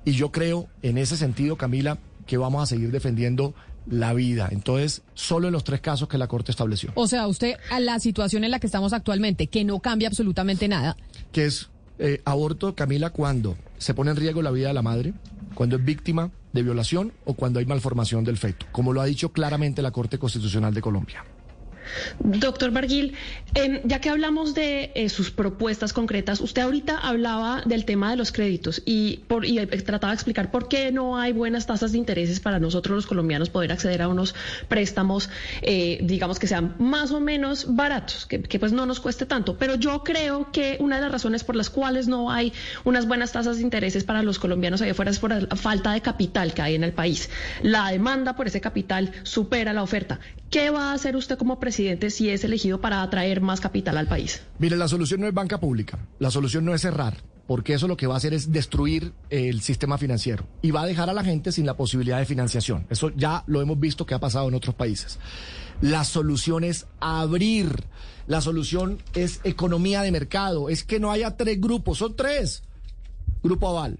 y 0.03 0.13
yo 0.13 0.31
creo 0.31 0.67
en 0.81 0.97
ese 0.97 1.15
sentido, 1.15 1.57
Camila, 1.57 1.99
que 2.31 2.37
vamos 2.37 2.63
a 2.63 2.65
seguir 2.65 2.91
defendiendo 2.91 3.53
la 3.89 4.13
vida. 4.13 4.47
Entonces, 4.51 5.01
solo 5.15 5.47
en 5.47 5.51
los 5.51 5.65
tres 5.65 5.81
casos 5.81 6.07
que 6.07 6.17
la 6.17 6.29
Corte 6.29 6.49
estableció. 6.49 6.93
O 6.95 7.05
sea, 7.05 7.27
usted 7.27 7.57
a 7.69 7.81
la 7.81 7.99
situación 7.99 8.45
en 8.45 8.51
la 8.51 8.59
que 8.61 8.67
estamos 8.67 8.93
actualmente, 8.93 9.47
que 9.47 9.65
no 9.65 9.81
cambia 9.81 10.07
absolutamente 10.07 10.69
nada. 10.69 10.95
Que 11.33 11.45
es 11.45 11.67
eh, 11.99 12.21
aborto, 12.23 12.73
Camila, 12.73 13.09
cuando 13.09 13.57
se 13.79 13.93
pone 13.93 14.11
en 14.11 14.15
riesgo 14.15 14.41
la 14.41 14.51
vida 14.51 14.69
de 14.69 14.73
la 14.73 14.81
madre, 14.81 15.13
cuando 15.55 15.75
es 15.75 15.83
víctima 15.83 16.31
de 16.53 16.63
violación 16.63 17.11
o 17.25 17.33
cuando 17.33 17.59
hay 17.59 17.65
malformación 17.65 18.23
del 18.23 18.37
feto, 18.37 18.65
como 18.71 18.93
lo 18.93 19.01
ha 19.01 19.05
dicho 19.05 19.33
claramente 19.33 19.81
la 19.81 19.91
Corte 19.91 20.17
Constitucional 20.17 20.73
de 20.73 20.79
Colombia. 20.79 21.25
Doctor 22.19 22.71
Barguil, 22.71 23.15
em, 23.53 23.81
ya 23.83 23.99
que 23.99 24.09
hablamos 24.09 24.53
de 24.53 24.91
eh, 24.95 25.09
sus 25.09 25.31
propuestas 25.31 25.93
concretas, 25.93 26.41
usted 26.41 26.61
ahorita 26.61 26.97
hablaba 26.97 27.61
del 27.65 27.85
tema 27.85 28.11
de 28.11 28.17
los 28.17 28.31
créditos 28.31 28.81
y, 28.85 29.21
y 29.43 29.65
trataba 29.65 30.11
de 30.11 30.15
explicar 30.15 30.51
por 30.51 30.67
qué 30.67 30.91
no 30.91 31.17
hay 31.17 31.33
buenas 31.33 31.65
tasas 31.65 31.91
de 31.91 31.97
intereses 31.97 32.39
para 32.39 32.59
nosotros 32.59 32.95
los 32.95 33.07
colombianos 33.07 33.49
poder 33.49 33.71
acceder 33.71 34.01
a 34.01 34.07
unos 34.07 34.35
préstamos, 34.67 35.29
eh, 35.61 35.99
digamos 36.03 36.39
que 36.39 36.47
sean 36.47 36.75
más 36.79 37.11
o 37.11 37.19
menos 37.19 37.75
baratos, 37.75 38.25
que, 38.25 38.41
que, 38.41 38.59
pues 38.59 38.71
no 38.71 38.85
nos 38.85 38.99
cueste 38.99 39.25
tanto. 39.25 39.57
Pero 39.57 39.75
yo 39.75 40.03
creo 40.03 40.51
que 40.51 40.77
una 40.79 40.97
de 40.97 41.03
las 41.03 41.11
razones 41.11 41.43
por 41.43 41.55
las 41.55 41.69
cuales 41.69 42.07
no 42.07 42.31
hay 42.31 42.53
unas 42.83 43.07
buenas 43.07 43.31
tasas 43.31 43.57
de 43.57 43.63
intereses 43.63 44.03
para 44.03 44.23
los 44.23 44.39
colombianos 44.39 44.81
allá 44.81 44.91
afuera 44.91 45.11
es 45.11 45.19
por 45.19 45.31
la 45.31 45.55
falta 45.55 45.93
de 45.93 46.01
capital 46.01 46.53
que 46.53 46.61
hay 46.61 46.75
en 46.75 46.83
el 46.83 46.93
país. 46.93 47.29
La 47.63 47.89
demanda 47.89 48.35
por 48.35 48.47
ese 48.47 48.61
capital 48.61 49.11
supera 49.23 49.73
la 49.73 49.83
oferta. 49.83 50.19
¿Qué 50.49 50.69
va 50.69 50.91
a 50.91 50.93
hacer 50.93 51.15
usted 51.15 51.37
como 51.37 51.59
presidente 51.59 51.70
si 51.71 52.29
es 52.29 52.43
elegido 52.43 52.81
para 52.81 53.01
atraer 53.01 53.41
más 53.41 53.61
capital 53.61 53.97
al 53.97 54.07
país? 54.07 54.41
Mire, 54.59 54.77
la 54.77 54.87
solución 54.87 55.21
no 55.21 55.27
es 55.27 55.33
banca 55.33 55.59
pública, 55.59 55.99
la 56.19 56.31
solución 56.31 56.65
no 56.65 56.73
es 56.73 56.81
cerrar, 56.81 57.17
porque 57.47 57.73
eso 57.73 57.87
lo 57.87 57.97
que 57.97 58.07
va 58.07 58.15
a 58.15 58.17
hacer 58.17 58.33
es 58.33 58.51
destruir 58.51 59.13
el 59.29 59.61
sistema 59.61 59.97
financiero 59.97 60.47
y 60.61 60.71
va 60.71 60.83
a 60.83 60.85
dejar 60.85 61.09
a 61.09 61.13
la 61.13 61.23
gente 61.23 61.51
sin 61.51 61.65
la 61.65 61.75
posibilidad 61.75 62.19
de 62.19 62.25
financiación. 62.25 62.85
Eso 62.89 63.09
ya 63.09 63.43
lo 63.47 63.61
hemos 63.61 63.79
visto 63.79 64.05
que 64.05 64.13
ha 64.13 64.19
pasado 64.19 64.47
en 64.47 64.55
otros 64.55 64.75
países. 64.75 65.19
La 65.81 66.03
solución 66.03 66.63
es 66.63 66.85
abrir, 66.99 67.85
la 68.27 68.41
solución 68.41 68.99
es 69.15 69.41
economía 69.43 70.01
de 70.01 70.11
mercado, 70.11 70.69
es 70.69 70.83
que 70.83 70.99
no 70.99 71.11
haya 71.11 71.35
tres 71.37 71.59
grupos, 71.59 71.97
son 71.97 72.15
tres. 72.15 72.63
Grupo 73.43 73.69
Aval, 73.69 73.97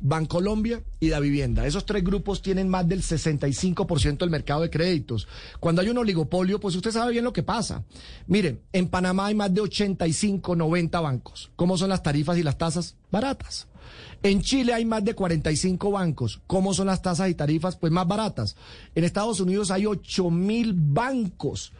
Bancolombia 0.00 0.82
y 1.00 1.08
Da 1.08 1.20
Vivienda. 1.20 1.66
Esos 1.66 1.84
tres 1.84 2.04
grupos 2.04 2.42
tienen 2.42 2.68
más 2.68 2.88
del 2.88 3.02
65% 3.02 4.18
del 4.18 4.30
mercado 4.30 4.62
de 4.62 4.70
créditos. 4.70 5.26
Cuando 5.60 5.82
hay 5.82 5.88
un 5.88 5.98
oligopolio, 5.98 6.60
pues 6.60 6.76
usted 6.76 6.92
sabe 6.92 7.12
bien 7.12 7.24
lo 7.24 7.32
que 7.32 7.42
pasa. 7.42 7.84
Miren, 8.26 8.60
en 8.72 8.88
Panamá 8.88 9.26
hay 9.26 9.34
más 9.34 9.52
de 9.52 9.60
85, 9.60 10.56
90 10.56 11.00
bancos. 11.00 11.50
¿Cómo 11.56 11.76
son 11.76 11.90
las 11.90 12.02
tarifas 12.02 12.38
y 12.38 12.42
las 12.42 12.58
tasas? 12.58 12.96
Baratas. 13.10 13.66
En 14.22 14.42
Chile 14.42 14.74
hay 14.74 14.84
más 14.84 15.04
de 15.04 15.14
45 15.14 15.90
bancos. 15.90 16.40
¿Cómo 16.46 16.74
son 16.74 16.86
las 16.86 17.02
tasas 17.02 17.28
y 17.30 17.34
tarifas? 17.34 17.76
Pues 17.76 17.92
más 17.92 18.06
baratas. 18.06 18.56
En 18.94 19.04
Estados 19.04 19.40
Unidos 19.40 19.70
hay 19.70 19.86
8 19.86 20.30
mil 20.30 20.74
bancos. 20.74 21.72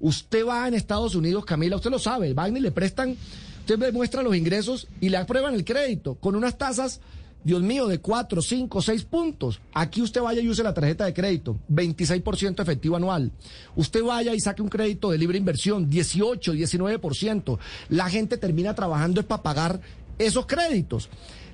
Usted 0.00 0.46
va 0.46 0.66
en 0.66 0.74
Estados 0.74 1.14
Unidos, 1.14 1.44
Camila, 1.44 1.76
usted 1.76 1.90
lo 1.90 1.98
sabe, 1.98 2.32
van 2.32 2.56
y 2.56 2.60
le 2.60 2.70
prestan, 2.70 3.16
usted 3.60 3.78
demuestra 3.78 4.22
los 4.22 4.34
ingresos 4.34 4.88
y 4.98 5.10
le 5.10 5.18
aprueban 5.18 5.52
el 5.52 5.62
crédito 5.62 6.14
con 6.14 6.36
unas 6.36 6.56
tasas 6.56 7.00
Dios 7.42 7.62
mío, 7.62 7.86
de 7.86 7.98
4, 7.98 8.42
5, 8.42 8.82
6 8.82 9.04
puntos. 9.04 9.60
Aquí 9.72 10.02
usted 10.02 10.20
vaya 10.20 10.42
y 10.42 10.48
use 10.48 10.62
la 10.62 10.74
tarjeta 10.74 11.06
de 11.06 11.14
crédito, 11.14 11.56
26% 11.70 12.60
efectivo 12.60 12.96
anual. 12.96 13.32
Usted 13.76 14.02
vaya 14.02 14.34
y 14.34 14.40
saque 14.40 14.62
un 14.62 14.68
crédito 14.68 15.10
de 15.10 15.18
libre 15.18 15.38
inversión, 15.38 15.88
18, 15.88 16.54
19%. 16.54 17.58
La 17.88 18.10
gente 18.10 18.36
termina 18.36 18.74
trabajando 18.74 19.20
es 19.20 19.26
para 19.26 19.42
pagar 19.42 19.80
esos 20.18 20.44
créditos. 20.46 21.08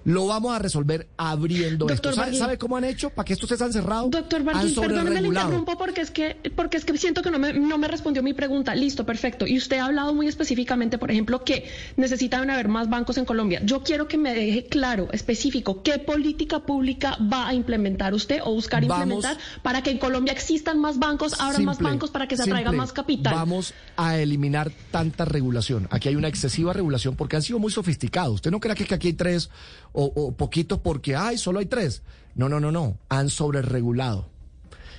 Lo 0.07 0.29
vamos 0.29 0.55
a 0.55 0.61
resolver 0.61 1.09
abriendo 1.17 1.87
Doctor 1.87 2.13
esto. 2.13 2.23
¿Sabe, 2.23 2.37
¿Sabe, 2.37 2.59
cómo 2.59 2.77
han 2.77 2.85
hecho 2.85 3.11
para 3.11 3.25
que 3.25 3.33
esto 3.33 3.49
se 3.49 3.63
han 3.63 3.73
cerrado? 3.73 4.09
Doctor 4.09 4.45
Barguil, 4.45 4.73
perdóneme, 4.73 5.21
le 5.21 5.29
interrumpo 5.29 5.77
porque 5.77 6.01
es 6.01 6.13
que 6.13 6.37
porque 6.55 6.77
es 6.77 6.85
que 6.85 6.97
siento 6.97 7.23
que 7.23 7.31
no 7.33 7.41
me, 7.41 7.53
no 7.53 7.77
me 7.77 7.89
respondió 7.89 8.23
mi 8.23 8.33
pregunta. 8.33 8.73
Listo, 8.77 9.05
perfecto. 9.05 9.49
Y 9.49 9.59
usted 9.59 9.79
ha 9.79 9.87
hablado 9.87 10.15
muy 10.15 10.29
específicamente, 10.29 10.97
por 10.97 11.11
ejemplo, 11.11 11.43
que 11.43 11.69
necesitan 11.97 12.49
haber 12.51 12.69
más 12.69 12.89
bancos 12.89 13.19
en 13.19 13.25
Colombia. 13.25 13.61
Yo 13.65 13.83
quiero 13.83 14.07
que 14.07 14.17
me 14.17 14.33
deje 14.33 14.67
claro, 14.67 15.09
específico, 15.11 15.83
qué 15.83 15.99
política 15.99 16.61
pública 16.61 17.19
va 17.21 17.49
a 17.49 17.55
implementar 17.55 18.15
usted 18.15 18.41
o 18.45 18.55
buscar 18.55 18.85
implementar 18.85 19.35
vamos, 19.35 19.61
para 19.63 19.83
que 19.83 19.91
en 19.91 19.99
Colombia 19.99 20.33
existan 20.33 20.79
más 20.79 21.01
bancos, 21.01 21.41
abran 21.41 21.65
más 21.65 21.81
bancos 21.81 22.11
para 22.13 22.29
que 22.29 22.37
se 22.37 22.45
atraiga 22.45 22.71
más 22.71 22.93
capital. 22.93 23.35
Vamos 23.35 23.75
a 23.97 24.17
eliminar 24.19 24.71
tanta 24.93 25.25
regulación. 25.25 25.89
Aquí 25.91 26.09
hay 26.09 26.15
una 26.15 26.29
excesiva 26.29 26.73
regulación 26.73 27.17
porque 27.17 27.35
han 27.35 27.43
sido 27.43 27.59
muy 27.59 27.73
sofisticados. 27.73 28.37
Usted 28.37 28.53
no 28.53 28.61
crea 28.61 28.77
que 28.77 28.95
aquí 28.95 29.09
hay 29.09 29.15
tres 29.15 29.51
o, 29.97 30.13
o 30.15 30.33
poquitos 30.33 30.79
porque, 30.79 31.17
ay, 31.17 31.39
solo 31.39 31.59
hay 31.59 31.67
tres. 31.67 32.03
No, 32.35 32.49
no, 32.49 32.61
no, 32.61 32.71
no. 32.71 32.99
Han 33.09 33.31
sobreregulado. 33.31 34.29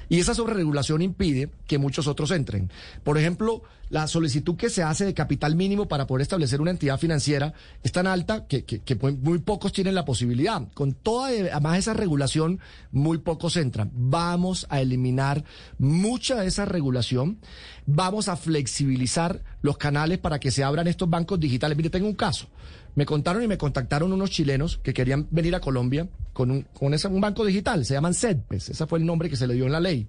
Y 0.09 0.19
esa 0.19 0.33
sobreregulación 0.33 1.01
impide 1.01 1.49
que 1.67 1.77
muchos 1.77 2.07
otros 2.07 2.31
entren. 2.31 2.71
Por 3.03 3.17
ejemplo, 3.17 3.63
la 3.89 4.07
solicitud 4.07 4.55
que 4.55 4.69
se 4.69 4.83
hace 4.83 5.05
de 5.05 5.13
capital 5.13 5.55
mínimo 5.55 5.87
para 5.87 6.07
poder 6.07 6.21
establecer 6.21 6.61
una 6.61 6.71
entidad 6.71 6.97
financiera 6.97 7.53
es 7.83 7.91
tan 7.91 8.07
alta 8.07 8.47
que, 8.47 8.63
que, 8.63 8.79
que 8.79 8.95
muy 8.95 9.39
pocos 9.39 9.71
tienen 9.73 9.95
la 9.95 10.05
posibilidad. 10.05 10.61
Con 10.73 10.93
toda, 10.93 11.29
además, 11.29 11.79
esa 11.79 11.93
regulación, 11.93 12.59
muy 12.91 13.17
pocos 13.17 13.57
entran. 13.57 13.91
Vamos 13.93 14.65
a 14.69 14.81
eliminar 14.81 15.43
mucha 15.77 16.41
de 16.41 16.47
esa 16.47 16.65
regulación. 16.65 17.39
Vamos 17.85 18.29
a 18.29 18.37
flexibilizar 18.37 19.43
los 19.61 19.77
canales 19.77 20.19
para 20.19 20.39
que 20.39 20.51
se 20.51 20.63
abran 20.63 20.87
estos 20.87 21.09
bancos 21.09 21.39
digitales. 21.39 21.77
Mire, 21.77 21.89
tengo 21.89 22.07
un 22.07 22.15
caso. 22.15 22.47
Me 22.97 23.05
contaron 23.05 23.41
y 23.43 23.47
me 23.47 23.57
contactaron 23.57 24.11
unos 24.11 24.31
chilenos 24.31 24.79
que 24.83 24.93
querían 24.93 25.27
venir 25.31 25.53
a 25.55 25.61
Colombia 25.61 26.09
con 26.33 26.51
un, 26.51 26.63
con 26.73 26.93
ese, 26.93 27.07
un 27.07 27.21
banco 27.21 27.45
digital, 27.45 27.85
se 27.85 27.93
llaman 27.93 28.13
CEDPES, 28.13 28.69
ese 28.69 28.87
fue 28.87 28.99
el 28.99 29.05
nombre 29.05 29.29
que 29.29 29.35
se 29.37 29.47
le 29.47 29.53
dio 29.53 29.65
en 29.67 29.71
la 29.71 29.79
ley. 29.79 30.07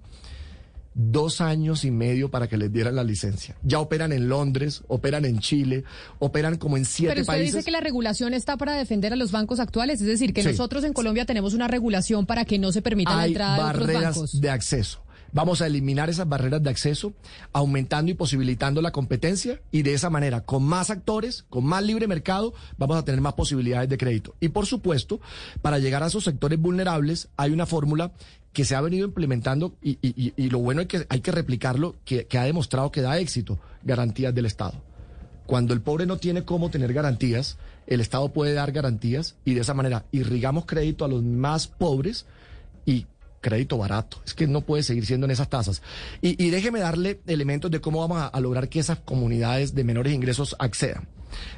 dos 0.95 1.39
años 1.39 1.85
y 1.85 1.91
medio 1.91 2.29
para 2.31 2.47
que 2.47 2.57
les 2.57 2.73
dieran 2.73 2.95
la 2.95 3.03
licencia. 3.03 3.55
Ya 3.63 3.79
operan 3.79 4.11
en 4.11 4.27
Londres, 4.27 4.81
operan 4.87 5.23
en 5.23 5.39
Chile, 5.39 5.83
operan 6.17 6.57
como 6.57 6.75
en 6.77 6.83
siete 6.83 7.11
Pero 7.13 7.21
usted 7.21 7.33
países. 7.33 7.53
dice 7.55 7.63
que 7.65 7.71
la 7.71 7.79
regulación 7.79 8.33
está 8.33 8.57
para 8.57 8.73
defender 8.73 9.13
a 9.13 9.15
los 9.15 9.31
bancos 9.31 9.59
actuales, 9.59 10.01
es 10.01 10.07
decir, 10.07 10.33
que 10.33 10.41
Sí. 10.41 10.49
nosotros 10.49 10.83
en 10.83 10.91
Colombia 10.93 11.25
tenemos 11.25 11.53
una 11.53 11.67
regulación 11.67 12.25
para 12.25 12.43
que 12.43 12.57
no 12.59 12.71
se 12.71 12.81
permita 12.81 13.15
la 13.15 13.27
entrada 13.27 13.55
de 13.55 13.61
otros 13.69 13.87
barreras 13.87 14.15
bancos. 14.15 14.41
de 14.41 14.49
acceso. 14.49 15.01
Vamos 15.31 15.61
a 15.61 15.67
eliminar 15.67 16.09
esas 16.09 16.27
barreras 16.27 16.63
de 16.63 16.69
acceso, 16.69 17.13
aumentando 17.53 18.11
y 18.11 18.15
posibilitando 18.15 18.81
la 18.81 18.91
competencia 18.91 19.61
y 19.71 19.83
de 19.83 19.93
esa 19.93 20.09
manera, 20.09 20.41
con 20.41 20.63
más 20.63 20.89
actores, 20.89 21.45
con 21.49 21.65
más 21.65 21.83
libre 21.83 22.07
mercado, 22.07 22.53
vamos 22.77 22.97
a 22.97 23.05
tener 23.05 23.21
más 23.21 23.33
posibilidades 23.33 23.89
de 23.89 23.97
crédito. 23.97 24.35
Y 24.39 24.49
por 24.49 24.65
supuesto, 24.65 25.19
para 25.61 25.79
llegar 25.79 26.03
a 26.03 26.07
esos 26.07 26.23
sectores 26.23 26.59
vulnerables, 26.59 27.29
hay 27.37 27.51
una 27.51 27.65
fórmula 27.65 28.11
que 28.53 28.65
se 28.65 28.75
ha 28.75 28.81
venido 28.81 29.05
implementando 29.05 29.75
y, 29.81 29.99
y- 30.01 30.49
lo 30.49 30.57
bueno 30.59 30.81
es 30.81 30.87
que 30.87 31.05
hay 31.09 31.21
que 31.21 31.31
replicarlo, 31.31 31.95
que, 32.03 32.25
que 32.25 32.37
ha 32.39 32.43
demostrado 32.45 32.91
que 32.91 33.01
da 33.01 33.19
éxito, 33.19 33.59
garantías 33.83 34.33
del 34.33 34.47
Estado. 34.47 34.73
Cuando 35.45 35.73
el 35.73 35.81
pobre 35.81 36.05
no 36.05 36.17
tiene 36.17 36.43
cómo 36.45 36.69
tener 36.69 36.93
garantías, 36.93 37.57
el 37.87 38.01
Estado 38.01 38.29
puede 38.33 38.53
dar 38.53 38.71
garantías 38.71 39.35
y 39.45 39.53
de 39.53 39.61
esa 39.61 39.73
manera 39.73 40.05
irrigamos 40.11 40.65
crédito 40.65 41.05
a 41.05 41.07
los 41.07 41.23
más 41.23 41.67
pobres 41.67 42.25
y 42.85 43.05
crédito 43.41 43.77
barato. 43.77 44.21
Es 44.25 44.33
que 44.33 44.47
no 44.47 44.61
puede 44.61 44.83
seguir 44.83 45.05
siendo 45.05 45.25
en 45.25 45.31
esas 45.31 45.49
tasas. 45.49 45.81
Y, 46.21 46.43
y 46.43 46.49
déjeme 46.49 46.79
darle 46.79 47.21
elementos 47.27 47.71
de 47.71 47.81
cómo 47.81 47.99
vamos 47.99 48.17
a, 48.19 48.27
a 48.27 48.39
lograr 48.39 48.69
que 48.69 48.79
esas 48.79 48.99
comunidades 48.99 49.75
de 49.75 49.83
menores 49.83 50.13
ingresos 50.13 50.55
accedan. 50.59 51.07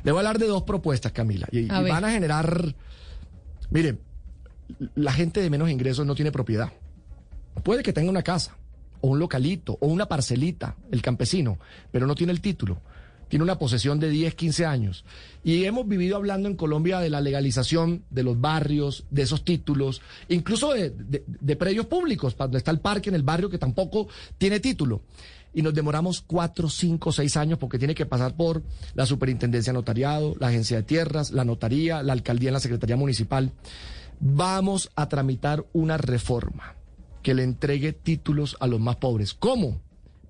Le 0.04 0.12
voy 0.12 0.20
a 0.20 0.22
hablar 0.22 0.40
de 0.40 0.48
dos 0.48 0.64
propuestas, 0.64 1.12
Camila, 1.12 1.48
y, 1.52 1.60
y 1.60 1.68
van 1.68 2.06
a 2.06 2.12
generar... 2.12 2.76
Mire, 3.70 3.98
la 4.96 5.14
gente 5.14 5.42
de 5.42 5.50
menos 5.50 5.70
ingresos 5.70 6.06
no 6.06 6.14
tiene 6.14 6.32
propiedad. 6.32 6.72
Puede 7.64 7.84
que 7.84 7.94
tenga 7.94 8.10
una 8.10 8.24
casa, 8.24 8.58
o 9.00 9.10
un 9.10 9.20
localito, 9.20 9.78
o 9.80 9.88
una 9.88 10.08
parcelita, 10.08 10.76
el 10.92 11.02
campesino, 11.02 11.58
pero 11.92 12.06
no 12.06 12.16
tiene 12.16 12.34
el 12.34 12.42
título. 12.42 12.82
Tiene 13.32 13.44
una 13.44 13.58
posesión 13.58 13.98
de 13.98 14.10
10, 14.10 14.36
15 14.36 14.66
años. 14.66 15.06
Y 15.42 15.64
hemos 15.64 15.88
vivido 15.88 16.18
hablando 16.18 16.50
en 16.50 16.58
Colombia 16.58 17.00
de 17.00 17.10
la 17.10 17.22
legalización 17.22 18.04
de 18.10 18.24
los 18.24 18.42
barrios, 18.42 19.06
de 19.10 19.22
esos 19.22 19.46
títulos, 19.46 20.02
incluso 20.28 20.74
de, 20.74 21.56
predios 21.56 21.86
públicos, 21.86 22.36
donde 22.38 22.58
está 22.58 22.72
el 22.72 22.82
parque 22.82 23.08
en 23.08 23.16
el 23.16 23.24
barrio 23.24 23.50
que 23.50 23.58
tampoco 23.58 24.10
tiene 24.38 24.60
título. 24.60 25.04
Y 25.54 25.62
nos 25.62 25.74
demoramos 25.74 26.20
cuatro, 26.20 26.68
cinco, 26.68 27.14
seis 27.14 27.38
años 27.38 27.58
porque 27.58 27.80
tiene 27.80 27.96
que 27.96 28.06
pasar 28.06 28.36
por 28.36 28.64
la 28.96 29.06
superintendencia 29.06 29.72
de 29.72 29.80
notariado, 29.80 30.36
la 30.38 30.48
agencia 30.48 30.76
de 30.76 30.84
tierras, 30.84 31.32
la 31.32 31.46
notaría, 31.46 32.04
la 32.04 32.12
alcaldía 32.12 32.50
en 32.50 32.56
la 32.56 32.60
secretaría 32.60 32.98
municipal. 32.98 33.54
Vamos 34.20 34.92
a 34.98 35.08
tramitar 35.08 35.66
una 35.72 35.96
reforma 35.96 36.76
que 37.24 37.34
le 37.34 37.44
entregue 37.44 37.94
títulos 37.94 38.58
a 38.60 38.68
los 38.68 38.82
más 38.82 38.98
pobres. 38.98 39.34
¿Cómo? 39.34 39.80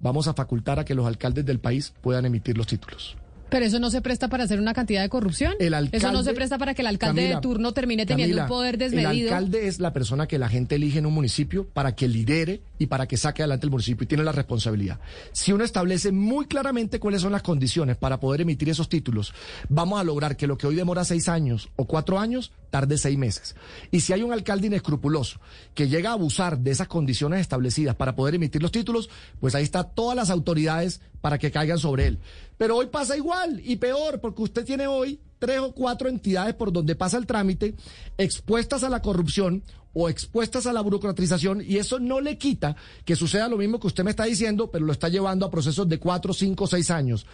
Vamos 0.01 0.27
a 0.27 0.33
facultar 0.33 0.79
a 0.79 0.85
que 0.85 0.95
los 0.95 1.05
alcaldes 1.05 1.45
del 1.45 1.59
país 1.59 1.93
puedan 2.01 2.25
emitir 2.25 2.57
los 2.57 2.67
títulos. 2.67 3.15
Pero 3.49 3.65
eso 3.65 3.79
no 3.79 3.89
se 3.89 4.01
presta 4.01 4.29
para 4.29 4.45
hacer 4.45 4.59
una 4.61 4.73
cantidad 4.73 5.01
de 5.01 5.09
corrupción. 5.09 5.53
El 5.59 5.73
eso 5.73 5.83
no 6.11 6.23
se 6.23 6.29
alcalde- 6.29 6.33
presta 6.35 6.57
para 6.57 6.73
que 6.73 6.81
el 6.83 6.87
alcalde 6.87 7.21
Camila, 7.23 7.35
de 7.35 7.41
turno 7.41 7.73
termine 7.73 8.05
teniendo 8.05 8.37
Camila, 8.37 8.43
un 8.43 8.47
poder 8.49 8.73
El 8.75 8.79
desmedido. 8.79 9.29
alcalde 9.35 9.67
es 9.67 9.79
la 9.81 9.91
persona 9.91 10.25
que 10.25 10.39
la 10.39 10.47
gente 10.47 10.75
elige 10.75 10.99
en 10.99 11.05
un 11.05 11.13
municipio 11.13 11.67
para 11.67 11.93
que 11.93 12.07
lidere 12.07 12.61
y 12.81 12.87
para 12.87 13.07
que 13.07 13.15
saque 13.15 13.43
adelante 13.43 13.67
el 13.67 13.69
municipio 13.69 14.05
y 14.05 14.07
tiene 14.07 14.23
la 14.23 14.31
responsabilidad. 14.31 14.99
Si 15.33 15.53
uno 15.53 15.63
establece 15.63 16.11
muy 16.11 16.47
claramente 16.47 16.99
cuáles 16.99 17.21
son 17.21 17.31
las 17.31 17.43
condiciones 17.43 17.95
para 17.95 18.19
poder 18.19 18.41
emitir 18.41 18.69
esos 18.69 18.89
títulos, 18.89 19.35
vamos 19.69 20.01
a 20.01 20.03
lograr 20.03 20.35
que 20.35 20.47
lo 20.47 20.57
que 20.57 20.65
hoy 20.65 20.73
demora 20.73 21.05
seis 21.05 21.29
años 21.29 21.69
o 21.75 21.85
cuatro 21.85 22.17
años 22.17 22.51
tarde 22.71 22.97
seis 22.97 23.19
meses. 23.19 23.55
Y 23.91 23.99
si 23.99 24.13
hay 24.13 24.23
un 24.23 24.33
alcalde 24.33 24.65
inescrupuloso 24.65 25.39
que 25.75 25.89
llega 25.89 26.09
a 26.09 26.13
abusar 26.13 26.57
de 26.57 26.71
esas 26.71 26.87
condiciones 26.87 27.41
establecidas 27.41 27.93
para 27.93 28.15
poder 28.15 28.33
emitir 28.33 28.63
los 28.63 28.71
títulos, 28.71 29.11
pues 29.39 29.53
ahí 29.53 29.63
está 29.63 29.83
todas 29.83 30.15
las 30.15 30.31
autoridades 30.31 31.01
para 31.21 31.37
que 31.37 31.51
caigan 31.51 31.77
sobre 31.77 32.07
él. 32.07 32.19
Pero 32.57 32.77
hoy 32.77 32.87
pasa 32.87 33.15
igual 33.15 33.61
y 33.63 33.75
peor, 33.75 34.19
porque 34.19 34.41
usted 34.41 34.65
tiene 34.65 34.87
hoy 34.87 35.19
tres 35.41 35.59
o 35.59 35.73
cuatro 35.73 36.07
entidades 36.07 36.53
por 36.53 36.71
donde 36.71 36.95
pasa 36.95 37.17
el 37.17 37.25
trámite 37.25 37.73
expuestas 38.19 38.83
a 38.83 38.89
la 38.89 39.01
corrupción 39.01 39.63
o 39.93 40.07
expuestas 40.07 40.67
a 40.67 40.73
la 40.73 40.81
burocratización 40.81 41.63
y 41.67 41.77
eso 41.77 41.99
no 41.99 42.21
le 42.21 42.37
quita 42.37 42.75
que 43.05 43.15
suceda 43.15 43.49
lo 43.49 43.57
mismo 43.57 43.79
que 43.79 43.87
usted 43.87 44.03
me 44.03 44.11
está 44.11 44.25
diciendo, 44.25 44.69
pero 44.69 44.85
lo 44.85 44.91
está 44.91 45.09
llevando 45.09 45.45
a 45.45 45.51
procesos 45.51 45.89
de 45.89 45.97
cuatro, 45.97 46.31
cinco, 46.31 46.67
seis 46.67 46.91
años. 46.91 47.25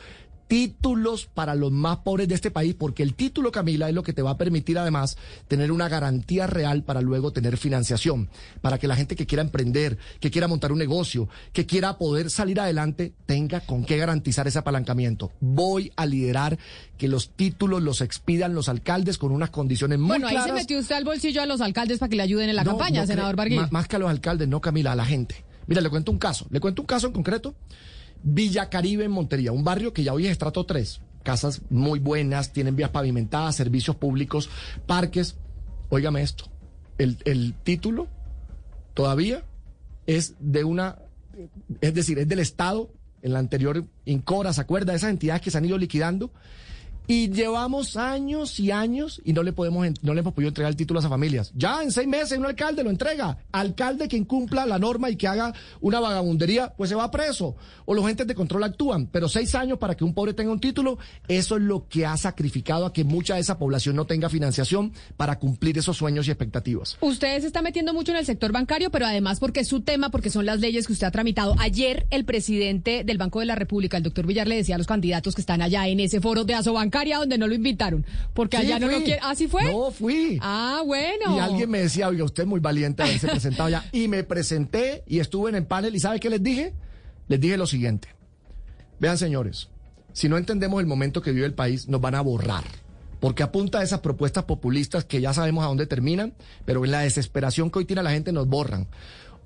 Títulos 0.48 1.26
para 1.34 1.56
los 1.56 1.72
más 1.72 1.98
pobres 1.98 2.28
de 2.28 2.36
este 2.36 2.52
país, 2.52 2.74
porque 2.74 3.04
el 3.04 3.14
título, 3.16 3.52
Camila, 3.52 3.90
es 3.90 3.94
lo 3.96 4.02
que 4.04 4.14
te 4.14 4.22
va 4.22 4.32
a 4.32 4.38
permitir 4.38 4.78
además 4.80 5.18
tener 5.48 5.72
una 5.72 5.90
garantía 5.90 6.48
real 6.48 6.84
para 6.84 7.02
luego 7.02 7.32
tener 7.32 7.58
financiación, 7.58 8.30
para 8.62 8.78
que 8.78 8.88
la 8.88 8.96
gente 8.96 9.16
que 9.16 9.26
quiera 9.26 9.42
emprender, 9.44 9.98
que 10.20 10.32
quiera 10.32 10.48
montar 10.48 10.72
un 10.72 10.80
negocio, 10.80 11.28
que 11.54 11.66
quiera 11.66 11.98
poder 11.98 12.30
salir 12.30 12.60
adelante, 12.60 13.14
tenga 13.26 13.60
con 13.60 13.84
qué 13.86 13.98
garantizar 13.98 14.48
ese 14.48 14.60
apalancamiento. 14.60 15.32
Voy 15.42 15.92
a 15.96 16.06
liderar 16.06 16.58
que 16.98 17.08
los 17.08 17.30
títulos 17.32 17.82
los 17.84 18.02
expidan 18.02 18.56
los 18.56 18.70
alcaldes 18.70 19.18
con 19.18 19.32
unas 19.32 19.50
condiciones 19.50 20.00
muy 20.00 20.08
bueno, 20.08 20.28
ahí 20.28 20.34
claras. 20.36 20.50
se 20.52 20.54
metió 20.56 20.80
usted 20.80 20.96
al 20.96 21.04
bolsillo 21.04 21.42
a 21.42 21.46
los 21.46 21.62
alcaldes 21.62 22.00
para 22.00 22.10
que 22.10 22.16
le 22.16 22.24
ayuden 22.24 22.50
en 22.50 22.56
la 22.56 22.64
No, 22.64 22.72
campaña, 22.72 23.02
no 23.02 23.08
senador 23.08 23.36
Barguil. 23.36 23.60
ma- 23.60 23.70
Más 23.72 23.88
que 23.88 23.98
a 23.98 24.00
los 24.00 24.10
alcaldes, 24.10 24.48
no, 24.48 24.62
Camila, 24.62 24.94
a 24.94 24.96
la 24.96 25.06
gente. 25.06 25.44
Mira, 25.68 25.82
le 25.82 25.90
cuento 25.90 26.12
un 26.12 26.18
caso. 26.18 26.48
Le 26.50 26.60
cuento 26.62 26.82
un 26.82 26.86
caso 26.88 27.08
en 27.08 27.14
concreto. 27.14 27.54
Villa 28.30 28.70
Caribe 28.70 29.06
en 29.06 29.12
Montería, 29.12 29.54
un 29.54 29.64
barrio 29.64 29.94
que 29.94 30.04
ya 30.04 30.14
hoy 30.14 30.26
es 30.26 30.32
estrato 30.32 30.66
3. 30.66 31.00
Casas 31.24 31.62
muy 31.70 32.00
buenas, 32.00 32.52
tienen 32.52 32.76
vías 32.76 32.90
pavimentadas, 32.90 33.56
servicios 33.56 33.96
públicos, 33.96 34.50
parques. 34.86 35.38
Óigame 35.90 36.22
esto. 36.22 36.46
El, 36.98 37.18
el 37.24 37.54
título 37.64 38.08
todavía 38.94 39.46
es 40.08 40.36
de 40.40 40.66
una, 40.66 40.98
es 41.80 41.94
decir, 41.94 42.20
es 42.20 42.28
del 42.28 42.40
Estado, 42.40 42.90
en 43.22 43.34
la 43.34 43.40
anterior 43.40 43.86
Incora, 44.06 44.52
¿se 44.52 44.62
acuerda? 44.62 44.94
Esas 44.94 45.10
entidades 45.10 45.42
que 45.42 45.52
se 45.52 45.58
han 45.58 45.66
ido 45.66 45.78
liquidando. 45.78 46.32
Y 47.08 47.32
llevamos 47.32 47.96
años 47.96 48.60
y 48.60 48.72
años 48.72 49.22
y 49.24 49.32
no 49.32 49.42
le 49.42 49.54
podemos 49.54 49.88
no 50.02 50.14
le 50.14 50.20
hemos 50.20 50.34
podido 50.34 50.50
entregar 50.50 50.72
el 50.72 50.76
título 50.76 51.00
a 51.00 51.02
esas 51.02 51.10
familias. 51.10 51.52
Ya 51.56 51.82
en 51.82 51.92
seis 51.92 52.08
meses 52.08 52.38
un 52.38 52.46
alcalde 52.46 52.84
lo 52.84 52.90
entrega. 52.90 53.38
Alcalde 53.52 54.08
que 54.08 54.18
incumpla 54.18 54.66
la 54.66 54.78
norma 54.78 55.10
y 55.10 55.16
que 55.16 55.28
haga 55.28 55.54
una 55.80 56.00
vagabundería, 56.00 56.74
pues 56.76 56.90
se 56.90 56.96
va 56.96 57.10
preso. 57.10 57.56
O 57.86 57.94
los 57.94 58.08
entes 58.10 58.28
de 58.28 58.36
control 58.36 58.64
actúan. 58.64 59.08
Pero 59.08 59.30
seis 59.30 59.56
años 59.56 59.78
para 59.78 59.96
que 59.96 60.04
un 60.04 60.14
pobre 60.14 60.34
tenga 60.34 60.52
un 60.52 60.60
título, 60.60 60.98
eso 61.28 61.56
es 61.56 61.62
lo 61.62 61.88
que 61.88 62.06
ha 62.06 62.18
sacrificado 62.18 62.86
a 62.86 62.94
que 62.94 63.04
mucha 63.04 63.36
de 63.36 63.42
esa 63.42 63.58
población 63.58 63.96
no 63.96 64.06
tenga 64.06 64.30
financiación 64.30 64.92
para 65.16 65.40
cumplir 65.40 65.78
esos 65.78 65.96
sueños 65.96 66.28
y 66.28 66.32
expectativas. 66.32 66.98
Usted 67.00 67.40
se 67.40 67.48
está 67.48 67.62
metiendo 67.62 67.94
mucho 67.94 68.12
en 68.12 68.18
el 68.18 68.26
sector 68.26 68.52
bancario, 68.52 68.92
pero 68.92 69.06
además 69.06 69.40
porque 69.40 69.62
es 69.62 69.68
su 69.68 69.82
tema, 69.82 70.10
porque 70.10 70.30
son 70.30 70.46
las 70.46 70.60
leyes 70.60 70.88
que 70.88 70.94
usted 70.94 71.08
ha 71.08 71.12
tramitado. 71.12 71.56
Ayer 71.60 72.06
el 72.10 72.26
presidente 72.26 73.04
del 73.06 73.18
Banco 73.18 73.40
de 73.40 73.46
la 73.46 73.56
República, 73.56 73.98
el 73.98 74.04
doctor 74.04 74.28
Villar, 74.28 74.48
le 74.48 74.56
decía 74.56 74.76
a 74.76 74.78
los 74.78 74.88
candidatos 74.88 75.36
que 75.36 75.42
están 75.42 75.62
allá 75.62 75.88
en 75.88 76.00
ese 76.00 76.20
foro 76.20 76.44
de 76.44 76.54
Asobancaria 76.98 77.18
donde 77.18 77.38
no 77.38 77.48
lo 77.48 77.54
invitaron, 77.54 78.06
porque 78.34 78.58
Sí, 78.58 78.66
allá 78.66 78.80
no 78.80 78.88
lo 78.88 79.04
quiere. 79.04 79.20
¿Ah, 79.22 79.36
sí 79.36 79.48
fue? 79.48 79.66
No, 79.72 79.92
fui. 79.92 80.40
Ah, 80.42 80.82
bueno. 80.86 81.36
Y 81.36 81.40
alguien 81.40 81.70
me 81.70 81.80
decía, 81.80 82.08
oiga, 82.08 82.24
usted 82.24 82.44
es 82.44 82.50
muy 82.50 82.60
valiente 82.60 83.04
haberse 83.04 83.28
presentado 83.28 83.70
ya. 83.70 83.86
Y 83.92 84.08
me 84.08 84.24
presenté 84.24 85.04
y 85.08 85.20
estuve 85.20 85.50
en 85.50 85.56
el 85.56 85.66
panel. 85.66 85.96
¿Y 85.96 86.00
sabe 86.00 86.20
qué 86.20 86.30
les 86.30 86.42
dije? 86.42 86.74
Les 87.28 87.40
dije 87.40 87.58
lo 87.58 87.68
siguiente. 87.68 88.10
Vean, 89.00 89.18
señores, 89.18 89.70
si 90.14 90.28
no 90.28 90.38
entendemos 90.38 90.80
el 90.80 90.88
momento 90.88 91.22
que 91.22 91.32
vive 91.32 91.46
el 91.46 91.54
país, 91.54 91.88
nos 91.88 92.02
van 92.02 92.16
a 92.16 92.22
borrar. 92.22 92.64
Porque 93.20 93.44
apunta 93.44 93.80
a 93.80 93.84
esas 93.84 94.02
propuestas 94.02 94.44
populistas 94.44 95.04
que 95.04 95.22
ya 95.22 95.34
sabemos 95.34 95.64
a 95.64 95.68
dónde 95.68 95.88
terminan, 95.88 96.34
pero 96.66 96.86
en 96.86 96.92
la 96.92 97.00
desesperación 97.02 97.72
que 97.72 97.80
hoy 97.80 97.86
tiene 97.86 98.04
la 98.04 98.12
gente 98.12 98.32
nos 98.32 98.48
borran. 98.48 98.88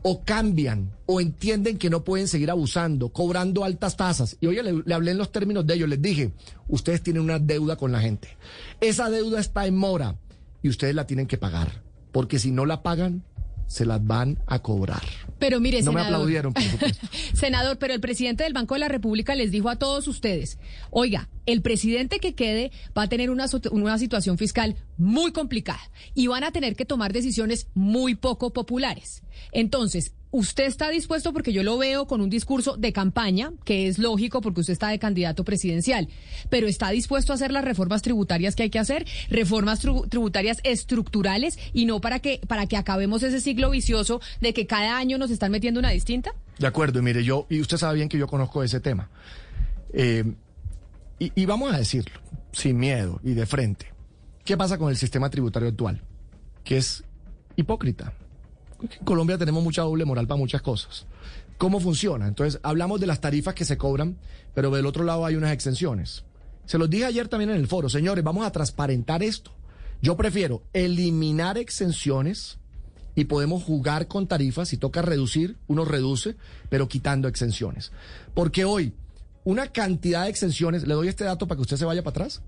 O 0.03 0.23
cambian, 0.23 0.91
o 1.05 1.21
entienden 1.21 1.77
que 1.77 1.89
no 1.89 2.03
pueden 2.03 2.27
seguir 2.27 2.49
abusando, 2.49 3.09
cobrando 3.09 3.63
altas 3.63 3.97
tasas. 3.97 4.37
Y 4.39 4.47
oye, 4.47 4.63
le, 4.63 4.81
le 4.83 4.93
hablé 4.93 5.11
en 5.11 5.17
los 5.17 5.31
términos 5.31 5.65
de 5.67 5.75
ellos, 5.75 5.89
les 5.89 6.01
dije, 6.01 6.33
ustedes 6.67 7.03
tienen 7.03 7.23
una 7.23 7.39
deuda 7.39 7.75
con 7.75 7.91
la 7.91 7.99
gente. 7.99 8.37
Esa 8.79 9.09
deuda 9.09 9.39
está 9.39 9.67
en 9.67 9.75
mora 9.77 10.15
y 10.63 10.69
ustedes 10.69 10.95
la 10.95 11.05
tienen 11.05 11.27
que 11.27 11.37
pagar. 11.37 11.83
Porque 12.11 12.39
si 12.39 12.51
no 12.51 12.65
la 12.65 12.83
pagan, 12.83 13.23
se 13.67 13.85
las 13.85 14.05
van 14.05 14.39
a 14.47 14.59
cobrar. 14.59 15.03
Pero 15.41 15.59
mire, 15.59 15.81
No 15.81 15.91
me 15.91 15.99
senador. 16.01 16.13
aplaudieron, 16.15 16.53
por 16.53 16.63
supuesto. 16.63 17.07
Senador, 17.33 17.77
pero 17.79 17.93
el 17.95 17.99
presidente 17.99 18.43
del 18.43 18.53
Banco 18.53 18.75
de 18.75 18.79
la 18.79 18.87
República 18.87 19.33
les 19.35 19.49
dijo 19.51 19.69
a 19.69 19.75
todos 19.77 20.07
ustedes, 20.07 20.59
oiga, 20.91 21.29
el 21.47 21.61
presidente 21.63 22.19
que 22.19 22.35
quede 22.35 22.71
va 22.97 23.01
a 23.03 23.09
tener 23.09 23.31
una, 23.31 23.47
una 23.71 23.97
situación 23.97 24.37
fiscal 24.37 24.75
muy 24.97 25.31
complicada 25.31 25.81
y 26.13 26.27
van 26.27 26.43
a 26.43 26.51
tener 26.51 26.75
que 26.75 26.85
tomar 26.85 27.11
decisiones 27.11 27.67
muy 27.73 28.13
poco 28.13 28.53
populares. 28.53 29.23
Entonces, 29.51 30.13
usted 30.31 30.63
está 30.65 30.89
dispuesto, 30.89 31.33
porque 31.33 31.51
yo 31.53 31.61
lo 31.63 31.77
veo 31.77 32.07
con 32.07 32.21
un 32.21 32.29
discurso 32.29 32.77
de 32.77 32.93
campaña, 32.93 33.51
que 33.65 33.87
es 33.87 33.99
lógico 33.99 34.41
porque 34.41 34.61
usted 34.61 34.73
está 34.73 34.87
de 34.89 34.97
candidato 34.99 35.43
presidencial, 35.43 36.07
pero 36.49 36.67
está 36.67 36.89
dispuesto 36.89 37.31
a 37.31 37.35
hacer 37.35 37.51
las 37.51 37.65
reformas 37.65 38.01
tributarias 38.01 38.55
que 38.55 38.63
hay 38.63 38.69
que 38.69 38.79
hacer, 38.79 39.05
reformas 39.29 39.83
tribu- 39.85 40.07
tributarias 40.09 40.59
estructurales 40.63 41.59
y 41.73 41.85
no 41.85 41.99
para 42.01 42.19
que, 42.19 42.39
para 42.47 42.65
que 42.65 42.77
acabemos 42.77 43.23
ese 43.23 43.41
ciclo 43.41 43.69
vicioso 43.69 44.21
de 44.39 44.53
que 44.53 44.65
cada 44.67 44.97
año 44.97 45.17
nos 45.17 45.31
están 45.31 45.51
metiendo 45.51 45.79
una 45.79 45.89
distinta. 45.89 46.31
De 46.59 46.67
acuerdo, 46.67 46.99
y 46.99 47.01
mire, 47.01 47.23
yo, 47.23 47.45
y 47.49 47.59
usted 47.59 47.77
sabe 47.77 47.95
bien 47.95 48.09
que 48.09 48.17
yo 48.17 48.27
conozco 48.27 48.63
ese 48.63 48.79
tema. 48.79 49.09
Eh, 49.93 50.23
y 51.19 51.45
vamos 51.45 51.73
a 51.73 51.77
decirlo, 51.77 52.19
sin 52.51 52.77
miedo 52.77 53.19
y 53.23 53.33
de 53.33 53.45
frente. 53.45 53.87
¿Qué 54.43 54.57
pasa 54.57 54.77
con 54.77 54.89
el 54.89 54.97
sistema 54.97 55.29
tributario 55.29 55.69
actual? 55.69 56.01
Que 56.63 56.77
es 56.77 57.03
hipócrita. 57.55 58.13
En 58.81 59.05
Colombia 59.05 59.37
tenemos 59.37 59.63
mucha 59.63 59.83
doble 59.83 60.05
moral 60.05 60.27
para 60.27 60.37
muchas 60.37 60.61
cosas. 60.61 61.05
¿Cómo 61.57 61.79
funciona? 61.79 62.27
Entonces, 62.27 62.59
hablamos 62.63 62.99
de 62.99 63.07
las 63.07 63.21
tarifas 63.21 63.53
que 63.53 63.65
se 63.65 63.77
cobran, 63.77 64.17
pero 64.53 64.71
del 64.71 64.85
otro 64.85 65.03
lado 65.03 65.25
hay 65.25 65.35
unas 65.35 65.51
exenciones. 65.51 66.23
Se 66.65 66.77
los 66.77 66.89
dije 66.89 67.05
ayer 67.05 67.27
también 67.27 67.51
en 67.51 67.57
el 67.57 67.67
foro, 67.67 67.89
señores, 67.89 68.23
vamos 68.23 68.45
a 68.45 68.51
transparentar 68.51 69.21
esto. 69.23 69.51
Yo 70.01 70.17
prefiero 70.17 70.63
eliminar 70.73 71.57
exenciones 71.57 72.57
y 73.13 73.25
podemos 73.25 73.63
jugar 73.63 74.07
con 74.07 74.27
tarifas. 74.27 74.69
Si 74.69 74.77
toca 74.77 75.01
reducir, 75.01 75.57
uno 75.67 75.85
reduce, 75.85 76.35
pero 76.69 76.87
quitando 76.87 77.27
exenciones. 77.27 77.91
Porque 78.33 78.65
hoy, 78.65 78.93
una 79.43 79.67
cantidad 79.67 80.23
de 80.23 80.29
exenciones, 80.29 80.87
le 80.87 80.93
doy 80.93 81.07
este 81.07 81.25
dato 81.25 81.47
para 81.47 81.57
que 81.57 81.63
usted 81.63 81.77
se 81.77 81.85
vaya 81.85 82.03
para 82.03 82.11
atrás. 82.11 82.41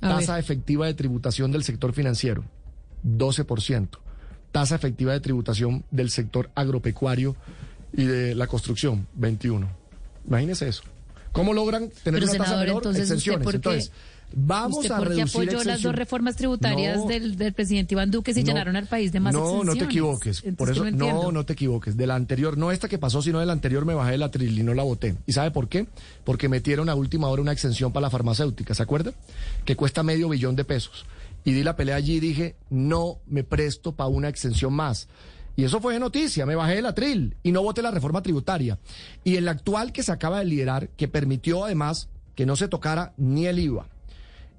Tasa 0.00 0.38
efectiva 0.38 0.86
de 0.86 0.94
tributación 0.94 1.52
del 1.52 1.64
sector 1.64 1.92
financiero, 1.92 2.44
12%. 3.04 3.88
Tasa 4.52 4.74
efectiva 4.74 5.12
de 5.12 5.20
tributación 5.20 5.84
del 5.90 6.10
sector 6.10 6.50
agropecuario 6.54 7.34
y 7.94 8.04
de 8.04 8.34
la 8.34 8.46
construcción, 8.46 9.06
21. 9.14 9.68
Imagínese 10.28 10.68
eso. 10.68 10.82
¿Cómo 11.32 11.54
logran 11.54 11.88
tener 12.04 12.22
una 12.22 12.32
tasa 12.34 12.56
menor? 12.58 12.76
Entonces, 12.76 13.02
Exenciones. 13.04 13.54
Entonces, 13.54 13.90
vamos 14.34 14.78
¿Usted 14.78 14.90
a 14.90 15.00
reducir 15.00 15.22
apoyó 15.50 15.64
las 15.64 15.80
dos 15.82 15.94
reformas 15.94 16.36
tributarias 16.36 16.98
No. 16.98 17.06
del, 17.06 17.36
del 17.36 17.52
presidente 17.54 17.94
Iván 17.94 18.10
Duque 18.10 18.34
se 18.34 18.40
No. 18.40 18.46
llenaron 18.48 18.76
al 18.76 18.86
país 18.86 19.12
de 19.12 19.20
más 19.20 19.32
no, 19.32 19.40
exenciones? 19.40 19.74
no 19.74 19.78
te 19.78 19.84
equivoques. 19.86 20.42
Por 20.56 20.70
eso, 20.70 20.84
¿qué 20.84 20.92
no, 20.92 21.06
entiendo? 21.06 21.32
no 21.32 21.44
te 21.46 21.54
equivoques. 21.54 21.96
De 21.96 22.06
la 22.06 22.14
anterior, 22.16 22.58
no 22.58 22.70
esta 22.70 22.88
que 22.88 22.98
pasó, 22.98 23.22
sino 23.22 23.40
de 23.40 23.46
la 23.46 23.54
anterior 23.54 23.86
me 23.86 23.94
bajé 23.94 24.12
de 24.12 24.18
la 24.18 24.30
tril 24.30 24.58
y 24.58 24.62
no 24.62 24.74
la 24.74 24.82
voté. 24.82 25.16
¿Y 25.26 25.32
sabe 25.32 25.50
por 25.50 25.68
qué? 25.68 25.86
Porque 26.24 26.50
metieron 26.50 26.90
a 26.90 26.94
última 26.94 27.28
hora 27.28 27.40
una 27.40 27.52
exención 27.52 27.92
para 27.92 28.02
la 28.02 28.10
farmacéutica, 28.10 28.74
¿se 28.74 28.82
acuerda? 28.82 29.12
Que 29.64 29.74
cuesta 29.76 30.02
medio 30.02 30.28
billón 30.28 30.54
de 30.56 30.64
pesos. 30.64 31.06
Y 31.44 31.52
di 31.52 31.62
la 31.62 31.76
pelea 31.76 31.96
allí 31.96 32.16
y 32.16 32.20
dije, 32.20 32.56
no 32.70 33.20
me 33.26 33.44
presto 33.44 33.92
para 33.92 34.08
una 34.08 34.28
exención 34.28 34.72
más. 34.72 35.08
Y 35.56 35.64
eso 35.64 35.80
fue 35.80 35.94
de 35.94 36.00
noticia, 36.00 36.46
me 36.46 36.54
bajé 36.54 36.76
de 36.76 36.82
la 36.82 36.94
tril 36.94 37.36
y 37.42 37.52
no 37.52 37.62
voté 37.62 37.82
la 37.82 37.90
reforma 37.90 38.22
tributaria. 38.22 38.78
Y 39.22 39.36
el 39.36 39.48
actual 39.48 39.92
que 39.92 40.02
se 40.02 40.12
acaba 40.12 40.38
de 40.38 40.46
liderar, 40.46 40.88
que 40.90 41.08
permitió 41.08 41.64
además 41.64 42.08
que 42.34 42.46
no 42.46 42.56
se 42.56 42.68
tocara 42.68 43.12
ni 43.18 43.46
el 43.46 43.58
IVA, 43.58 43.86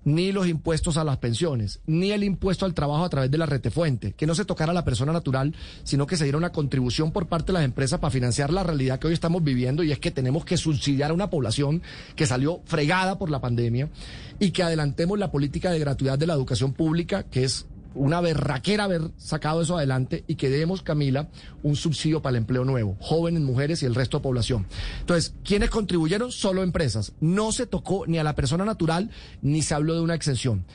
ni 0.05 0.31
los 0.31 0.47
impuestos 0.47 0.97
a 0.97 1.03
las 1.03 1.17
pensiones, 1.17 1.79
ni 1.85 2.11
el 2.11 2.23
impuesto 2.23 2.65
al 2.65 2.73
trabajo 2.73 3.03
a 3.03 3.09
través 3.09 3.31
de 3.31 3.37
la 3.37 3.45
retefuente, 3.45 4.13
que 4.13 4.27
no 4.27 4.35
se 4.35 4.45
tocara 4.45 4.71
a 4.71 4.75
la 4.75 4.85
persona 4.85 5.13
natural, 5.13 5.55
sino 5.83 6.07
que 6.07 6.17
se 6.17 6.25
diera 6.25 6.37
una 6.37 6.51
contribución 6.51 7.11
por 7.11 7.27
parte 7.27 7.47
de 7.47 7.53
las 7.53 7.65
empresas 7.65 7.99
para 7.99 8.11
financiar 8.11 8.51
la 8.51 8.63
realidad 8.63 8.99
que 8.99 9.07
hoy 9.07 9.13
estamos 9.13 9.43
viviendo 9.43 9.83
y 9.83 9.91
es 9.91 9.99
que 9.99 10.11
tenemos 10.11 10.45
que 10.45 10.57
subsidiar 10.57 11.11
a 11.11 11.13
una 11.13 11.29
población 11.29 11.81
que 12.15 12.25
salió 12.25 12.61
fregada 12.65 13.17
por 13.17 13.29
la 13.29 13.41
pandemia 13.41 13.89
y 14.39 14.51
que 14.51 14.63
adelantemos 14.63 15.19
la 15.19 15.31
política 15.31 15.71
de 15.71 15.79
gratuidad 15.79 16.17
de 16.17 16.27
la 16.27 16.33
educación 16.33 16.73
pública, 16.73 17.23
que 17.23 17.43
es 17.43 17.65
una 17.95 18.21
berraquera 18.21 18.85
haber 18.85 19.11
sacado 19.17 19.61
eso 19.61 19.77
adelante 19.77 20.23
y 20.27 20.35
que 20.35 20.49
demos, 20.49 20.81
Camila, 20.81 21.29
un 21.61 21.75
subsidio 21.75 22.21
para 22.21 22.37
el 22.37 22.43
empleo 22.43 22.65
nuevo, 22.65 22.97
jóvenes, 22.99 23.41
mujeres 23.41 23.83
y 23.83 23.85
el 23.85 23.95
resto 23.95 24.17
de 24.17 24.23
población. 24.23 24.65
Entonces, 24.99 25.33
¿quiénes 25.43 25.69
contribuyeron? 25.69 26.31
Solo 26.31 26.63
empresas. 26.63 27.13
No 27.19 27.51
se 27.51 27.65
tocó 27.65 28.05
ni 28.07 28.17
a 28.17 28.23
la 28.23 28.35
persona 28.35 28.65
natural 28.65 29.09
ni 29.41 29.61
se 29.61 29.73
habló 29.73 29.95
de 29.95 30.01
una 30.01 30.15
exención. 30.15 30.65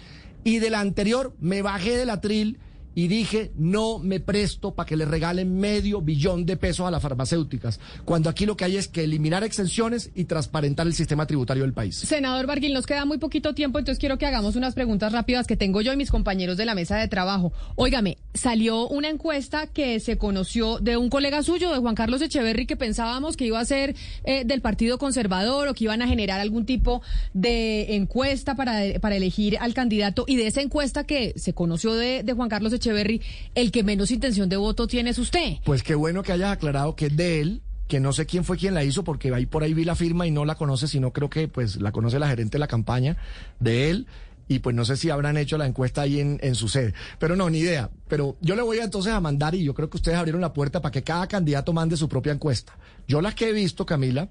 Y 0.44 0.58
de 0.58 0.70
la 0.70 0.80
anterior 0.80 1.34
me 1.40 1.62
bajé 1.62 1.96
del 1.96 2.10
atril 2.10 2.58
y 2.98 3.06
dije, 3.06 3.52
no 3.54 4.00
me 4.00 4.18
presto 4.18 4.74
para 4.74 4.84
que 4.84 4.96
le 4.96 5.04
regalen 5.04 5.56
medio 5.56 6.00
billón 6.00 6.44
de 6.44 6.56
pesos 6.56 6.84
a 6.84 6.90
las 6.90 7.00
farmacéuticas, 7.00 7.78
cuando 8.04 8.28
aquí 8.28 8.44
lo 8.44 8.56
que 8.56 8.64
hay 8.64 8.76
es 8.76 8.88
que 8.88 9.04
eliminar 9.04 9.44
exenciones 9.44 10.10
y 10.16 10.24
transparentar 10.24 10.84
el 10.88 10.94
sistema 10.94 11.24
tributario 11.24 11.62
del 11.62 11.72
país. 11.72 11.94
Senador 11.94 12.48
Barguil, 12.48 12.74
nos 12.74 12.86
queda 12.86 13.04
muy 13.04 13.18
poquito 13.18 13.54
tiempo, 13.54 13.78
entonces 13.78 14.00
quiero 14.00 14.18
que 14.18 14.26
hagamos 14.26 14.56
unas 14.56 14.74
preguntas 14.74 15.12
rápidas 15.12 15.46
que 15.46 15.56
tengo 15.56 15.80
yo 15.80 15.92
y 15.92 15.96
mis 15.96 16.10
compañeros 16.10 16.56
de 16.56 16.64
la 16.64 16.74
mesa 16.74 16.96
de 16.96 17.06
trabajo. 17.06 17.52
Óigame, 17.76 18.18
salió 18.34 18.88
una 18.88 19.08
encuesta 19.08 19.68
que 19.68 20.00
se 20.00 20.18
conoció 20.18 20.80
de 20.80 20.96
un 20.96 21.08
colega 21.08 21.44
suyo, 21.44 21.70
de 21.72 21.78
Juan 21.78 21.94
Carlos 21.94 22.20
Echeverry, 22.20 22.66
que 22.66 22.76
pensábamos 22.76 23.36
que 23.36 23.46
iba 23.46 23.60
a 23.60 23.64
ser 23.64 23.94
eh, 24.24 24.42
del 24.44 24.60
Partido 24.60 24.98
Conservador 24.98 25.68
o 25.68 25.74
que 25.74 25.84
iban 25.84 26.02
a 26.02 26.08
generar 26.08 26.40
algún 26.40 26.66
tipo 26.66 27.00
de 27.32 27.94
encuesta 27.94 28.56
para, 28.56 28.98
para 29.00 29.14
elegir 29.14 29.56
al 29.60 29.72
candidato. 29.72 30.24
Y 30.26 30.34
de 30.34 30.48
esa 30.48 30.62
encuesta 30.62 31.04
que 31.04 31.34
se 31.36 31.52
conoció 31.52 31.94
de, 31.94 32.24
Juan 32.34 32.48
Carlos 32.48 32.72
Echeverry, 32.72 32.87
el 32.92 33.72
que 33.72 33.82
menos 33.82 34.10
intención 34.10 34.48
de 34.48 34.56
voto 34.56 34.86
tiene 34.86 35.10
es 35.10 35.18
usted. 35.18 35.56
Pues 35.64 35.82
qué 35.82 35.94
bueno 35.94 36.22
que 36.22 36.32
hayas 36.32 36.52
aclarado 36.52 36.96
que 36.96 37.06
es 37.06 37.16
de 37.16 37.40
él, 37.40 37.62
que 37.88 38.00
no 38.00 38.12
sé 38.12 38.26
quién 38.26 38.44
fue 38.44 38.56
quien 38.56 38.74
la 38.74 38.84
hizo, 38.84 39.02
porque 39.02 39.32
ahí 39.34 39.46
por 39.46 39.62
ahí 39.62 39.74
vi 39.74 39.84
la 39.84 39.96
firma 39.96 40.26
y 40.26 40.30
no 40.30 40.44
la 40.44 40.54
conoce, 40.54 40.86
sino 40.86 41.12
creo 41.12 41.30
que 41.30 41.48
pues 41.48 41.76
la 41.76 41.90
conoce 41.90 42.18
la 42.18 42.28
gerente 42.28 42.52
de 42.52 42.60
la 42.60 42.68
campaña 42.68 43.16
de 43.58 43.90
él. 43.90 44.06
Y 44.50 44.60
pues 44.60 44.74
no 44.74 44.86
sé 44.86 44.96
si 44.96 45.10
habrán 45.10 45.36
hecho 45.36 45.58
la 45.58 45.66
encuesta 45.66 46.02
ahí 46.02 46.20
en, 46.20 46.54
su 46.54 46.68
sede. 46.68 46.94
Pero 47.18 47.36
no, 47.36 47.50
ni 47.50 47.58
idea. 47.58 47.90
Pero 48.08 48.36
yo 48.40 48.56
le 48.56 48.62
voy 48.62 48.78
entonces 48.78 49.12
a 49.12 49.20
mandar, 49.20 49.54
y 49.54 49.62
yo 49.62 49.74
creo 49.74 49.90
que 49.90 49.98
ustedes 49.98 50.16
abrieron 50.16 50.40
la 50.40 50.54
puerta 50.54 50.80
para 50.80 50.90
que 50.90 51.02
cada 51.02 51.26
candidato 51.26 51.74
mande 51.74 51.98
su 51.98 52.08
propia 52.08 52.32
encuesta. 52.32 52.78
Yo 53.06 53.20
las 53.20 53.34
que 53.34 53.50
he 53.50 53.52
visto, 53.52 53.84
Camila, 53.84 54.30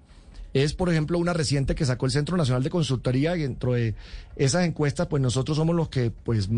es, 0.53 0.73
por 0.73 0.89
ejemplo, 0.89 1.19
una 1.19 1.33
reciente 1.33 1.75
que 1.75 1.85
sacó 1.85 2.07
el 2.07 2.11
Centro 2.11 2.35
Nacional 2.35 2.63
de 2.63 2.71
Consultoría 2.71 3.37
y 3.37 3.41
dentro 3.41 3.73
de 3.73 3.93
esas 4.35 4.65
encuestas, 4.65 5.05
pues 5.05 5.21
nosotros 5.21 5.55
somos 5.55 5.75
los 5.75 5.89
que, 5.89 6.09
pues, 6.09 6.49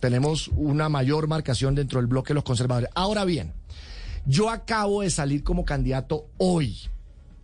tenemos 0.00 0.48
una 0.56 0.88
mayor 0.88 1.28
marcación 1.28 1.74
dentro 1.74 2.00
del 2.00 2.06
bloque 2.06 2.28
de 2.28 2.36
los 2.36 2.44
conservadores. 2.44 2.90
Ahora 2.94 3.24
bien, 3.24 3.52
yo 4.26 4.50
acabo 4.50 5.02
de 5.02 5.10
salir 5.10 5.42
como 5.42 5.64
candidato 5.64 6.26
hoy. 6.38 6.76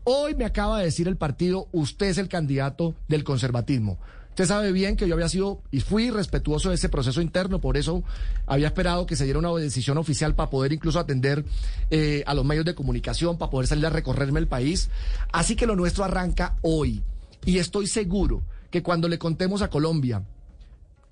Hoy 0.04 0.34
me 0.34 0.44
acaba 0.44 0.78
de 0.78 0.84
decir 0.84 1.08
el 1.08 1.16
partido, 1.16 1.68
usted 1.72 2.06
es 2.06 2.18
el 2.18 2.28
candidato 2.28 2.94
del 3.08 3.24
conservatismo. 3.24 3.98
Usted 4.34 4.46
sabe 4.46 4.72
bien 4.72 4.96
que 4.96 5.06
yo 5.06 5.14
había 5.14 5.28
sido 5.28 5.62
y 5.70 5.78
fui 5.78 6.10
respetuoso 6.10 6.70
de 6.70 6.74
ese 6.74 6.88
proceso 6.88 7.22
interno, 7.22 7.60
por 7.60 7.76
eso 7.76 8.02
había 8.46 8.66
esperado 8.66 9.06
que 9.06 9.14
se 9.14 9.22
diera 9.22 9.38
una 9.38 9.54
decisión 9.54 9.96
oficial 9.96 10.34
para 10.34 10.50
poder 10.50 10.72
incluso 10.72 10.98
atender 10.98 11.44
eh, 11.90 12.24
a 12.26 12.34
los 12.34 12.44
medios 12.44 12.64
de 12.64 12.74
comunicación, 12.74 13.38
para 13.38 13.50
poder 13.50 13.68
salir 13.68 13.86
a 13.86 13.90
recorrerme 13.90 14.40
el 14.40 14.48
país. 14.48 14.90
Así 15.32 15.54
que 15.54 15.66
lo 15.66 15.76
nuestro 15.76 16.02
arranca 16.02 16.56
hoy. 16.62 17.04
Y 17.46 17.58
estoy 17.58 17.86
seguro 17.86 18.42
que 18.72 18.82
cuando 18.82 19.06
le 19.08 19.18
contemos 19.18 19.62
a 19.62 19.70
Colombia 19.70 20.24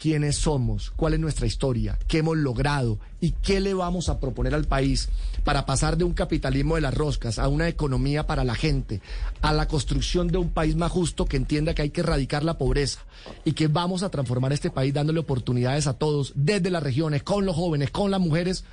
quiénes 0.03 0.35
somos, 0.35 0.91
cuál 0.97 1.15
es 1.15 1.21
nuestra 1.21 1.47
historia, 1.47 1.97
qué 2.09 2.19
hemos 2.19 2.37
logrado 2.37 2.99
y 3.21 3.31
qué 3.31 3.61
le 3.61 3.73
vamos 3.73 4.09
a 4.09 4.19
proponer 4.19 4.53
al 4.53 4.65
país 4.65 5.09
para 5.45 5.65
pasar 5.65 5.97
de 5.97 6.03
un 6.03 6.13
capitalismo 6.13 6.75
de 6.75 6.81
las 6.81 6.93
roscas 6.93 7.39
a 7.39 7.47
una 7.47 7.69
economía 7.69 8.27
para 8.27 8.43
la 8.43 8.57
gente, 8.57 9.01
a 9.43 9.53
la 9.53 9.69
construcción 9.69 10.27
de 10.27 10.39
un 10.39 10.51
país 10.51 10.75
más 10.75 10.91
justo 10.91 11.27
que 11.27 11.37
entienda 11.37 11.73
que 11.73 11.83
hay 11.83 11.91
que 11.91 12.01
erradicar 12.01 12.43
la 12.43 12.59
pobreza 12.59 12.99
y 13.45 13.53
que 13.53 13.69
vamos 13.69 14.03
a 14.03 14.09
transformar 14.09 14.53
este 14.53 14.71
país 14.71 14.93
dándole 14.93 15.21
oportunidades 15.21 15.87
a 15.87 15.93
todos, 15.95 16.33
desde 16.35 16.73
las 16.73 16.83
regiones, 16.83 17.23
con 17.23 17.47
los 17.47 17.55
jóvenes, 17.55 17.93
con 17.93 18.11
las 18.11 18.21
mujeres, 18.21 18.65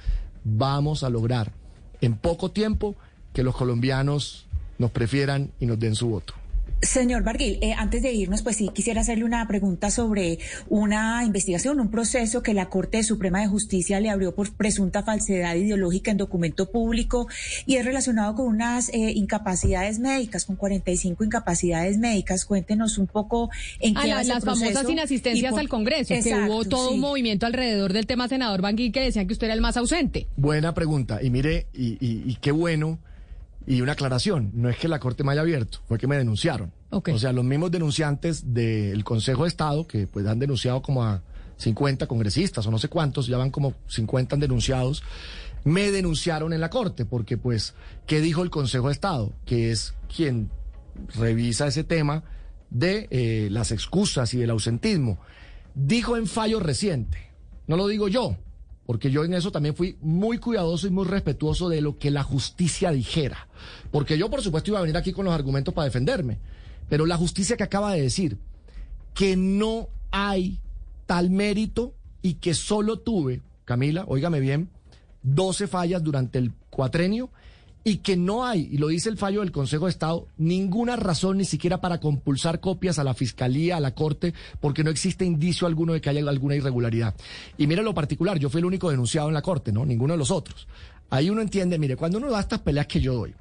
vamos 0.44 1.04
a 1.04 1.12
lograr 1.12 1.52
en 2.02 2.16
poco 2.16 2.50
tiempo 2.50 2.96
que 3.34 3.44
los 3.44 3.56
colombianos 3.56 4.48
nos 4.80 4.90
prefieran 4.90 5.52
y 5.60 5.68
nos 5.68 5.78
den 5.80 5.94
su 5.94 6.08
voto. 6.08 6.34
Señor 6.82 7.24
Barguil, 7.24 7.60
eh, 7.62 7.74
antes 7.78 8.02
de 8.02 8.14
irnos, 8.14 8.42
pues 8.42 8.56
sí, 8.56 8.70
quisiera 8.74 9.02
hacerle 9.02 9.26
una 9.26 9.46
pregunta 9.48 9.92
sobre 9.92 10.40
una 10.70 11.24
investigación, 11.26 11.80
un 11.80 11.92
proceso 11.92 12.42
que 12.42 12.54
la 12.54 12.70
Corte 12.70 13.04
Suprema 13.04 13.42
de 13.42 13.48
Justicia 13.48 14.00
le 14.00 14.10
abrió 14.10 14.34
por 14.34 14.54
presunta 14.54 15.04
falsedad 15.04 15.56
ideológica 15.56 16.10
en 16.12 16.18
documento 16.18 16.72
público 16.72 17.28
y 17.66 17.76
es 17.76 17.86
relacionado 17.86 18.36
con 18.36 18.48
unas 18.48 18.90
eh, 18.90 19.12
incapacidades 19.14 20.00
médicas, 20.00 20.46
con 20.46 20.56
45 20.56 21.24
incapacidades 21.26 21.98
médicas. 21.98 22.46
Cuéntenos 22.46 22.98
un 22.98 23.08
poco 23.08 23.50
en 23.82 23.98
A 23.98 24.02
qué 24.04 24.08
la- 24.08 24.16
va 24.16 24.22
ese 24.22 24.30
las 24.34 24.44
proceso 24.44 24.66
famosas 24.72 24.90
inasistencias 24.92 25.52
por- 25.52 25.60
al 25.60 25.68
Congreso, 25.70 26.14
que 26.14 26.34
hubo 26.48 26.64
todo 26.66 26.92
un 26.92 27.00
movimiento 27.02 27.46
alrededor 27.46 27.92
del 27.92 28.06
tema, 28.06 28.28
senador 28.30 28.62
Banguil, 28.62 28.92
que 28.94 29.02
decían 29.02 29.28
que 29.28 29.34
usted 29.34 29.48
era 29.48 29.54
el 29.54 29.62
más 29.62 29.76
ausente. 29.76 30.28
Buena 30.38 30.74
pregunta. 30.74 31.20
Y 31.22 31.30
mire, 31.30 31.68
y, 31.74 31.98
y- 32.00 32.24
y 32.26 32.36
qué 32.36 32.52
bueno. 32.52 33.00
Y 33.70 33.82
una 33.82 33.92
aclaración, 33.92 34.50
no 34.56 34.68
es 34.68 34.78
que 34.78 34.88
la 34.88 34.98
Corte 34.98 35.24
me 35.24 35.32
haya 35.32 35.42
abierto, 35.42 35.78
fue 35.88 36.00
que 36.00 36.08
me 36.08 36.18
denunciaron. 36.18 36.74
O 36.90 37.20
sea, 37.20 37.32
los 37.32 37.46
mismos 37.46 37.70
denunciantes 37.70 38.52
del 38.52 39.04
Consejo 39.04 39.44
de 39.44 39.50
Estado, 39.50 39.86
que 39.86 40.08
pues 40.08 40.26
han 40.26 40.40
denunciado 40.40 40.82
como 40.82 41.04
a 41.04 41.22
50 41.58 42.08
congresistas 42.08 42.66
o 42.66 42.72
no 42.72 42.80
sé 42.80 42.88
cuántos, 42.88 43.28
ya 43.28 43.38
van 43.38 43.52
como 43.52 43.76
50 43.86 44.38
denunciados, 44.38 45.04
me 45.66 45.92
denunciaron 45.92 46.52
en 46.52 46.62
la 46.62 46.72
Corte, 46.72 47.06
porque 47.06 47.38
pues, 47.38 47.76
¿qué 48.08 48.22
dijo 48.22 48.42
el 48.42 48.50
Consejo 48.50 48.88
de 48.88 48.94
Estado? 48.94 49.34
Que 49.46 49.70
es 49.70 49.94
quien 50.12 50.50
revisa 51.14 51.68
ese 51.68 51.84
tema 51.84 52.24
de 52.72 53.08
eh, 53.12 53.50
las 53.52 53.72
excusas 53.72 54.34
y 54.34 54.40
del 54.40 54.50
ausentismo. 54.50 55.20
Dijo 55.76 56.18
en 56.18 56.26
fallo 56.26 56.60
reciente, 56.60 57.20
no 57.68 57.78
lo 57.78 57.86
digo 57.86 58.08
yo, 58.08 58.36
porque 58.90 59.12
yo 59.12 59.24
en 59.24 59.36
eso 59.36 59.52
también 59.52 59.76
fui 59.76 60.00
muy 60.02 60.40
cuidadoso 60.40 60.88
y 60.88 60.90
muy 60.90 61.06
respetuoso 61.06 61.70
de 61.70 61.80
lo 61.80 62.00
que 62.00 62.10
la 62.10 62.24
justicia 62.24 62.90
dijera. 62.90 63.48
Porque 63.92 64.18
yo, 64.18 64.32
por 64.32 64.42
supuesto, 64.42 64.72
iba 64.72 64.80
a 64.80 64.82
venir 64.82 64.98
aquí 64.98 65.12
con 65.12 65.26
los 65.26 65.34
argumentos 65.36 65.76
para 65.76 65.86
defenderme. 65.86 66.40
Pero 66.90 67.06
la 67.06 67.16
justicia 67.16 67.56
que 67.56 67.62
acaba 67.62 67.94
de 67.94 68.02
decir 68.02 68.40
que 69.14 69.38
no 69.38 69.90
hay 70.10 70.60
tal 71.06 71.30
mérito 71.30 71.94
y 72.24 72.40
que 72.40 72.56
solo 72.56 72.98
tuve, 72.98 73.44
Camila, 73.64 74.06
óigame 74.08 74.40
bien, 74.40 74.72
12 75.22 75.68
fallas 75.68 76.04
durante 76.04 76.40
el 76.40 76.52
cuatrenio 76.72 77.30
y 77.90 77.98
que 77.98 78.16
no 78.16 78.46
hay, 78.46 78.70
y 78.72 78.78
lo 78.78 78.90
dice 78.90 79.10
el 79.10 79.18
fallo 79.18 79.40
del 79.40 79.52
Consejo 79.52 79.86
de 79.86 79.92
Estado, 79.92 80.28
ninguna 80.38 80.96
razón 80.96 81.38
ni 81.40 81.46
siquiera 81.46 81.82
para 81.82 82.00
compulsar 82.00 82.60
copias 82.60 83.00
a 83.00 83.04
la 83.04 83.16
Fiscalía, 83.16 83.78
a 83.78 83.80
la 83.80 83.96
Corte, 83.96 84.36
porque 84.60 84.84
no 84.84 84.92
existe 84.92 85.26
indicio 85.26 85.66
alguno 85.66 85.94
de 85.94 86.02
que 86.02 86.12
haya 86.12 86.20
alguna 86.30 86.56
irregularidad. 86.56 87.16
Y 87.58 87.66
mire 87.66 87.82
lo 87.82 87.96
particular, 87.96 88.38
yo 88.38 88.52
fui 88.52 88.60
el 88.60 88.66
único 88.66 88.92
denunciado 88.92 89.28
en 89.28 89.34
la 89.34 89.42
Corte, 89.42 89.72
¿no? 89.72 89.88
Ninguno 89.88 90.14
de 90.14 90.20
los 90.20 90.30
otros. 90.30 90.68
Ahí 91.10 91.32
uno 91.32 91.42
entiende, 91.42 91.80
mire, 91.80 91.96
cuando 91.96 92.20
uno 92.20 92.30
da 92.30 92.40
estas 92.42 92.60
peleas 92.60 92.86
que 92.86 93.02
yo 93.02 93.16
doy, 93.16 93.34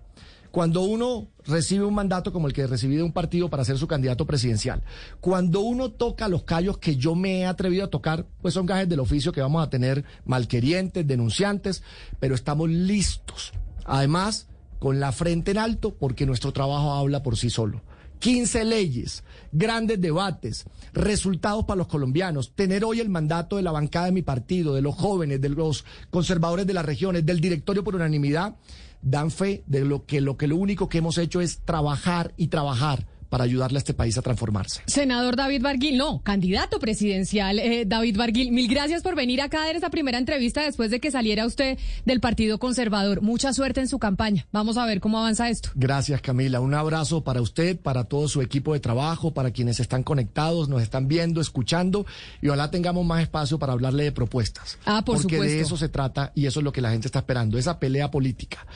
Cuando 0.50 0.80
uno 0.80 1.26
recibe 1.46 1.84
un 1.84 1.92
mandato 1.92 2.32
como 2.32 2.46
el 2.46 2.54
que 2.54 2.66
recibí 2.66 2.96
de 2.96 3.02
un 3.02 3.12
partido 3.12 3.50
para 3.50 3.66
ser 3.66 3.76
su 3.76 3.86
candidato 3.86 4.24
presidencial, 4.24 4.82
cuando 5.20 5.60
uno 5.60 5.90
toca 5.90 6.26
los 6.26 6.44
callos 6.44 6.78
que 6.78 6.96
yo 6.96 7.14
me 7.14 7.40
he 7.40 7.46
atrevido 7.46 7.84
a 7.84 7.90
tocar, 7.90 8.24
pues 8.40 8.54
son 8.54 8.64
gajes 8.64 8.88
del 8.88 9.00
oficio 9.00 9.30
que 9.30 9.42
vamos 9.42 9.62
a 9.62 9.68
tener 9.68 10.04
malquerientes, 10.24 11.06
denunciantes, 11.06 11.82
pero 12.18 12.34
estamos 12.34 12.70
listos. 12.70 13.52
Además, 13.88 14.46
con 14.78 15.00
la 15.00 15.12
frente 15.12 15.50
en 15.50 15.58
alto, 15.58 15.94
porque 15.94 16.26
nuestro 16.26 16.52
trabajo 16.52 16.92
habla 16.92 17.22
por 17.22 17.36
sí 17.36 17.50
solo. 17.50 17.82
15 18.20 18.64
leyes, 18.64 19.24
grandes 19.52 20.00
debates, 20.00 20.66
resultados 20.92 21.64
para 21.64 21.78
los 21.78 21.86
colombianos, 21.86 22.52
tener 22.54 22.84
hoy 22.84 23.00
el 23.00 23.08
mandato 23.08 23.56
de 23.56 23.62
la 23.62 23.72
bancada 23.72 24.06
de 24.06 24.12
mi 24.12 24.22
partido, 24.22 24.74
de 24.74 24.82
los 24.82 24.94
jóvenes, 24.94 25.40
de 25.40 25.48
los 25.48 25.84
conservadores 26.10 26.66
de 26.66 26.74
las 26.74 26.84
regiones, 26.84 27.24
del 27.24 27.40
directorio 27.40 27.84
por 27.84 27.94
unanimidad, 27.94 28.56
dan 29.02 29.30
fe 29.30 29.62
de 29.66 29.84
lo 29.84 30.04
que 30.04 30.20
lo 30.20 30.36
que 30.36 30.48
lo 30.48 30.56
único 30.56 30.88
que 30.88 30.98
hemos 30.98 31.18
hecho 31.18 31.40
es 31.40 31.60
trabajar 31.60 32.34
y 32.36 32.48
trabajar 32.48 33.06
para 33.28 33.44
ayudarle 33.44 33.78
a 33.78 33.80
este 33.80 33.94
país 33.94 34.16
a 34.18 34.22
transformarse. 34.22 34.82
Senador 34.86 35.36
David 35.36 35.62
Barguil, 35.62 35.96
no, 35.98 36.22
candidato 36.22 36.78
presidencial 36.78 37.58
eh, 37.58 37.84
David 37.86 38.16
Barguil, 38.16 38.52
mil 38.52 38.68
gracias 38.68 39.02
por 39.02 39.14
venir 39.14 39.40
acá 39.40 39.62
a 39.62 39.66
dar 39.66 39.76
esa 39.76 39.90
primera 39.90 40.18
entrevista 40.18 40.62
después 40.62 40.90
de 40.90 41.00
que 41.00 41.10
saliera 41.10 41.46
usted 41.46 41.78
del 42.04 42.20
Partido 42.20 42.58
Conservador. 42.58 43.22
Mucha 43.22 43.52
suerte 43.52 43.80
en 43.80 43.88
su 43.88 43.98
campaña. 43.98 44.46
Vamos 44.52 44.76
a 44.76 44.86
ver 44.86 45.00
cómo 45.00 45.18
avanza 45.18 45.48
esto. 45.48 45.70
Gracias, 45.74 46.20
Camila. 46.20 46.60
Un 46.60 46.74
abrazo 46.74 47.22
para 47.24 47.40
usted, 47.40 47.78
para 47.78 48.04
todo 48.04 48.28
su 48.28 48.42
equipo 48.42 48.72
de 48.74 48.80
trabajo, 48.80 49.32
para 49.34 49.50
quienes 49.50 49.80
están 49.80 50.02
conectados, 50.02 50.68
nos 50.68 50.82
están 50.82 51.08
viendo, 51.08 51.40
escuchando 51.40 52.06
y 52.40 52.48
ojalá 52.48 52.70
tengamos 52.70 53.04
más 53.04 53.22
espacio 53.22 53.58
para 53.58 53.72
hablarle 53.72 54.04
de 54.04 54.12
propuestas. 54.12 54.78
Ah, 54.84 55.04
por 55.04 55.16
Porque 55.16 55.36
supuesto. 55.36 55.56
de 55.56 55.60
eso 55.60 55.76
se 55.76 55.88
trata 55.88 56.32
y 56.34 56.46
eso 56.46 56.60
es 56.60 56.64
lo 56.64 56.72
que 56.72 56.80
la 56.80 56.90
gente 56.90 57.08
está 57.08 57.20
esperando, 57.20 57.58
esa 57.58 57.78
pelea 57.78 58.10
política, 58.10 58.66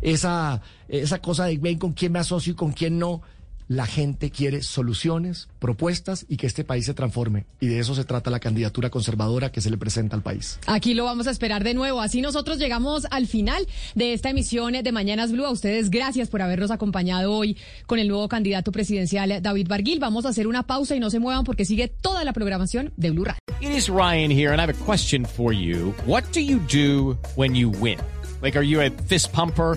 esa, 0.00 0.60
esa 0.88 1.20
cosa 1.20 1.44
de 1.46 1.58
ven 1.58 1.78
con 1.78 1.92
quién 1.92 2.12
me 2.12 2.18
asocio 2.18 2.52
y 2.52 2.56
con 2.56 2.72
quién 2.72 2.98
no. 2.98 3.22
La 3.68 3.84
gente 3.84 4.30
quiere 4.30 4.62
soluciones, 4.62 5.48
propuestas 5.58 6.24
y 6.26 6.38
que 6.38 6.46
este 6.46 6.64
país 6.64 6.86
se 6.86 6.94
transforme. 6.94 7.44
Y 7.60 7.66
de 7.66 7.80
eso 7.80 7.94
se 7.94 8.04
trata 8.04 8.30
la 8.30 8.40
candidatura 8.40 8.88
conservadora 8.88 9.52
que 9.52 9.60
se 9.60 9.68
le 9.68 9.76
presenta 9.76 10.16
al 10.16 10.22
país. 10.22 10.58
Aquí 10.66 10.94
lo 10.94 11.04
vamos 11.04 11.26
a 11.26 11.30
esperar 11.30 11.64
de 11.64 11.74
nuevo. 11.74 12.00
Así 12.00 12.22
nosotros 12.22 12.58
llegamos 12.58 13.06
al 13.10 13.26
final 13.26 13.68
de 13.94 14.14
esta 14.14 14.30
emisión 14.30 14.72
de 14.72 14.92
Mañanas 14.92 15.32
Blue. 15.32 15.44
A 15.44 15.50
ustedes 15.50 15.90
gracias 15.90 16.30
por 16.30 16.40
habernos 16.40 16.70
acompañado 16.70 17.30
hoy 17.30 17.58
con 17.84 17.98
el 17.98 18.08
nuevo 18.08 18.26
candidato 18.26 18.72
presidencial 18.72 19.42
David 19.42 19.68
Barguil. 19.68 20.00
Vamos 20.00 20.24
a 20.24 20.30
hacer 20.30 20.46
una 20.46 20.62
pausa 20.62 20.96
y 20.96 21.00
no 21.00 21.10
se 21.10 21.18
muevan 21.18 21.44
porque 21.44 21.66
sigue 21.66 21.88
toda 21.88 22.24
la 22.24 22.32
programación 22.32 22.94
de 22.96 23.10
Blue 23.10 23.24
Radio. 23.24 23.38
It 23.60 23.76
is 23.76 23.90
Ryan 23.90 24.30
here, 24.30 24.52
and 24.52 24.60
I 24.60 24.62
have 24.62 24.70
a 24.70 24.84
question 24.84 25.26
for 25.26 25.52
you. 25.52 25.92
What 26.06 26.24
do 26.32 26.40
you 26.40 26.58
do 26.72 27.18
when 27.36 27.54
you 27.54 27.68
win? 27.68 27.98
Like, 28.40 28.56
are 28.56 28.64
you 28.64 28.80
a 28.80 28.90
fist 29.08 29.32
pumper? 29.32 29.76